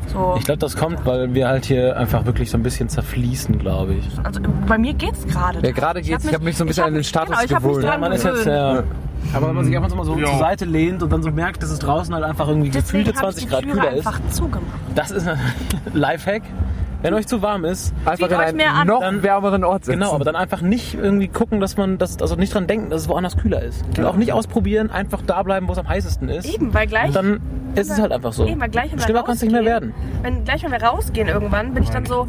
[0.07, 0.35] so.
[0.39, 3.95] Ich glaube, das kommt, weil wir halt hier einfach wirklich so ein bisschen zerfließen, glaube
[3.95, 4.09] ich.
[4.23, 5.59] Also bei mir geht's gerade.
[5.67, 6.25] Ja, gerade geht's.
[6.25, 7.87] Ich hab mich so ein bisschen an den mich- Status genau, ich hab mich gewöhnt.
[7.89, 8.83] dran Man ist jetzt ja.
[9.33, 10.27] Aber wenn man sich einfach so mal so Ja.
[10.27, 13.21] zur Seite lehnt und dann so merkt, dass es draußen halt einfach irgendwie Deswegen gefühlte
[13.21, 14.07] hab ich 20 die Grad kühler ist.
[14.07, 14.65] einfach zugemacht.
[14.95, 15.39] Das ist ein
[15.93, 16.43] Lifehack.
[17.03, 18.87] Wenn euch zu warm ist, Einfach Zieht in einen an.
[18.87, 19.99] noch Dann- wärmeren Ort setzen.
[20.01, 23.03] genau, aber dann einfach nicht irgendwie gucken, dass man das, also nicht dran denken, dass
[23.03, 23.85] es woanders kühler ist.
[23.99, 26.47] Und auch nicht ausprobieren, einfach da bleiben, wo es am heißesten ist.
[26.47, 27.09] Eben, weil gleich.
[27.09, 27.41] Und dann
[27.75, 28.47] ist es halt einfach so.
[28.47, 29.93] Eben, weil gleich wenn Schlimmer kann es nicht mehr werden.
[30.23, 32.27] Wenn gleich wenn wir rausgehen irgendwann, bin ich dann so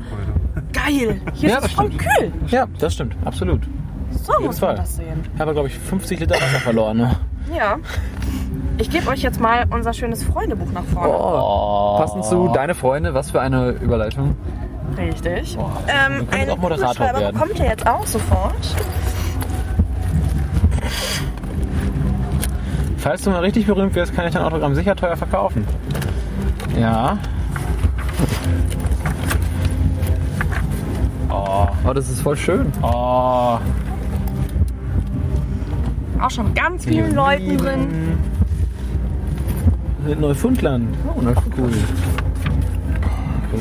[0.74, 1.22] geil.
[1.36, 2.02] Hier Ja, ist das es voll stimmt.
[2.20, 2.32] kühl.
[2.50, 3.62] Ja, das stimmt, absolut.
[4.26, 4.74] So muss Fall.
[4.76, 5.24] man das sehen.
[5.34, 6.98] Ich habe, glaube ich, 50 Liter Wasser verloren.
[6.98, 7.16] Ne?
[7.56, 7.78] Ja.
[8.78, 11.14] Ich gebe euch jetzt mal unser schönes Freundebuch nach vorne.
[11.14, 11.98] Oh.
[11.98, 14.36] Passend zu Deine Freunde, was für eine Überleitung.
[14.98, 15.58] Richtig.
[15.60, 15.70] Oh.
[15.88, 17.34] Ähm, ein auch Moderator werden.
[17.34, 18.76] bekommt ihr jetzt auch sofort.
[22.98, 25.66] Falls du mal richtig berühmt wirst, kann ich dein Autogramm sicher teuer verkaufen.
[26.80, 27.18] Ja.
[31.30, 32.72] Oh, Oh, das ist voll schön.
[32.82, 33.60] oh.
[36.26, 37.88] Auch schon ganz vielen Leuten drin.
[40.08, 40.90] In Neufundland.
[41.08, 41.70] Oh, na, cool.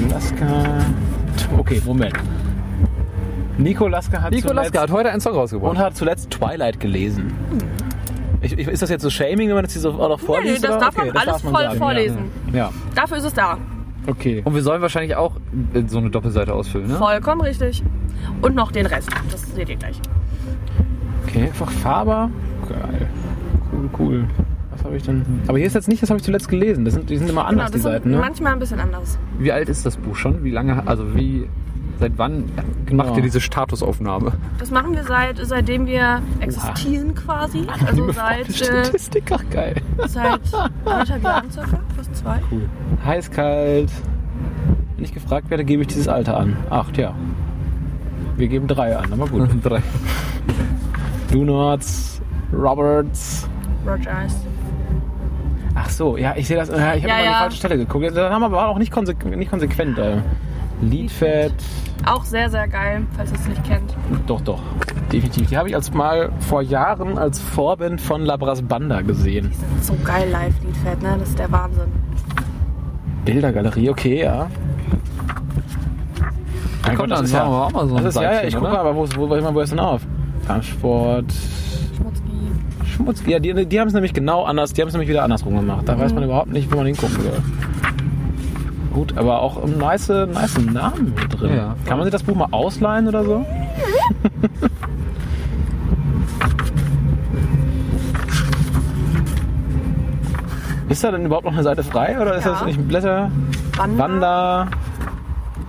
[0.09, 0.47] Laska.
[1.59, 2.15] Okay, Moment.
[3.59, 5.77] Nico Laska hat Nico Laska hat heute einen Song und rausgebracht.
[5.79, 7.35] hat zuletzt Twilight gelesen.
[8.41, 10.27] Ich, ich, ist das jetzt so Shaming, wenn man das hier so auch noch Nee,
[10.27, 10.63] vorliest?
[10.63, 12.19] nee, das darf man Okay, alles man voll sagen, vorlesen.
[12.55, 13.43] Ja, Dafür ist es da.
[13.43, 13.59] ja.
[14.07, 14.41] okay.
[14.43, 15.37] Und wir sollen wahrscheinlich auch
[15.75, 16.95] äh, so eine Doppelseite ausfüllen, ne?
[16.95, 17.83] Vollkommen richtig.
[18.41, 19.11] Und noch den Rest.
[19.31, 20.01] Das seht ihr gleich.
[21.27, 22.31] Okay, einfach Faber.
[23.99, 24.25] Cool.
[24.71, 25.23] Was habe ich denn?
[25.47, 26.85] Aber hier ist jetzt nicht, das habe ich zuletzt gelesen.
[26.85, 28.19] Das sind, die sind immer anders, die Genau, das Seiten, sind ne?
[28.19, 29.19] manchmal ein bisschen anders.
[29.39, 30.43] Wie alt ist das Buch schon?
[30.43, 31.49] Wie lange, also wie,
[32.01, 32.45] seit wann
[32.91, 34.33] macht ihr diese Statusaufnahme?
[34.59, 37.67] Das machen wir seit, seitdem wir existieren quasi.
[37.87, 39.77] Also seit, äh, Statistik, ach geil.
[40.07, 40.41] seit
[40.85, 42.41] anderthalb Jahren circa, fast zwei.
[42.51, 42.69] Cool.
[43.05, 43.91] Heiß, kalt.
[44.97, 46.57] Wenn ich gefragt werde, gebe ich dieses Alter an.
[46.71, 47.15] Acht, ja.
[48.37, 49.49] Wir geben drei an, aber gut.
[49.63, 49.81] Drei.
[51.31, 52.21] Donuts,
[52.53, 53.49] Roberts.
[53.87, 54.35] Rogers.
[55.77, 56.69] Ach so, ja, ich sehe das.
[56.69, 57.39] Ja, ich habe Ja, mal an die ja.
[57.39, 58.05] falsche Stelle geguckt.
[58.17, 59.99] Das haben wir aber auch nicht, konsequ nicht konsequent.
[59.99, 60.19] Äh.
[60.81, 61.55] Liedfett.
[62.07, 63.95] Auch sehr, sehr geil, falls ihr es nicht kennt.
[64.27, 64.61] Doch, doch.
[65.13, 65.49] Definitiv.
[65.49, 69.53] Die habe ich als mal vor Jahren als Vorband von Labras Banda gesehen.
[69.81, 71.17] So geil live, Liedfett, ne?
[71.19, 71.85] Das ist der Wahnsinn.
[73.25, 74.49] Bildergalerie, okay, ja.
[76.87, 78.43] Mein Komm, Gott, das ist ja, wir auch mal so ein das ist, ja, ja,
[78.43, 80.03] ich gucke mal, aber wo, ist- wo, wo, wo ist denn auf?
[80.61, 81.25] Schmutzki.
[82.95, 83.23] Schmutz.
[83.27, 85.83] Ja, die, die haben es nämlich genau anders, die haben es nämlich wieder andersrum gemacht.
[85.89, 87.39] Da weiß man überhaupt nicht, wo man hingucken soll.
[88.93, 91.57] Gut, aber auch ein nice, nice Namen drin.
[91.57, 91.75] Ja.
[91.87, 93.45] Kann man sich das Buch mal ausleihen oder so?
[100.89, 102.53] Ist da denn überhaupt noch eine Seite frei oder ist Ja.
[102.53, 103.31] das nicht Blätter?
[103.97, 104.69] Wanda,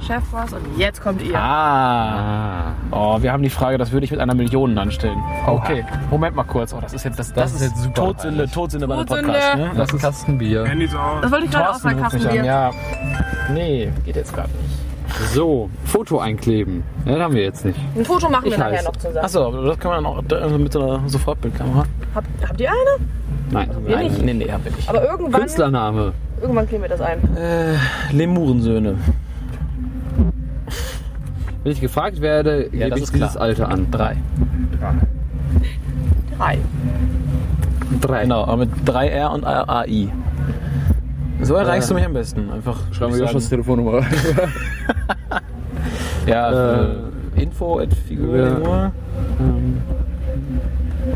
[0.09, 0.21] Wanda.
[0.21, 1.37] Chefboss und jetzt kommt ihr.
[1.37, 2.73] Ah.
[2.91, 5.21] Oh, wir haben die Frage, das würde ich mit einer Million anstellen.
[5.45, 6.73] Okay, Moment mal kurz.
[6.73, 8.49] Oh, das ist jetzt das, das, ist jetzt super Todsünde.
[8.49, 9.05] Todsünde bei einem.
[9.05, 9.57] Podcast.
[9.57, 9.71] Ne?
[9.75, 10.65] Das ist ein Kasten Bier.
[10.65, 11.21] Handys aus.
[11.21, 12.43] Das wollte ich gerade auch sagen, ruft mich Kasten an.
[12.43, 12.45] Bier.
[12.45, 12.71] Ja.
[13.51, 15.33] Nee, geht jetzt gerade nicht.
[15.33, 16.83] So, Foto einkleben.
[17.05, 17.79] Ja, das haben wir jetzt nicht.
[17.95, 18.85] Ein Foto machen wir Ich nachher heiße.
[18.85, 19.25] noch zusammen.
[19.25, 21.85] Achso, das kann man dann auch also mit so einer Sofortbildkamera.
[22.13, 23.05] Habt, habt ihr eine?
[23.51, 23.69] Nein.
[23.85, 24.21] Wir nicht.
[24.21, 24.89] nee, nee, hab ich nicht.
[24.89, 26.13] Aber irgendwann, Künstlername.
[26.41, 27.37] irgendwann kleben wir das ein.
[27.37, 27.75] Äh,
[28.11, 28.97] Lemurensöhne.
[31.65, 33.41] Wenn ich gefragt werde, Ja, gebe das ich ist dieses klar.
[33.43, 33.87] Alter an.
[33.89, 34.17] Drei.
[36.39, 36.59] Drei.
[38.01, 38.21] Drei.
[38.21, 40.09] Genau, aber mit 3R und AI.
[41.41, 42.51] So erreichst du mich am besten.
[42.51, 43.49] Einfach Schreiben wir Joschas.
[43.49, 44.01] Telefonnummer.
[46.27, 46.83] Ja, Äh,
[47.37, 48.91] äh, Info at Figur ja.
[49.39, 49.77] Ähm,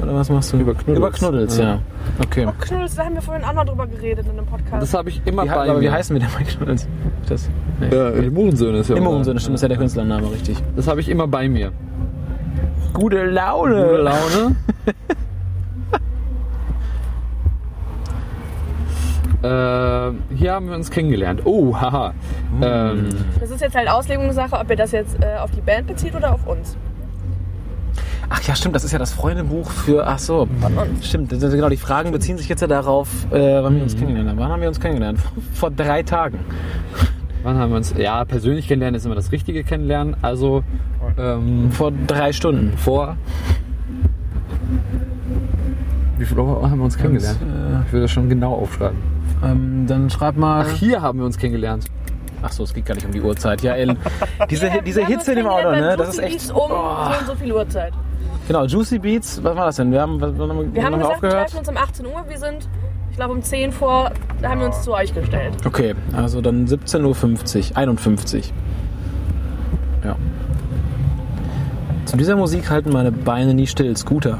[0.10, 0.58] Oder was machst du?
[0.58, 0.98] Über Knuddels.
[0.98, 1.64] Über Knuddels, ja.
[1.66, 1.80] Ja.
[2.20, 2.48] Okay.
[2.62, 4.82] Knuddels, da haben wir vorhin auch noch drüber geredet in einem Podcast.
[4.82, 5.92] das habe ich immer Wie, bei aber wie mir.
[5.92, 6.88] heißen wir denn bei Knuddels?
[7.28, 7.48] Das,
[7.80, 7.90] nee.
[7.96, 10.58] Äh, Lemurensöhne ist ja Lemurensöhne, stimmt, das ist ja der Künstlername, richtig.
[10.76, 11.72] Das habe ich immer bei mir.
[12.94, 13.84] Gute Laune.
[13.84, 14.56] Gute Laune.
[19.44, 21.42] äh, hier haben wir uns kennengelernt.
[21.46, 22.14] Oh, haha.
[22.64, 26.16] Ähm, Das ist jetzt halt Auslegungssache, ob ihr das jetzt äh, auf die Band bezieht
[26.16, 26.76] oder auf uns.
[28.32, 30.06] Ach ja, stimmt, das ist ja das Freundebuch für.
[30.08, 30.48] Ach so.
[31.02, 31.70] Stimmt, das ist genau.
[31.70, 34.38] Die Fragen beziehen sich jetzt ja darauf, äh, wann wir uns kennengelernt haben.
[34.38, 35.20] Wann haben wir uns kennengelernt?
[35.54, 36.40] Vor drei Tagen.
[37.44, 37.94] wann haben wir uns?
[37.98, 40.16] Ja, persönlich kennenlernen ist immer das richtige Kennenlernen.
[40.22, 40.64] Also
[41.18, 42.78] ähm, Vor drei Stunden.
[42.78, 43.18] vor.
[46.18, 47.40] Wie viel Uhr haben wir uns kennengelernt?
[47.42, 48.98] äh, Ich will das schon genau aufschreiben.
[49.44, 50.66] Ähm, dann schreib mal.
[50.68, 51.86] Ach, hier haben wir uns kennengelernt.
[52.42, 53.62] Ach so, es geht gar nicht um die Uhrzeit.
[53.64, 53.98] Ja, Ellen.
[54.50, 55.96] Diese, Ja, diese Hitze in dem Auto, ne?
[55.98, 56.52] Das ist echt.
[56.52, 56.68] Um Oh.
[56.68, 57.94] so und so viel Uhrzeit.
[58.50, 59.92] Genau, Juicy Beats, was war das denn?
[59.92, 61.50] Wir haben, wann haben wir, Wir haben gesagt, wir aufgehört?
[61.52, 62.26] treffen uns um 18 Uhr.
[62.28, 62.68] Wir sind,
[63.12, 65.54] ich glaube, um 10 vor, da haben wir uns zu euch gestellt.
[65.68, 68.52] Okay, also dann 17.50 Uhr, 51.
[70.04, 70.16] Ja.
[72.06, 73.96] Zu dieser Musik halten meine Beine nie still.
[73.96, 74.40] Scooter.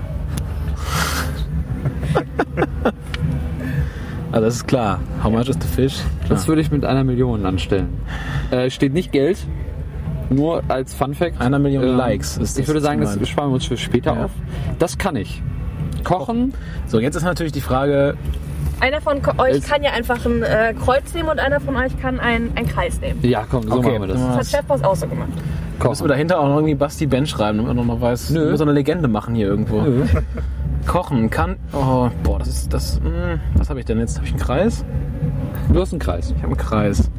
[4.32, 5.02] also das ist klar.
[5.24, 6.02] How much is the fish?
[6.26, 6.30] Klar.
[6.30, 7.90] Das würde ich mit einer Million anstellen.
[8.50, 9.38] Äh, steht nicht Geld,
[10.30, 11.40] nur als Fun Fact.
[11.42, 14.14] Einer Million Ähm, Likes ist das Ich würde sagen, das sparen wir uns für später
[14.16, 14.26] Ja.
[14.26, 14.32] auf.
[14.80, 15.42] Das kann ich.
[16.04, 16.54] Kochen,
[16.88, 18.16] So, jetzt ist natürlich die Frage,
[18.80, 22.20] Einer von euch kann ja einfach ein äh, Kreuz nehmen und einer von euch kann
[22.22, 23.20] einen, Kreis nehmen.
[23.24, 24.18] ja komm, so Okay, machen wir das.
[24.22, 24.52] Das hat Was?
[24.52, 25.28] Chefboss auch so gemacht.
[25.30, 25.44] müssen
[25.82, 26.08] wir Kochen.
[26.08, 28.40] dahinter auch noch irgendwie Basti Ben schreiben, damit man noch mal weiß, Nö.
[28.40, 29.82] wir müssen so eine Legende machen hier irgendwo.
[29.82, 30.06] Nö.
[30.88, 34.16] Kochen kann, oh, boah, das ist, das, mh, was habe ich denn jetzt?
[34.16, 34.86] Habe ich einen Kreis?
[35.72, 36.30] Du hast einen Kreis.
[36.32, 37.12] Ich habe einen Kreis.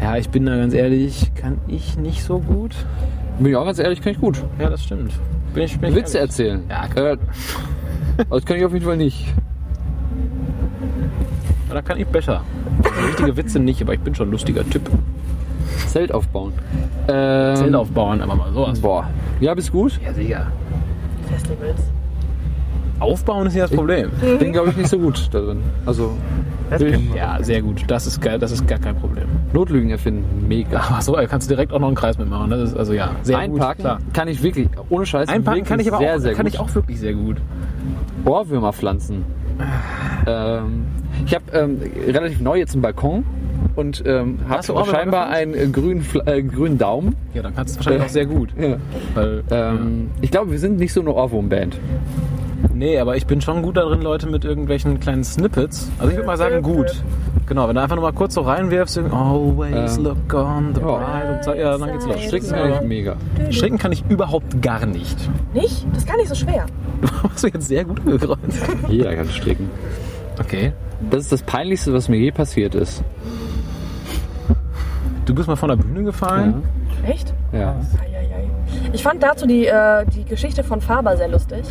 [0.00, 2.74] Ja, ich bin da ganz ehrlich, kann ich nicht so gut.
[3.38, 4.42] Bin ich auch ganz ehrlich, kann ich gut.
[4.58, 5.12] Ja, das stimmt.
[5.54, 6.30] Bin ich, bin ich Witze ehrlich.
[6.30, 6.62] erzählen.
[6.68, 7.12] Ja, klar.
[7.12, 9.26] äh, das kann ich auf jeden Fall nicht.
[11.68, 12.42] Ja, Da kann ich besser.
[13.08, 14.88] Richtige Witze nicht, aber ich bin schon ein lustiger Typ.
[15.88, 16.52] Zelt aufbauen.
[17.08, 18.80] Ähm, Zelt aufbauen, aber mal sowas.
[18.80, 19.08] Boah.
[19.40, 19.98] Ja, bist gut?
[20.04, 20.46] Ja, sicher.
[21.28, 21.80] Festivals.
[23.00, 24.10] Aufbauen ist ja das Problem.
[24.38, 25.62] Bin, glaube ich, nicht so gut da drin.
[25.86, 26.12] Also,
[26.76, 27.84] ich Ja, sehr gut.
[27.88, 29.24] Das ist geil, das ist gar kein Problem.
[29.52, 30.78] Notlügen erfinden, mega.
[30.90, 32.50] Ach so, da kannst du direkt auch noch einen Kreis mitmachen.
[32.50, 33.84] Das ist also ja, sehr Einparken gut.
[33.84, 33.98] Klar.
[34.12, 36.54] kann ich wirklich, ohne Scheiß, Einparken kann ich wirklich aber sehr, auch, sehr kann gut.
[36.54, 37.36] ich auch wirklich sehr gut.
[38.24, 39.24] Ohrwürmer pflanzen.
[40.26, 40.86] Ähm,
[41.26, 43.24] ich habe ähm, relativ neu jetzt einen Balkon
[43.76, 47.14] und ähm, Hast du habe scheinbar einen äh, grünen, äh, grünen Daumen.
[47.34, 48.50] Ja, dann kannst du es wahrscheinlich auch sehr gut.
[48.60, 48.76] Ja.
[49.14, 51.78] Weil, Ähm, Ich glaube, wir sind nicht so eine Ohrwurm-Band.
[52.62, 52.68] Ja.
[52.74, 55.90] Nee, aber ich bin schon gut darin, Leute mit irgendwelchen kleinen Snippets.
[55.98, 57.02] Also ich würde mal sagen, gut.
[57.46, 60.86] Genau, wenn du einfach nur mal kurz so reinwirfst, always Ähm, look on the ja.
[60.86, 62.16] bride und so, ja, dann geht's los.
[62.22, 62.82] Stricken Stricken, kann ich ja.
[62.82, 63.16] mega.
[63.50, 65.16] Stricken kann ich überhaupt gar nicht.
[65.54, 65.86] Nicht?
[65.90, 66.66] Das ist gar nicht so schwer.
[67.22, 68.68] Hast du jetzt sehr gut angekreuzt.
[68.88, 69.70] Jeder kann stricken.
[70.38, 70.72] Okay.
[71.10, 73.02] Das ist das Peinlichste, was mir je passiert ist.
[75.24, 76.62] Du bist mal von der Bühne gefallen.
[77.06, 77.32] Echt?
[77.52, 77.76] Ja.
[78.92, 81.64] Ich fand dazu die, äh, die Geschichte von Faber sehr lustig.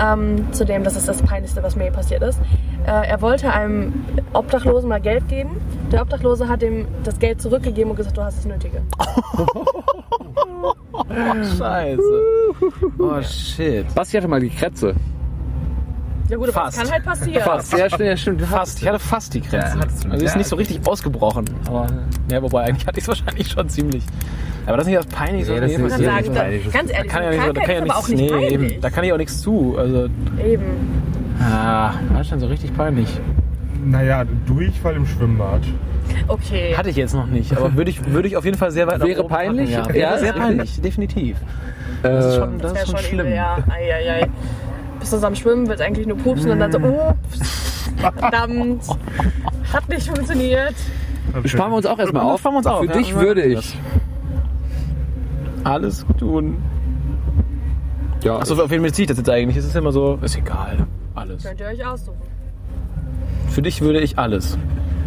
[0.00, 2.38] Ähm, zu dem, das ist das Peinlichste, was mir passiert ist.
[2.86, 5.60] Äh, er wollte einem Obdachlosen mal Geld geben.
[5.90, 8.82] Der Obdachlose hat ihm das Geld zurückgegeben und gesagt, du hast das Nötige.
[11.58, 12.22] Scheiße.
[12.98, 13.94] Oh shit.
[13.94, 14.94] Basti hatte mal die Kretze.
[16.32, 16.78] Ja gut, aber Fast.
[16.78, 17.42] das kann halt passieren.
[17.44, 17.72] Fast.
[17.76, 18.40] Ja, stimmt, ja, stimmt.
[18.42, 18.80] Fast.
[18.80, 19.76] Ich hatte fast die Grenze.
[19.76, 20.64] Ja, also ist Ja, nicht so okay.
[20.64, 21.44] richtig ausgebrochen.
[21.66, 21.86] Aber
[22.30, 24.02] ja, wobei eigentlich hatte ich es wahrscheinlich schon ziemlich.
[24.64, 25.52] Aber das ist nicht das Peinlichste.
[25.52, 26.64] Nee, das ist nicht ist- sagen, peinlich.
[26.64, 28.20] da, ganz da ehrlich, kann ja nicht, da kann ja ist aber nichts, auch nicht
[28.22, 28.52] nee, peinlich.
[28.72, 29.76] eben, da kann ich auch nichts zu.
[29.76, 30.04] Also,
[30.42, 30.64] Eben.
[31.38, 33.08] ah, war das schon so richtig peinlich.
[33.84, 35.60] Naja, Durchfall im Schwimmbad.
[36.28, 36.74] Okay.
[36.74, 39.00] Hatte ich jetzt noch nicht, aber würde ich, würde ich auf jeden Fall sehr weit
[39.00, 39.70] nach Wäre oben packen, peinlich?
[39.70, 41.36] Ja, Ja, sehr peinlich, definitiv.
[42.02, 43.26] Das ist schon, das Das ist wäre schon schon schlimm.
[43.26, 43.58] übel, ja.
[43.68, 44.20] Eieiei.
[44.20, 44.71] Bist du
[45.10, 47.14] so am Schwimmen, willst eigentlich nur pupsen und dann so, oh,
[47.96, 48.82] verdammt.
[49.72, 50.74] Hat nicht funktioniert.
[51.44, 52.40] sparen wir uns auch erstmal auf.
[52.40, 52.92] sparen wir uns auf, Für ja.
[52.98, 53.76] dich würde ich.
[55.64, 56.56] Alles tun.
[58.22, 59.56] Ja, Achso, auf wen bezieht das jetzt eigentlich?
[59.56, 60.86] Es ist immer so, ist egal.
[61.14, 61.42] Alles.
[61.42, 62.18] Könnt ihr euch aussuchen.
[63.48, 64.56] Für dich würde ich alles.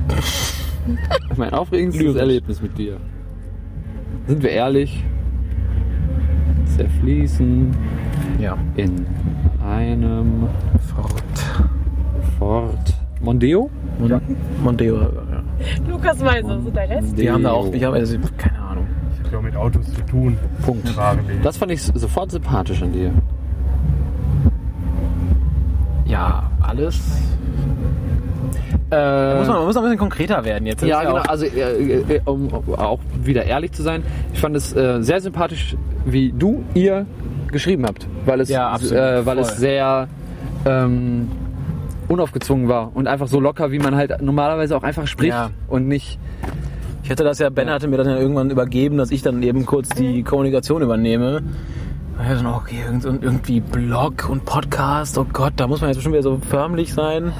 [1.35, 2.19] mein aufregendstes Lyrisch.
[2.19, 2.97] Erlebnis mit dir.
[4.27, 5.03] Sind wir ehrlich?
[6.77, 7.75] Zerfließen
[8.39, 8.57] Ja.
[8.75, 9.05] in
[9.69, 10.47] einem
[10.95, 11.23] Fort.
[12.39, 13.69] Ford Mondeo?
[14.07, 14.21] Ja.
[14.63, 15.07] Mondeo, ja.
[15.89, 16.51] Lukas weiß es.
[16.51, 17.17] Und der Rest?
[17.17, 18.87] Die haben da auch, die haben, also, keine Ahnung.
[19.23, 20.37] Hat ja auch mit Autos zu tun.
[20.65, 20.87] Punkt.
[21.43, 23.11] Das fand ich sofort sympathisch an dir.
[26.05, 26.99] Ja, alles.
[28.89, 30.83] Da muss man, man muss ein bisschen konkreter werden jetzt.
[30.83, 31.17] Ja, genau.
[31.17, 35.19] auch- Also, äh, äh, um auch wieder ehrlich zu sein, ich fand es äh, sehr
[35.21, 37.05] sympathisch, wie du ihr
[37.55, 38.97] geschrieben habt, weil es, Ja, absolut.
[38.97, 40.07] äh, weil es sehr
[40.65, 41.29] ähm,
[42.07, 45.49] unaufgezwungen war und einfach so locker, wie man halt normalerweise auch einfach spricht Ja.
[45.67, 46.19] und nicht.
[47.03, 49.65] Ich hatte das ja, Ben hatte mir das ja irgendwann übergeben, dass ich dann eben
[49.65, 51.43] kurz die Kommunikation übernehme.
[52.17, 55.97] Ich dann, okay, irgend- und irgendwie Blog und Podcast, oh Gott, da muss man jetzt
[55.97, 57.33] bestimmt wieder so förmlich sein.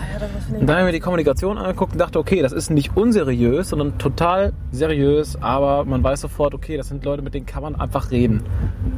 [0.52, 3.70] Und dann habe ich mir die Kommunikation angeguckt und dachte, okay, das ist nicht unseriös,
[3.70, 7.76] sondern total seriös, aber man weiß sofort, okay, das sind Leute, mit denen kann man
[7.76, 8.44] einfach reden.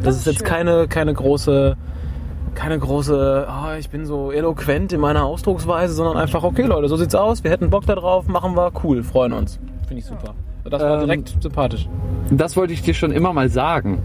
[0.02, 0.48] Das, ist jetzt schön.
[0.48, 1.78] keine, keine große,
[2.56, 6.98] keine große, oh, ich bin so eloquent in meiner Ausdrucksweise, sondern einfach, okay Leute, so
[6.98, 9.60] sieht's aus, wir hätten Bock da drauf, machen wir, cool, freuen uns.
[9.88, 10.34] Finde ich super.
[10.66, 11.88] Das war Ähm, direkt sympathisch.
[12.32, 14.02] Das wollte ich dir schon immer mal sagen.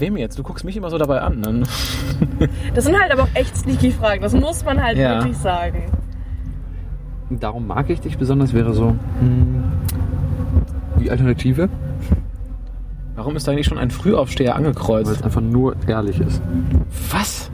[0.00, 0.38] Wem jetzt?
[0.38, 1.40] Du guckst mich immer so dabei an.
[1.40, 1.62] Ne?
[2.74, 4.22] Das sind halt aber auch echt sneaky Fragen.
[4.22, 5.16] Das muss man halt Ja.
[5.18, 5.84] wirklich sagen.
[7.30, 9.62] Darum mag ich dich besonders, wäre so hm,
[11.00, 11.68] die Alternative,
[13.16, 15.10] Warum ist da nicht schon ein Frühaufsteher weil angekreuzt?
[15.10, 16.40] es einfach nur ehrlich ist.
[17.10, 17.50] Was?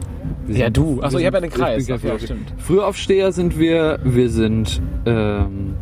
[0.47, 1.03] Wir Ja, du.
[1.03, 1.91] Achso, ich habe ja den Kreis.
[1.91, 2.53] Ach, ja, stimmt.
[2.59, 5.75] Frühaufsteher sind wir, wir sind ähm,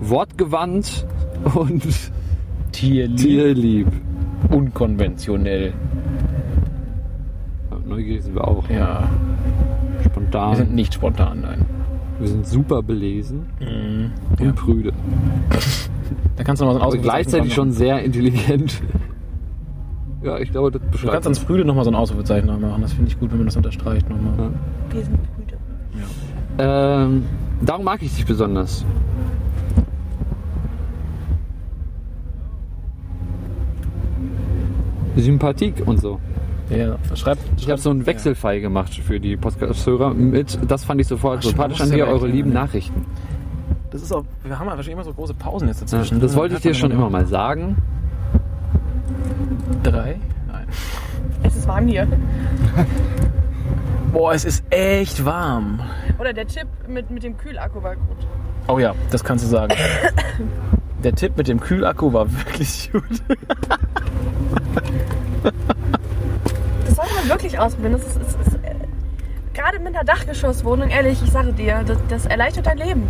[0.00, 1.06] wortgewandt
[1.54, 1.82] und
[2.72, 3.16] Tierlieb.
[3.16, 3.86] tierlieb.
[4.50, 5.72] Unkonventionell.
[7.86, 8.68] Neugierig sind wir auch.
[8.68, 9.08] Ja.
[10.04, 10.50] Spontan.
[10.50, 11.64] Wir sind nicht spontan, nein.
[12.18, 14.10] Wir sind super belesen Mhm.
[14.38, 14.52] und Ja.
[14.52, 14.92] prüde.
[16.36, 18.82] Da kannst du noch mal so ein Aber Ausrufezeichen gleichzeitig schon sehr intelligent.
[20.22, 20.90] Ja, ich glaube, das machen.
[20.90, 22.82] Du beschreibt kannst ans Früde nochmal so ein Ausrufezeichen machen.
[22.82, 24.32] Das finde ich gut, wenn man das unterstreicht nochmal.
[24.36, 24.94] Ja.
[24.94, 25.56] Wir sind Brüder.
[26.58, 27.24] Ähm,
[27.64, 28.84] darum mag ich dich besonders.
[35.18, 36.20] Sympathik und so.
[36.70, 37.38] Ja, schreib.
[37.56, 40.12] Ich habe so einen Wechselfall gemacht für die Podcast-Hörer.
[40.14, 42.62] Mit, das fand ich sofort Ach, sympathisch an dir, ja eure lieben ja.
[42.64, 43.06] Nachrichten.
[43.90, 44.24] Das ist auch.
[44.44, 46.20] Wir haben ja wahrscheinlich immer so große Pausen jetzt Ja, dazwischen.
[46.20, 47.76] das wollte ich dir schon immer mal sagen.
[49.82, 50.16] Drei?
[50.46, 50.66] Nein.
[51.42, 52.06] Es ist warm hier.
[54.12, 55.80] Boah, es ist echt warm.
[56.18, 58.16] Oder der Chip mit, mit dem Kühlakku war gut.
[58.66, 59.74] Oh ja, das kannst du sagen.
[61.04, 63.02] Der Tipp mit dem Kühlakku war wirklich gut.
[65.42, 67.92] Das sollte man wirklich ausprobieren.
[67.92, 68.74] Das ist, ist, ist, äh,
[69.54, 73.02] gerade mit einer Dachgeschosswohnung, ehrlich, ich sage dir, das, das erleichtert dein Leben.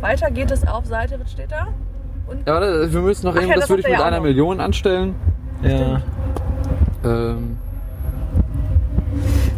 [0.00, 1.68] Weiter geht es auf Seite, was steht da?
[2.28, 4.04] Und Ja, warte, wir müssen noch Ach eben, ja, das das würde ich mit ja
[4.04, 4.24] einer noch.
[4.24, 5.14] Million anstellen.
[5.62, 6.00] Ja.
[7.04, 7.56] Ähm,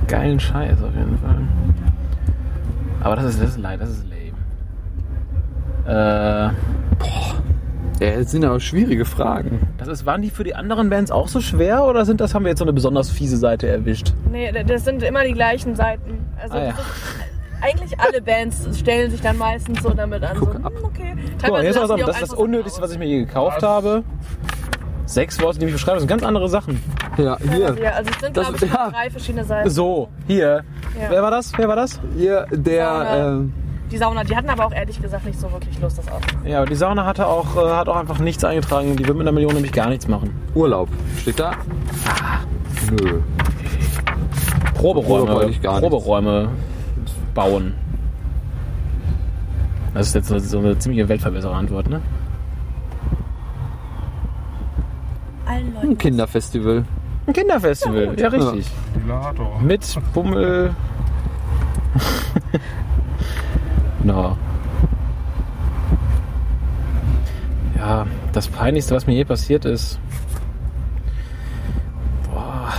[0.06, 1.40] Geilen Scheiß auf jeden Fall.
[3.02, 4.17] Aber das ist, das ist leid, das ist lame.
[5.88, 6.50] Äh,
[8.00, 9.66] ja, das sind aber schwierige Fragen.
[9.78, 12.44] das ist, waren die für die anderen Bands auch so schwer oder sind das, haben
[12.44, 14.12] wir jetzt so eine besonders fiese Seite erwischt?
[14.30, 16.24] nee, das sind immer die gleichen Seiten.
[16.40, 16.70] Also Ah, ja.
[16.70, 16.78] das
[17.60, 20.36] eigentlich alle Bands stellen sich dann meistens so damit an.
[20.38, 20.72] So, Guck ab.
[20.76, 21.14] hm, okay.
[21.42, 23.62] Guck mal, hier ist lassen das ist das so Unnötigste, was ich mir je gekauft
[23.64, 24.04] habe.
[25.06, 26.80] Sechs Worte, die mich beschreiben, das sind ganz andere Sachen.
[27.16, 27.74] Ja, hier.
[27.82, 28.90] Ja, also es sind Das- glaube ich ja.
[28.90, 29.70] drei verschiedene Seiten.
[29.70, 30.62] So, hier.
[31.00, 31.10] Ja.
[31.10, 31.50] Wer war das?
[31.56, 31.98] Wer war das?
[32.16, 33.06] Hier, der,
[33.40, 33.52] ähm,
[33.90, 34.24] die Sauna.
[34.24, 36.48] Die hatten aber auch ehrlich gesagt nicht so wirklich Lust, das auszumachen.
[36.48, 38.96] Ja, aber die Sauna hatte auch, äh, hat auch einfach nichts eingetragen.
[38.96, 40.30] Die wird mit einer Million nämlich gar nichts machen.
[40.54, 40.88] Urlaub.
[41.20, 41.52] Steht da?
[42.90, 43.20] Nö.
[44.74, 45.62] Proberäume, nicht.
[45.62, 46.48] Proberäume
[47.34, 47.74] bauen.
[49.94, 52.00] Das ist jetzt so- so eine ziemliche Weltverbesserer-Antwort, ne?
[55.46, 55.88] Allen Leuten.
[55.90, 56.84] Ein Kinderfestival.
[57.26, 58.70] Ein Kinderfestival, ja, richtig.
[58.94, 59.60] Simulator.
[59.60, 60.74] Mit Bummel.
[64.04, 64.36] no.
[67.76, 70.00] Ja, das Peinlichste, was mir je passiert ist.
[72.30, 72.72] Boah.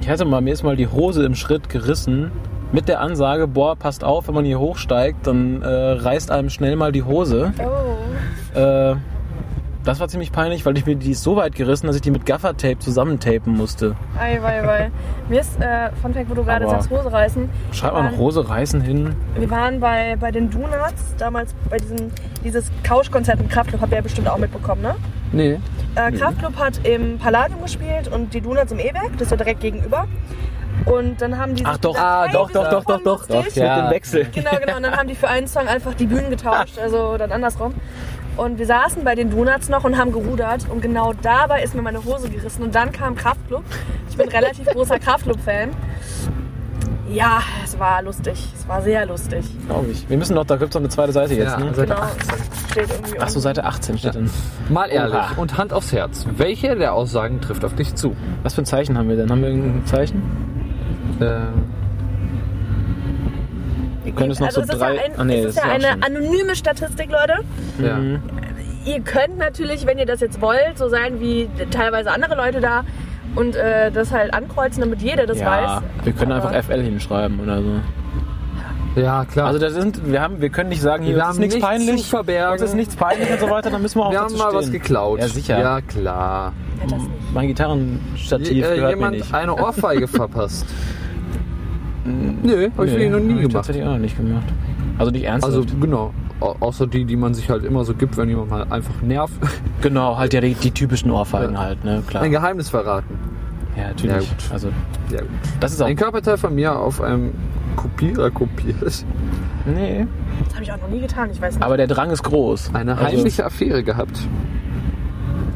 [0.00, 2.30] Ich hatte mal, mir ist mal die Hose im Schritt gerissen.
[2.72, 6.76] Mit der Ansage, boah, passt auf, wenn man hier hochsteigt, dann äh, reißt einem schnell
[6.76, 7.52] mal die Hose.
[7.58, 8.58] Oh.
[8.58, 8.96] Äh,
[9.84, 12.26] das war ziemlich peinlich, weil ich mir die so weit gerissen, dass ich die mit
[12.26, 13.96] Gaffertape zusammentapen musste.
[14.18, 14.90] Ei, wei, wei.
[15.28, 17.48] Mir ist, äh, Fun Fact, wo du gerade Aber- sagst, Hose reißen.
[17.72, 19.14] Schreibt man noch Hose reißen hin?
[19.36, 22.10] Wir waren bei, bei den Donuts, damals bei diesem
[22.44, 24.94] dieses Couch-Konzert im Kraftclub, habt ihr ja bestimmt auch mitbekommen, ne?
[25.32, 25.58] Nee.
[25.94, 29.60] Äh, Kraftclub hat im Palladium gespielt und die Donuts im E-Werk, das ist ja direkt
[29.60, 30.06] gegenüber.
[30.86, 32.84] Und dann haben die Ach sich doch, gesagt, ah, hey, doch, wir doch, sind doch,
[32.84, 33.62] voll doch, doch, doch, lustig.
[33.62, 34.26] mit dem Wechsel.
[34.32, 34.76] Genau, genau.
[34.76, 37.74] Und dann haben die für einen Song einfach die Bühnen getauscht, also dann andersrum.
[38.36, 40.66] Und wir saßen bei den Donuts noch und haben gerudert.
[40.68, 42.62] Und genau dabei ist mir meine Hose gerissen.
[42.62, 43.64] Und dann kam Kraftclub.
[44.08, 45.70] Ich bin relativ großer Kraftclub-Fan.
[47.10, 48.48] Ja, es war lustig.
[48.56, 49.44] Es war sehr lustig.
[49.66, 50.08] Glaube ich.
[50.08, 51.74] Wir müssen noch, da gibt es noch eine zweite Seite jetzt, Ja, ne?
[51.74, 52.02] Seite Genau.
[52.06, 52.34] 18.
[52.70, 53.40] Steht irgendwie Ach so.
[53.40, 54.30] Seite 18 steht dann.
[54.68, 55.32] Mal ehrlich Oha.
[55.36, 56.24] und Hand aufs Herz.
[56.36, 58.14] Welche der Aussagen trifft auf dich zu?
[58.44, 59.28] Was für ein Zeichen haben wir denn?
[59.28, 60.22] Haben wir irgendein Zeichen?
[61.18, 61.40] Äh,
[64.04, 64.94] Wir können es noch also so ist drei.
[64.94, 66.02] ja, ein, ah, nee, es das ist ja auch eine schon.
[66.02, 67.34] anonyme Statistik, Leute.
[67.82, 67.96] ja.
[67.96, 68.20] Mhm.
[68.86, 72.84] Ihr könnt natürlich, wenn ihr das jetzt wollt, so sein wie teilweise andere Leute da
[73.36, 76.04] und äh, das halt ankreuzen, damit jeder das Ja, weiß.
[76.04, 79.00] wir können Aber- einfach FL hinschreiben oder so.
[79.00, 79.48] ja, klar.
[79.48, 82.02] Also das sind, wir haben, wir können nicht sagen, hier Wir ist nichts nichts peinlich,
[82.04, 82.52] zu verbergen.
[82.54, 84.64] uns ist nichts peinlich und so weiter, dann müssen wir auch wir haben mal was
[84.66, 84.80] stehen.
[84.80, 85.20] geklaut.
[85.20, 85.58] Ja, sicher.
[85.60, 86.52] Ja, klar.
[86.90, 86.96] Ja.
[87.34, 89.34] Mein Gitarrenstativ äh, gehört jemand mir nicht.
[89.34, 90.64] eine Ohrfeige verpasst.
[92.04, 93.52] Nö, hab ich Nee, noch nie gemacht.
[93.52, 94.44] tatsächlich auch noch nicht gemacht.
[94.98, 95.54] Also nicht ernsthaft.
[95.54, 96.12] Also genau.
[96.40, 99.34] Au- Außer die, die man sich halt immer so gibt, wenn jemand mal einfach nervt.
[99.82, 101.60] genau, halt ja die, die typischen Ohrfeigen Ja.
[101.60, 102.22] halt, ne, klar.
[102.22, 103.18] Ein Geheimnis verraten.
[103.76, 104.12] Ja, natürlich.
[104.14, 104.52] Ja, gut.
[104.52, 104.68] Also,
[105.12, 105.28] Ja, gut.
[105.60, 105.86] das ist auch.
[105.86, 107.32] Ein Körperteil von mir auf einem
[107.76, 109.04] Kopierer kopiert.
[109.66, 110.06] Nee.
[110.44, 111.62] Das habe ich auch noch nie getan, ich weiß nicht.
[111.64, 112.70] Aber der Drang ist groß.
[112.74, 114.18] Eine Also, heimliche Affäre gehabt.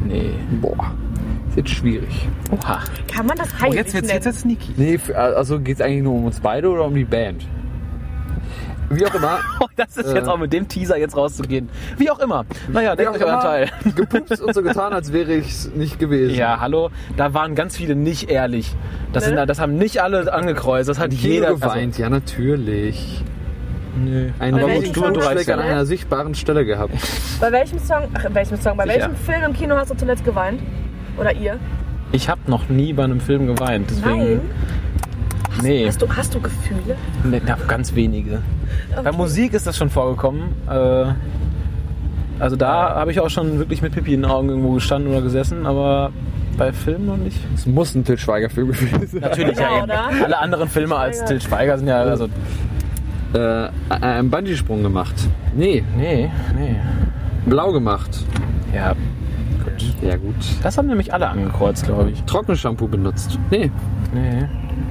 [0.07, 0.31] Nee.
[0.61, 0.93] Boah.
[1.55, 2.29] Ist jetzt schwierig.
[2.51, 2.81] Oha.
[3.13, 4.23] Kann man das Oh, heimlich jetzt wird's, nennen?
[4.25, 4.73] jetzt sneaky.
[4.77, 7.47] Nee, f- also geht es eigentlich nur um uns beide oder um die Band?
[8.91, 9.39] Wie auch immer.
[9.61, 10.17] Oh, das ist Äh.
[10.17, 11.69] jetzt auch mit dem Teaser jetzt rauszugehen.
[11.97, 12.45] Wie auch immer.
[12.73, 13.71] Naja, denkt auch euch euren Teil.
[13.95, 16.35] Gepupst und so getan, als wäre ich es nicht gewesen.
[16.35, 16.91] Ja, hallo.
[17.17, 18.75] Da waren ganz viele nicht ehrlich.
[19.13, 19.37] Das, Ne?
[19.37, 20.89] sind, das haben nicht alle angekreuzt.
[20.89, 23.23] Das hat Kino jeder geweint, ja natürlich.
[23.95, 24.31] Also, nö.
[24.41, 25.21] Ein du
[25.53, 26.93] an einer sichtbaren Stelle gehabt.
[27.41, 28.97] Bei welchem Song, ach, in welchem Song, bei Sicher.
[28.97, 30.61] welchem Film im Kino hast du zuletzt geweint?
[31.19, 31.59] Oder ihr?
[32.13, 33.91] Ich habe noch nie bei einem Film geweint.
[33.91, 34.41] Deswegen, Nein.
[35.63, 36.97] Nee, Hast du, hast du Gefühle?
[37.23, 38.41] nee, na, ganz wenige.
[39.03, 40.43] Bei Musik ist das schon vorgekommen.
[40.69, 41.07] Äh,
[42.41, 45.23] also da habe ich auch schon wirklich mit Pipi in den Augen irgendwo gestanden oder
[45.23, 46.11] gesessen, aber
[46.59, 47.39] bei Filmen noch nicht.
[47.55, 49.21] Es muss ein Til Schweiger-Film gewesen sein.
[49.21, 49.85] Natürlich Genau, ja eben.
[49.85, 50.25] oder?
[50.25, 51.25] Alle anderen Filme als.
[51.25, 52.29] Til Schweiger sind ja also
[53.33, 55.15] Äh, einen Bungee-Sprung gemacht.
[55.57, 56.77] Nee, nee, nee.
[57.47, 58.11] blau gemacht.
[58.73, 58.95] Ja,
[60.05, 60.35] Ja gut.
[60.63, 62.23] das haben nämlich alle angekreuzt, glaube ich.
[62.25, 63.39] Trockenshampoo benutzt.
[63.51, 63.71] Nee,
[64.13, 64.47] Nee.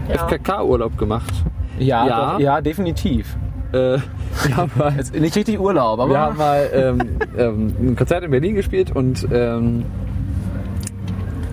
[0.09, 0.15] Ja.
[0.15, 1.31] FKK-Urlaub gemacht.
[1.79, 2.33] Ja, Ja.
[2.33, 3.37] Doch, ja, definitiv.
[3.71, 3.97] Äh,
[4.45, 6.99] wir haben mal, nicht richtig Urlaub, aber wir haben mal ähm,
[7.37, 9.85] ähm, ein Konzert in Berlin gespielt und ähm,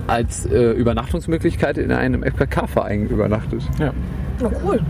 [0.07, 3.63] als äh, Übernachtungsmöglichkeit in einem FKK-Verein übernachtet.
[3.79, 3.93] ja.
[4.43, 4.81] Na cool.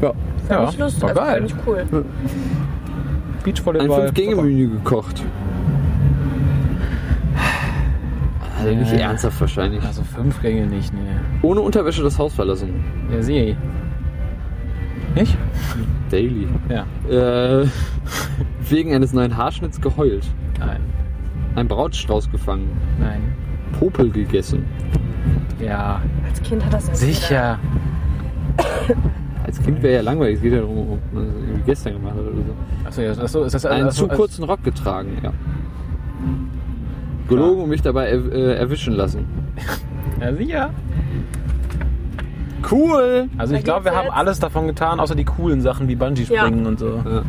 [0.00, 0.12] Ja.
[0.50, 1.02] Ja, Nicht lustig.
[1.02, 1.34] war also, geil.
[1.36, 1.86] Finde ich cool.
[1.90, 2.04] Ein
[3.44, 4.00] Beachvolleyball.
[4.02, 5.22] Fünf-Gänge-Menü gekocht.
[8.58, 8.98] Also nicht Ja.
[9.08, 9.82] ernsthaft wahrscheinlich.
[9.84, 11.00] Also fünf Gänge nicht, nee.
[11.42, 12.84] Ohne Unterwäsche das Haus verlassen.
[13.12, 13.56] Ja, sehe ich.
[15.14, 15.36] Nicht?
[16.10, 16.48] Daily.
[16.68, 16.84] Ja.
[17.10, 17.66] Äh,
[18.68, 20.26] wegen eines neuen Haarschnitts geheult.
[20.58, 20.80] Nein.
[21.54, 22.68] Ein Brautstrauß gefangen.
[23.00, 23.20] Nein.
[23.78, 24.64] Popel gegessen.
[25.60, 26.00] Ja.
[26.28, 27.58] Als Kind hat das nicht Sicher.
[29.44, 30.36] Als Kind wäre ja langweilig.
[30.36, 32.86] Es geht ja darum, ob man das irgendwie gestern gemacht hat oder so.
[32.86, 35.32] Achso, ja, achso, ist das Einen also, zu kurzen Rock getragen, ja.
[37.28, 39.26] Gelogen und mich dabei er, äh, erwischen lassen.
[40.20, 40.70] Ja, sicher.
[42.68, 43.28] Cool!
[43.38, 46.80] Also ich glaube, wir haben alles davon getan, außer die coolen Sachen wie Bungee-Springen und
[46.80, 47.00] so.
[47.06, 47.22] Ja.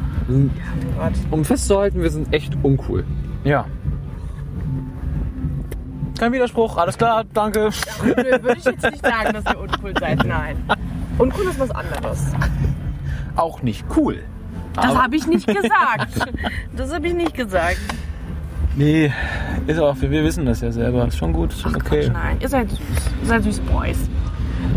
[1.29, 3.05] Um festzuhalten, wir sind echt uncool.
[3.43, 3.65] Ja.
[6.17, 7.69] Kein Widerspruch, alles klar, danke.
[8.03, 10.25] Nö, würde ich jetzt nicht sagen, dass ihr uncool seid.
[10.25, 10.57] Nein.
[11.19, 12.33] Uncool ist was anderes.
[13.35, 14.23] auch nicht cool.
[14.73, 16.27] Das habe ich nicht gesagt.
[16.75, 17.79] Das habe ich nicht gesagt.
[18.79, 19.13] Nee,
[19.67, 21.05] ist auch, wir, wir wissen das ja selber.
[21.05, 22.05] Ist schon gut, ist schon okay.
[22.05, 22.37] Quatsch, nein.
[22.39, 22.79] Ihr seid süß.
[22.79, 24.09] Ihr seid süße Boys.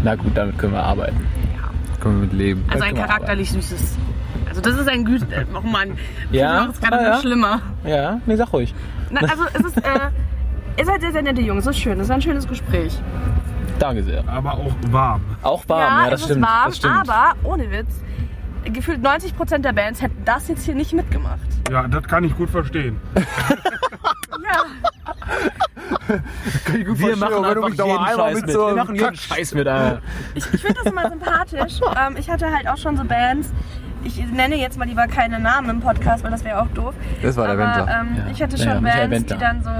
[0.02, 1.24] Na gut, damit können wir arbeiten.
[1.54, 1.70] Ja.
[2.00, 2.64] Können wir mit leben.
[2.68, 3.96] Also ein charakterlich süßes.
[4.48, 5.46] Also das ist ein Güte.
[5.54, 5.96] Oh Mann.
[6.32, 7.20] Ja, Das ist gerade ah, noch ja.
[7.20, 7.62] schlimmer.
[7.84, 8.74] Ja, nee, sag ruhig.
[9.10, 10.10] Na, also es ist, äh,
[10.78, 11.64] ihr seid sehr, sehr nette Jungs.
[11.64, 12.00] Es ist schön.
[12.00, 12.98] Es ist ein schönes Gespräch.
[13.78, 14.28] Danke sehr.
[14.28, 15.20] Aber auch warm.
[15.42, 16.40] Auch warm, ja, das es stimmt.
[16.40, 17.08] ist warm, das stimmt.
[17.08, 18.02] aber ohne Witz.
[18.64, 21.38] Gefühlt 90% der Bands hätten das jetzt hier nicht mitgemacht.
[21.70, 23.00] Ja, das kann ich gut verstehen.
[26.08, 26.18] Ja.
[26.98, 28.48] wir machen einfach jeden Scheiß mit.
[28.48, 30.00] wir machen jeden Scheiß mit, Alter.
[30.34, 31.80] Ich, ich finde das immer sympathisch.
[31.96, 33.50] Ähm, ich hatte halt auch schon so Bands.
[34.04, 36.94] Ich nenne jetzt mal lieber keine Namen im Podcast, weil das wäre auch doof.
[37.22, 38.00] Das war der Aber Wendler.
[38.00, 38.32] ähm, Ja.
[38.32, 39.36] ich hatte schon ja, Bands, die Wendler.
[39.36, 39.70] dann so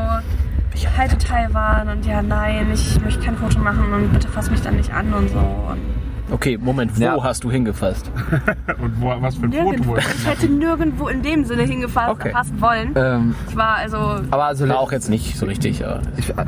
[0.96, 4.62] halt total waren und ja, nein, ich möchte kein Foto machen und bitte fass mich
[4.62, 5.38] dann nicht an und so.
[5.38, 5.80] Und
[6.32, 7.22] Okay, Moment, wo Ja.
[7.22, 8.10] hast du hingefasst?
[8.82, 9.90] Und wo, was für ein Foto nirgendwo.
[9.92, 12.32] wollte Ich hätte nirgendwo in dem Sinne hingefasst, Okay.
[12.58, 12.92] wollen.
[12.96, 13.96] Ähm, Ich war also.
[14.30, 16.44] aber also War auch jetzt nicht so richtig, aber Ich, äh,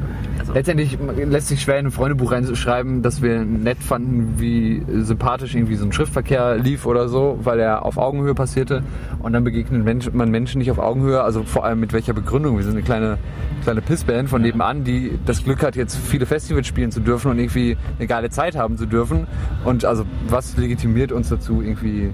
[0.54, 0.96] letztendlich
[1.26, 5.84] lässt sich schwer in ein Freundebuch reinschreiben, dass wir nett fanden, wie sympathisch irgendwie so
[5.84, 8.82] ein Schriftverkehr lief oder so, weil er auf Augenhöhe passierte.
[9.20, 12.56] Und dann begegnet man Menschen nicht auf Augenhöhe, also vor allem mit welcher Begründung.
[12.56, 13.18] Wir sind eine kleine,
[13.64, 17.38] kleine Pissband von nebenan, die das Glück hat, jetzt viele Festivals spielen zu dürfen und
[17.38, 19.26] irgendwie eine geile Zeit haben zu dürfen.
[19.64, 22.12] Und also was legitimiert uns dazu, irgendwie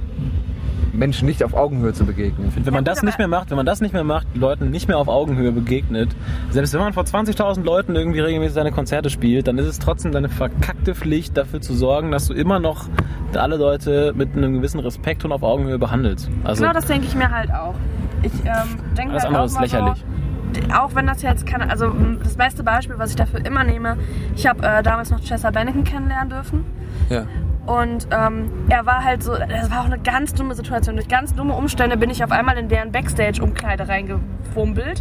[0.92, 2.52] Menschen nicht auf Augenhöhe zu begegnen?
[2.54, 4.98] wenn man das nicht mehr macht, wenn man das nicht mehr macht, Leuten nicht mehr
[4.98, 6.14] auf Augenhöhe begegnet,
[6.50, 10.12] selbst wenn man vor 20.000 Leuten irgendwie regelmäßig seine Konzerte spielt, dann ist es trotzdem
[10.12, 12.88] deine verkackte Pflicht, dafür zu sorgen, dass du immer noch
[13.34, 16.30] alle Leute mit einem gewissen Respekt und auf Augenhöhe behandelst.
[16.44, 17.74] Also, Genau das denke ich mir halt auch.
[18.22, 19.98] Ich ähm, denke Alles halt andere auch ist lächerlich.
[19.98, 21.92] So, auch wenn das jetzt keine, also
[22.22, 23.96] das beste Beispiel, was ich dafür immer nehme,
[24.34, 26.64] ich habe äh, damals noch Chester Bennington kennenlernen dürfen
[27.08, 27.24] Ja.
[27.70, 30.96] Und ähm, er war halt so, das war auch eine ganz dumme Situation.
[30.96, 35.00] Durch ganz dumme Umstände bin ich auf einmal in deren Backstage-Umkleide reingefummelt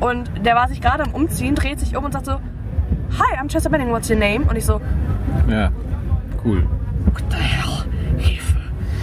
[0.00, 3.48] und der war sich gerade am Umziehen, dreht sich um und sagt so, Hi, I'm
[3.48, 4.44] Chester Bennington, what's your name?
[4.44, 4.82] Und ich so,
[5.48, 5.72] ja,
[6.44, 6.68] cool.
[7.06, 7.86] What the hell?
[8.18, 8.58] Hilfe.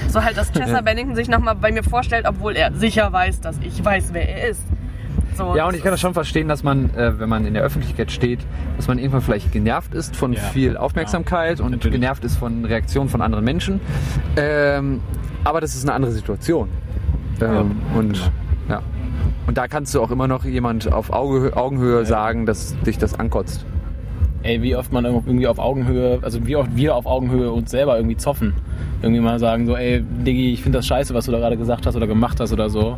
[0.07, 3.57] So halt, dass Chester Bennington sich nochmal bei mir vorstellt, obwohl er sicher weiß, dass
[3.63, 4.63] ich weiß, wer er ist.
[5.41, 7.63] So, Ja, und ich kann das schon verstehen, dass man, äh, wenn man in der
[7.63, 8.39] Öffentlichkeit steht,
[8.77, 10.39] dass man irgendwann vielleicht genervt ist von Ja.
[10.41, 11.99] viel Aufmerksamkeit und natürlich.
[11.99, 13.79] genervt ist von Reaktionen von anderen Menschen.
[14.37, 15.01] Ähm,
[15.43, 16.69] aber das ist eine andere Situation.
[17.41, 18.31] Ähm, und
[18.69, 18.81] ja.
[19.47, 23.17] Und da kannst du auch immer noch jemand auf Auge, Augenhöhe sagen, dass dich das
[23.19, 23.65] ankotzt.
[24.43, 27.95] Ey, wie oft man irgendwie auf Augenhöhe, also wie oft wir auf Augenhöhe uns selber
[27.97, 28.53] irgendwie zoffen.
[29.03, 31.85] Irgendwie mal sagen so, ey, Diggi, ich finde das scheiße, was du da gerade gesagt
[31.85, 32.97] hast oder gemacht hast oder so.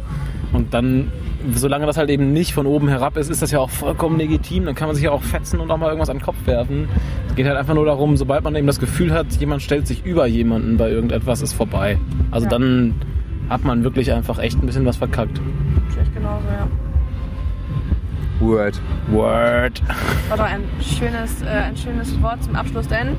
[0.53, 1.11] Und dann,
[1.53, 4.65] solange das halt eben nicht von oben herab ist, ist das ja auch vollkommen legitim.
[4.65, 6.87] Dann kann man sich ja auch fetzen und auch mal irgendwas an den Kopf werfen.
[7.27, 10.05] Es geht halt einfach nur darum, sobald man eben das Gefühl hat, jemand stellt sich
[10.05, 11.97] über jemanden bei irgendetwas, ist vorbei.
[12.31, 12.51] Also Ja.
[12.51, 12.93] dann
[13.49, 15.41] hat man wirklich einfach echt ein bisschen was verkackt.
[15.89, 16.67] Vielleicht genauso, ja.
[18.39, 18.79] Word.
[19.09, 19.81] Word.
[20.29, 23.15] War doch ein schönes, äh, ein schönes Wort zum Abschluss, denn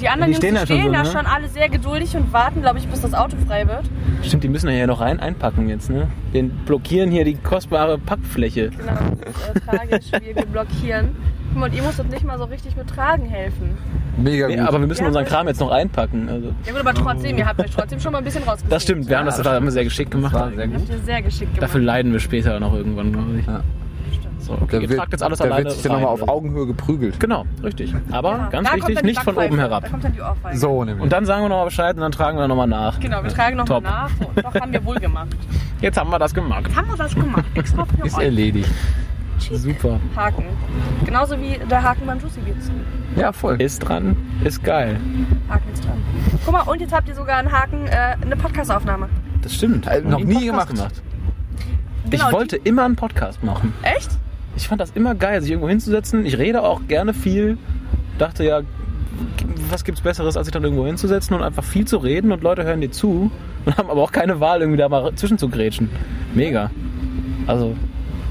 [0.00, 1.10] die anderen Die Jungs, stehen die da schon stehen so, da ne?
[1.10, 3.84] schon alle sehr geduldig und warten, glaube ich, bis das Auto frei wird.
[4.22, 6.08] Stimmt, die müssen ja hier noch rein einpacken jetzt, ne?
[6.32, 8.70] Wir blockieren hier die kostbare Packfläche.
[8.70, 11.10] Genau, das ist äh, tragisch, wir blockieren.
[11.50, 13.76] Guck mal, Und ihr musstet nicht mal so richtig mit Tragen helfen.
[14.16, 14.66] Mega Nee, gut.
[14.68, 16.28] aber wir müssen Ja, unseren das- Kram jetzt noch einpacken.
[16.28, 18.70] Also, Ja gut, aber trotzdem, ihr habt euch trotzdem schon mal ein bisschen rausgezogen.
[18.70, 20.32] das stimmt, wir haben das, das haben wir sehr geschickt gemacht.
[20.34, 21.62] war sehr Habt ihr sehr geschickt gemacht.
[21.62, 23.46] Dafür leiden wir später noch irgendwann, glaube ich.
[23.46, 23.60] Ja.
[24.38, 26.28] So, okay, Da ihr wird, tragt jetzt alles da alleine wird sich dann nochmal auf?
[26.28, 27.18] Augenhöhe geprügelt.
[27.18, 27.94] Genau, richtig.
[28.10, 29.84] Aber Ja, ganz da wichtig, nicht von oben herab.
[29.84, 30.58] Da kommt dann die Ohrfeige.
[30.58, 31.02] So nämlich.
[31.02, 33.00] Und dann sagen wir nochmal Bescheid und dann tragen wir nochmal nach.
[33.00, 34.10] Genau, wir tragen nochmal nach.
[34.10, 35.28] So, doch, haben wir wohl gemacht.
[35.80, 36.64] Jetzt haben wir das gemacht.
[36.76, 37.44] Haben wir das gemacht?
[37.54, 38.24] Extra für ist euch.
[38.24, 38.70] erledigt.
[39.38, 39.98] Super.
[40.16, 40.44] Haken.
[41.04, 42.70] Genauso wie der Haken beim Juicy Beats.
[43.16, 43.60] Ja, voll.
[43.60, 44.96] Ist dran, ist geil.
[45.48, 46.02] Haken ist dran.
[46.44, 49.08] Guck mal, und jetzt habt ihr sogar einen Haken, äh, eine Podcast-Aufnahme.
[49.42, 49.86] Das stimmt.
[49.86, 51.02] Äh, noch einen nie Podcast gemacht.
[52.10, 53.72] Genau, ich wollte immer einen Podcast machen.
[53.82, 54.10] Die, echt?
[54.56, 56.24] Ich fand das immer geil, sich irgendwo hinzusetzen.
[56.26, 57.58] Ich rede auch gerne viel.
[58.18, 58.60] Dachte ja,
[59.70, 62.64] was gibt's Besseres, als sich dann irgendwo hinzusetzen und einfach viel zu reden und Leute
[62.64, 63.30] hören dir zu
[63.64, 65.90] und haben aber auch keine Wahl, irgendwie da mal zwischen zu grätschen.
[66.34, 66.70] Mega.
[67.46, 67.74] Also,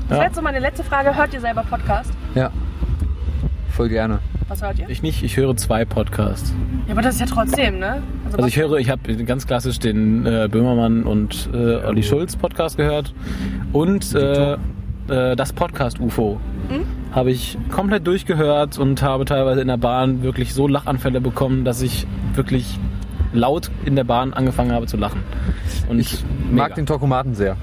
[0.07, 1.15] Das ja, wäre jetzt so meine letzte Frage.
[1.15, 2.11] Hört ihr selber Podcast?
[2.35, 2.51] Ja.
[3.73, 4.19] Voll gerne.
[4.47, 4.87] Was hört ihr?
[4.87, 6.53] ich nicht, ich höre zwei Podcasts.
[6.85, 8.03] Ja, aber das ist ja trotzdem, ne?
[8.31, 12.77] Also ich höre, ich habe ganz klassisch den äh, Böhmermann und äh, Olli Schulz Podcast
[12.77, 13.15] gehört
[13.71, 16.39] und äh, äh, das Podcast UFO
[17.11, 21.81] habe ich komplett durchgehört und habe teilweise in der Bahn wirklich so Lachanfälle bekommen, dass
[21.81, 22.79] ich wirklich
[23.33, 25.21] laut in der Bahn angefangen habe zu lachen.
[25.89, 27.57] Und Ich mag den Tokomaten sehr.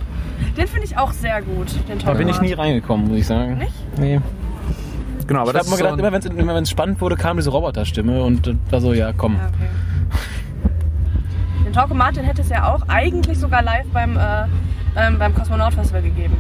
[0.57, 3.59] Den finde ich auch sehr gut, den da bin ich nie reingekommen, muss ich sagen.
[3.59, 3.73] Nicht?
[3.99, 4.21] Nee.
[5.31, 7.37] Genau, aber ich habe ist gedacht, so immer wenn es immer wenn's spannend wurde, kam
[7.37, 9.37] diese Roboterstimme und war so, ja komm.
[9.37, 9.69] Ja, okay.
[11.65, 14.47] Den Talkomat, den hätte es ja auch eigentlich sogar live beim, äh,
[14.93, 16.37] beim, beim Kosmonaut Festival gegeben.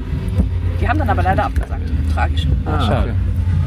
[0.80, 1.82] Die haben dann aber leider abgesagt.
[2.12, 2.48] Tragisch.
[2.64, 3.14] Ah, schade.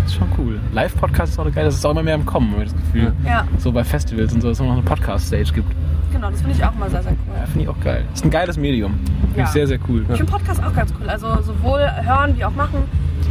[0.02, 0.60] Das ist schon cool.
[0.74, 3.14] Live-Podcast ist auch geil, das ist auch immer mehr im Kommen, habe ich das Gefühl.
[3.26, 5.72] Ja, So bei Festivals und so, dass es noch eine Podcast-Stage gibt.
[6.12, 7.36] genau, das finde ich auch mal sehr, sehr cool.
[7.40, 8.04] Ja, finde ich auch geil.
[8.14, 8.96] Ist ein geiles Medium.
[9.22, 9.44] Finde Ja.
[9.46, 10.02] ich sehr, sehr cool.
[10.10, 11.10] Ich finde Podcast auch ganz cool.
[11.10, 12.84] Also sowohl hören wie auch machen.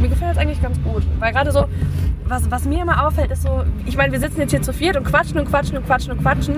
[0.03, 1.01] Mir gefällt es eigentlich ganz gut.
[1.19, 1.65] Weil gerade so,
[2.27, 4.97] was, was mir immer auffällt, ist so, ich meine, wir sitzen jetzt hier zu viert
[4.97, 6.55] und quatschen und quatschen und quatschen und quatschen.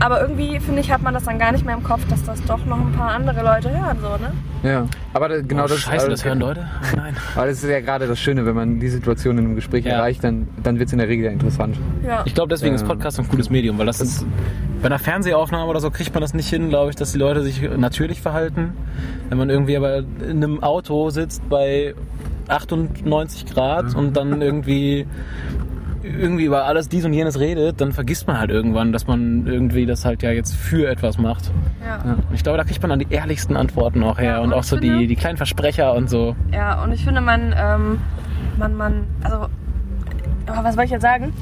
[0.00, 2.42] Aber irgendwie, finde ich, hat man das dann gar nicht mehr im Kopf, dass das
[2.44, 3.96] doch noch ein paar andere Leute hören.
[4.02, 4.32] So, ne?
[4.68, 4.86] Ja.
[5.14, 6.66] Aber da- genau oh, das Scheiße, aber- das hören Leute?
[6.92, 7.16] Oh, nein.
[7.36, 9.92] Aber das ist ja gerade das Schöne, wenn man die Situation in einem Gespräch Ja.
[9.92, 11.76] erreicht, dann, dann wird es in der Regel ja interessant.
[12.04, 12.22] Ja.
[12.26, 12.88] Ich glaube, deswegen ist Ja.
[12.88, 14.26] Podcast ein cooles Medium, weil das ist,
[14.82, 17.42] bei einer Fernsehaufnahme oder so kriegt man das nicht hin, glaube ich, dass die Leute
[17.42, 18.74] sich natürlich verhalten.
[19.30, 21.94] Wenn man irgendwie aber in einem Auto sitzt bei
[22.48, 25.06] 98 Grad und dann irgendwie
[26.02, 29.86] irgendwie über alles dies und jenes redet, dann vergisst man halt irgendwann, dass man irgendwie
[29.86, 31.50] das halt ja jetzt für etwas macht.
[31.84, 31.96] Ja.
[32.12, 34.52] Und ich glaube, da kriegt man dann die ehrlichsten Antworten auch her Ja, und und
[34.54, 36.36] auch so finde- die, die kleinen Versprecher und so.
[36.52, 37.98] Ja, und ich finde, man, ähm,
[38.56, 39.46] man, man, also,
[40.46, 41.32] was soll ich jetzt sagen?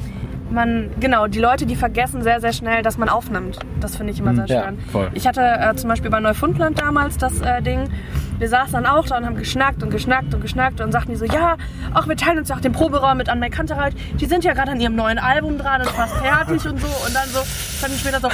[0.49, 3.59] Man, genau, die Leute, die vergessen sehr, sehr schnell, dass man aufnimmt.
[3.79, 4.79] Das finde ich immer sehr ja, schön.
[4.91, 5.09] voll.
[5.13, 7.89] Ich hatte äh, zum Beispiel bei Neufundland damals das äh, Ding.
[8.37, 11.17] Wir saßen dann auch da und haben geschnackt und geschnackt und geschnackt und sagten die
[11.17, 11.55] so, ja,
[11.93, 13.95] auch wir teilen uns ja auch den Proberaum mit Anne Kantereit.
[14.19, 16.87] Die sind ja gerade an ihrem neuen Album dran und fast fertig und so.
[16.87, 18.27] Und dann so, fand ich später so,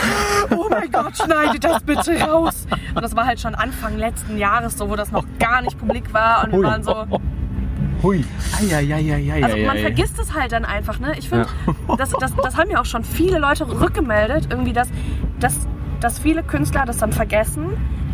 [0.56, 2.66] oh mein Gott, schneidet das bitte raus.
[2.96, 6.12] Und das war halt schon Anfang letzten Jahres so, wo das noch gar nicht publik
[6.14, 6.46] war.
[6.46, 7.06] Und wir waren so,
[8.04, 8.26] Hui.
[8.60, 9.44] Eieieiei.
[9.44, 11.14] also man vergisst es halt dann einfach, ne?
[11.18, 11.48] Ich finde,
[11.98, 14.90] das, das, das haben ja auch schon viele Leute rückgemeldet, irgendwie, dass,
[15.40, 15.68] dass,
[16.00, 17.66] dass viele Künstler das dann vergessen,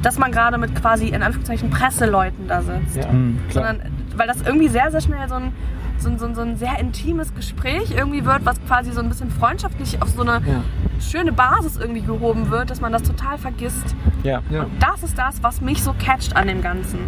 [0.02, 2.98] dass man gerade mit quasi in Anführungszeichen Presseleuten da sitzt.
[2.98, 3.66] Ja, Hm, klar.
[3.68, 5.52] Sondern, weil das irgendwie sehr, sehr schnell so ein,
[6.00, 9.10] so, ein, so, ein, so ein sehr intimes Gespräch irgendwie wird, was quasi so ein
[9.10, 10.64] bisschen freundschaftlich auf so eine Ja.
[11.00, 13.96] schöne Basis irgendwie gehoben wird, dass man das total vergisst.
[14.24, 14.42] Ja.
[14.52, 14.64] Ja.
[14.64, 17.00] Und das ist das, was mich so catcht an dem Ganzen.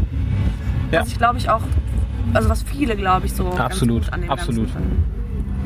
[0.92, 1.02] Ja.
[1.02, 1.62] Was ich glaube ich auch,
[2.34, 4.70] also was viele glaube ich so Absolut, an dem absolut.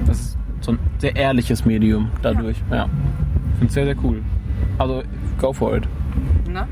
[0.05, 2.57] Das ist so ein sehr ehrliches Medium dadurch.
[2.71, 2.85] Ja.
[2.85, 4.21] Ich finde es sehr, sehr cool.
[4.77, 5.03] Also,
[5.39, 5.87] go for it.
[6.49, 6.67] Ne?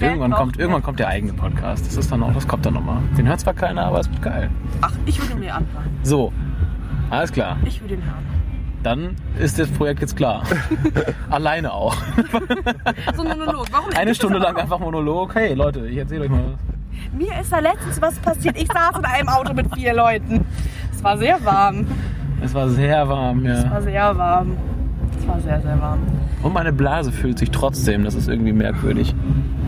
[0.00, 0.60] Irgendwann kommt, mehr.
[0.64, 1.86] irgendwann kommt der eigene Podcast.
[1.86, 3.02] Das ist dann auch, das kommt dann nochmal.
[3.16, 4.50] Den hört zwar keiner, aber es wird geil.
[4.80, 5.84] Ach, ich würde ihn mir anhören.
[6.02, 6.32] So,
[7.10, 7.56] alles klar.
[7.64, 8.24] Ich würde ihn hören.
[8.82, 10.42] Dann ist das Projekt jetzt klar.
[11.30, 11.94] Alleine auch.
[13.14, 13.66] So ein Monolog.
[13.70, 13.98] Warum nicht?
[13.98, 15.34] Eine Stunde lang einfach Monolog.
[15.34, 16.71] Hey Leute, ich erzähle euch mal was.
[17.12, 18.56] Mir ist da letztens was passiert.
[18.56, 20.44] Ich saß in einem Auto mit vier Leuten.
[20.92, 21.86] Es war sehr warm.
[22.44, 23.70] Es war sehr warm, Es ja.
[23.70, 24.56] war sehr warm.
[25.18, 26.00] Es war sehr, sehr warm.
[26.42, 28.04] Und meine Blase fühlt sich trotzdem.
[28.04, 29.14] Das ist irgendwie merkwürdig.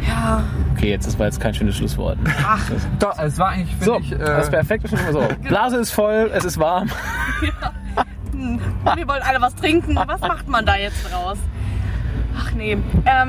[0.07, 0.43] Ja.
[0.75, 2.19] Okay, jetzt das war jetzt kein schönes Schlusswort.
[2.47, 5.37] Ach, Das, Doch, es war eigentlich, so, ich, äh, das perfekte Schlusswort.
[5.43, 6.89] So, Blase ist voll, es ist warm.
[8.33, 8.59] hm,
[8.97, 9.97] wir wollen alle was trinken.
[10.07, 11.39] Was macht man da jetzt draus?
[12.37, 12.73] Ach nee.
[13.07, 13.29] Ähm,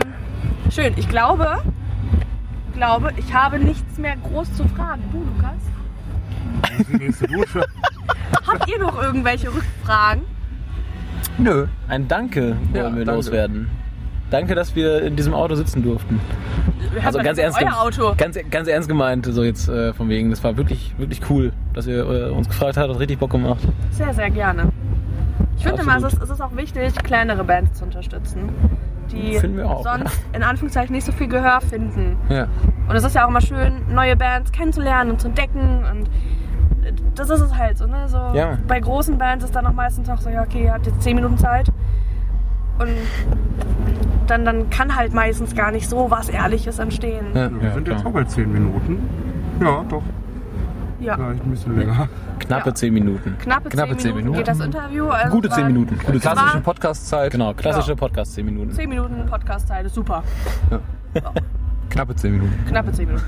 [0.72, 0.93] schön.
[0.95, 1.57] Ich glaube,
[2.76, 5.02] glaube, ich habe nichts mehr groß zu fragen.
[5.11, 5.61] Du, Lukas?
[6.61, 7.65] Das ist die nächste Dusche.
[8.47, 10.23] Habt ihr noch irgendwelche Rückfragen?
[11.38, 11.68] nö.
[11.88, 13.11] Ein Danke wollen Ja, wir danke.
[13.11, 13.68] loswerden.
[14.30, 16.19] Danke, dass wir in diesem Auto sitzen durften.
[17.03, 18.14] Also ganz ernst, Euer Auto.
[18.18, 21.88] ganz, ganz ernst gemeint, so jetzt äh, von wegen, das war wirklich, wirklich cool, dass
[21.88, 23.61] ihr äh, uns gefragt habt, hat richtig Bock gemacht.
[23.91, 24.69] Sehr, sehr gerne.
[25.57, 28.49] Ich finde immer, es ist, es ist auch wichtig, kleinere Bands zu unterstützen,
[29.11, 32.18] die Finden wir auch, sonst in Anführungszeichen nicht so viel Gehör finden.
[32.30, 32.48] Ja.
[32.88, 36.10] Und es ist ja auch immer schön, neue Bands kennenzulernen und zu entdecken und
[37.15, 38.07] das ist es halt so, ne?
[38.07, 38.57] So Ja.
[38.68, 41.15] Bei großen Bands ist dann auch meistens auch so, ja, okay, ihr habt jetzt 10
[41.15, 41.69] Minuten Zeit.
[42.77, 42.90] Und
[44.27, 47.27] dann, dann kann halt meistens gar nicht so was Ehrliches entstehen.
[47.34, 47.49] Ja.
[47.52, 48.99] Wir Ja, sind jetzt auch bei 10 Minuten.
[49.61, 50.03] Ja, doch.
[51.06, 51.15] Ja.
[51.15, 52.10] Vielleicht ein bisschen länger.
[52.40, 52.76] Knappe Ja.
[52.76, 53.38] 10 Minuten.
[53.38, 54.38] Knappe, Knappe 10 zehn Minuten, Minuten.
[54.38, 55.07] geht das Interview.
[55.10, 55.98] Also Gute es 10 waren- Minuten.
[55.99, 57.32] Gute 10 Klassische Podcast-Zeit.
[57.32, 57.95] Genau, klassische Ja.
[57.95, 58.72] Podcast 10 Minuten.
[58.72, 60.23] 10 Minuten Podcast-Zeit, ist super.
[61.90, 62.65] Knappe 10 Minuten.
[62.68, 63.26] Knappe 10 Minuten.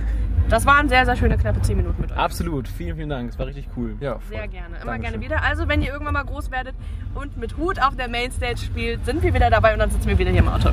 [0.49, 2.17] Das waren sehr, sehr schöne knappe 10 Minuten mit euch.
[2.17, 3.29] Absolut, vielen, vielen Dank.
[3.31, 3.95] Es war richtig cool.
[3.99, 5.19] Ja, Sehr gerne, immer Dankeschön.
[5.19, 5.43] gerne wieder.
[5.43, 6.73] Also, wenn ihr irgendwann mal groß werdet
[7.15, 10.17] und mit Hut auf der Mainstage spielt, sind wir wieder dabei und dann sitzen wir
[10.17, 10.69] wieder hier im Auto.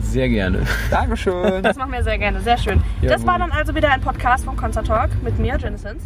[0.00, 0.60] Sehr gerne.
[0.90, 1.62] Dankeschön.
[1.62, 2.82] Das machen wir sehr gerne, sehr schön.
[3.02, 6.04] Das war dann also wieder ein Podcast von Concert Talk mit mir, Genesins.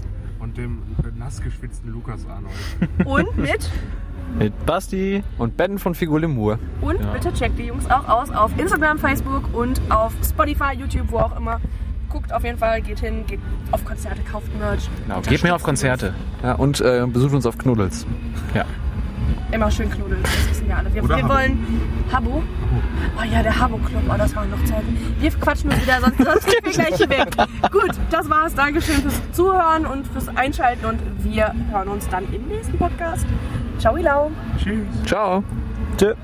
[0.56, 2.54] Und dem nass geschwitzten Lukas Arnold.
[3.04, 3.70] Und mit,
[4.38, 5.22] Mit Basti.
[5.38, 6.58] Und Ben von Figur Lemur.
[6.80, 7.12] und Ja.
[7.12, 11.36] bitte checkt die Jungs auch aus auf Instagram, Facebook und auf Spotify, YouTube, wo auch
[11.36, 11.60] immer.
[12.08, 13.40] Guckt auf jeden Fall, geht hin, geht
[13.72, 14.88] auf Konzerte, kauft Merch.
[15.06, 16.14] Genau, geht mir auf Konzerte.
[16.42, 18.06] Ja, und äh, besucht uns auf Knuddels.
[18.54, 18.64] Ja.
[19.52, 20.92] Immer schön knuddeln, das wissen wir alle.
[20.92, 22.42] Wir, wir wollen Habbo.
[23.18, 24.98] Oh ja, der Habbo Club, oh, das waren noch Zeiten.
[25.20, 27.36] Wir quatschen nur wieder, sonst, sonst gehen wir gleich weg.
[27.70, 28.54] Gut, das war's.
[28.54, 33.24] Dankeschön fürs Zuhören und fürs Einschalten und wir hören uns dann im nächsten Podcast.
[33.78, 34.30] Ciao, Ilau.
[34.58, 34.86] Tschüss.
[35.06, 35.44] Ciao.
[35.96, 36.16] Tschö.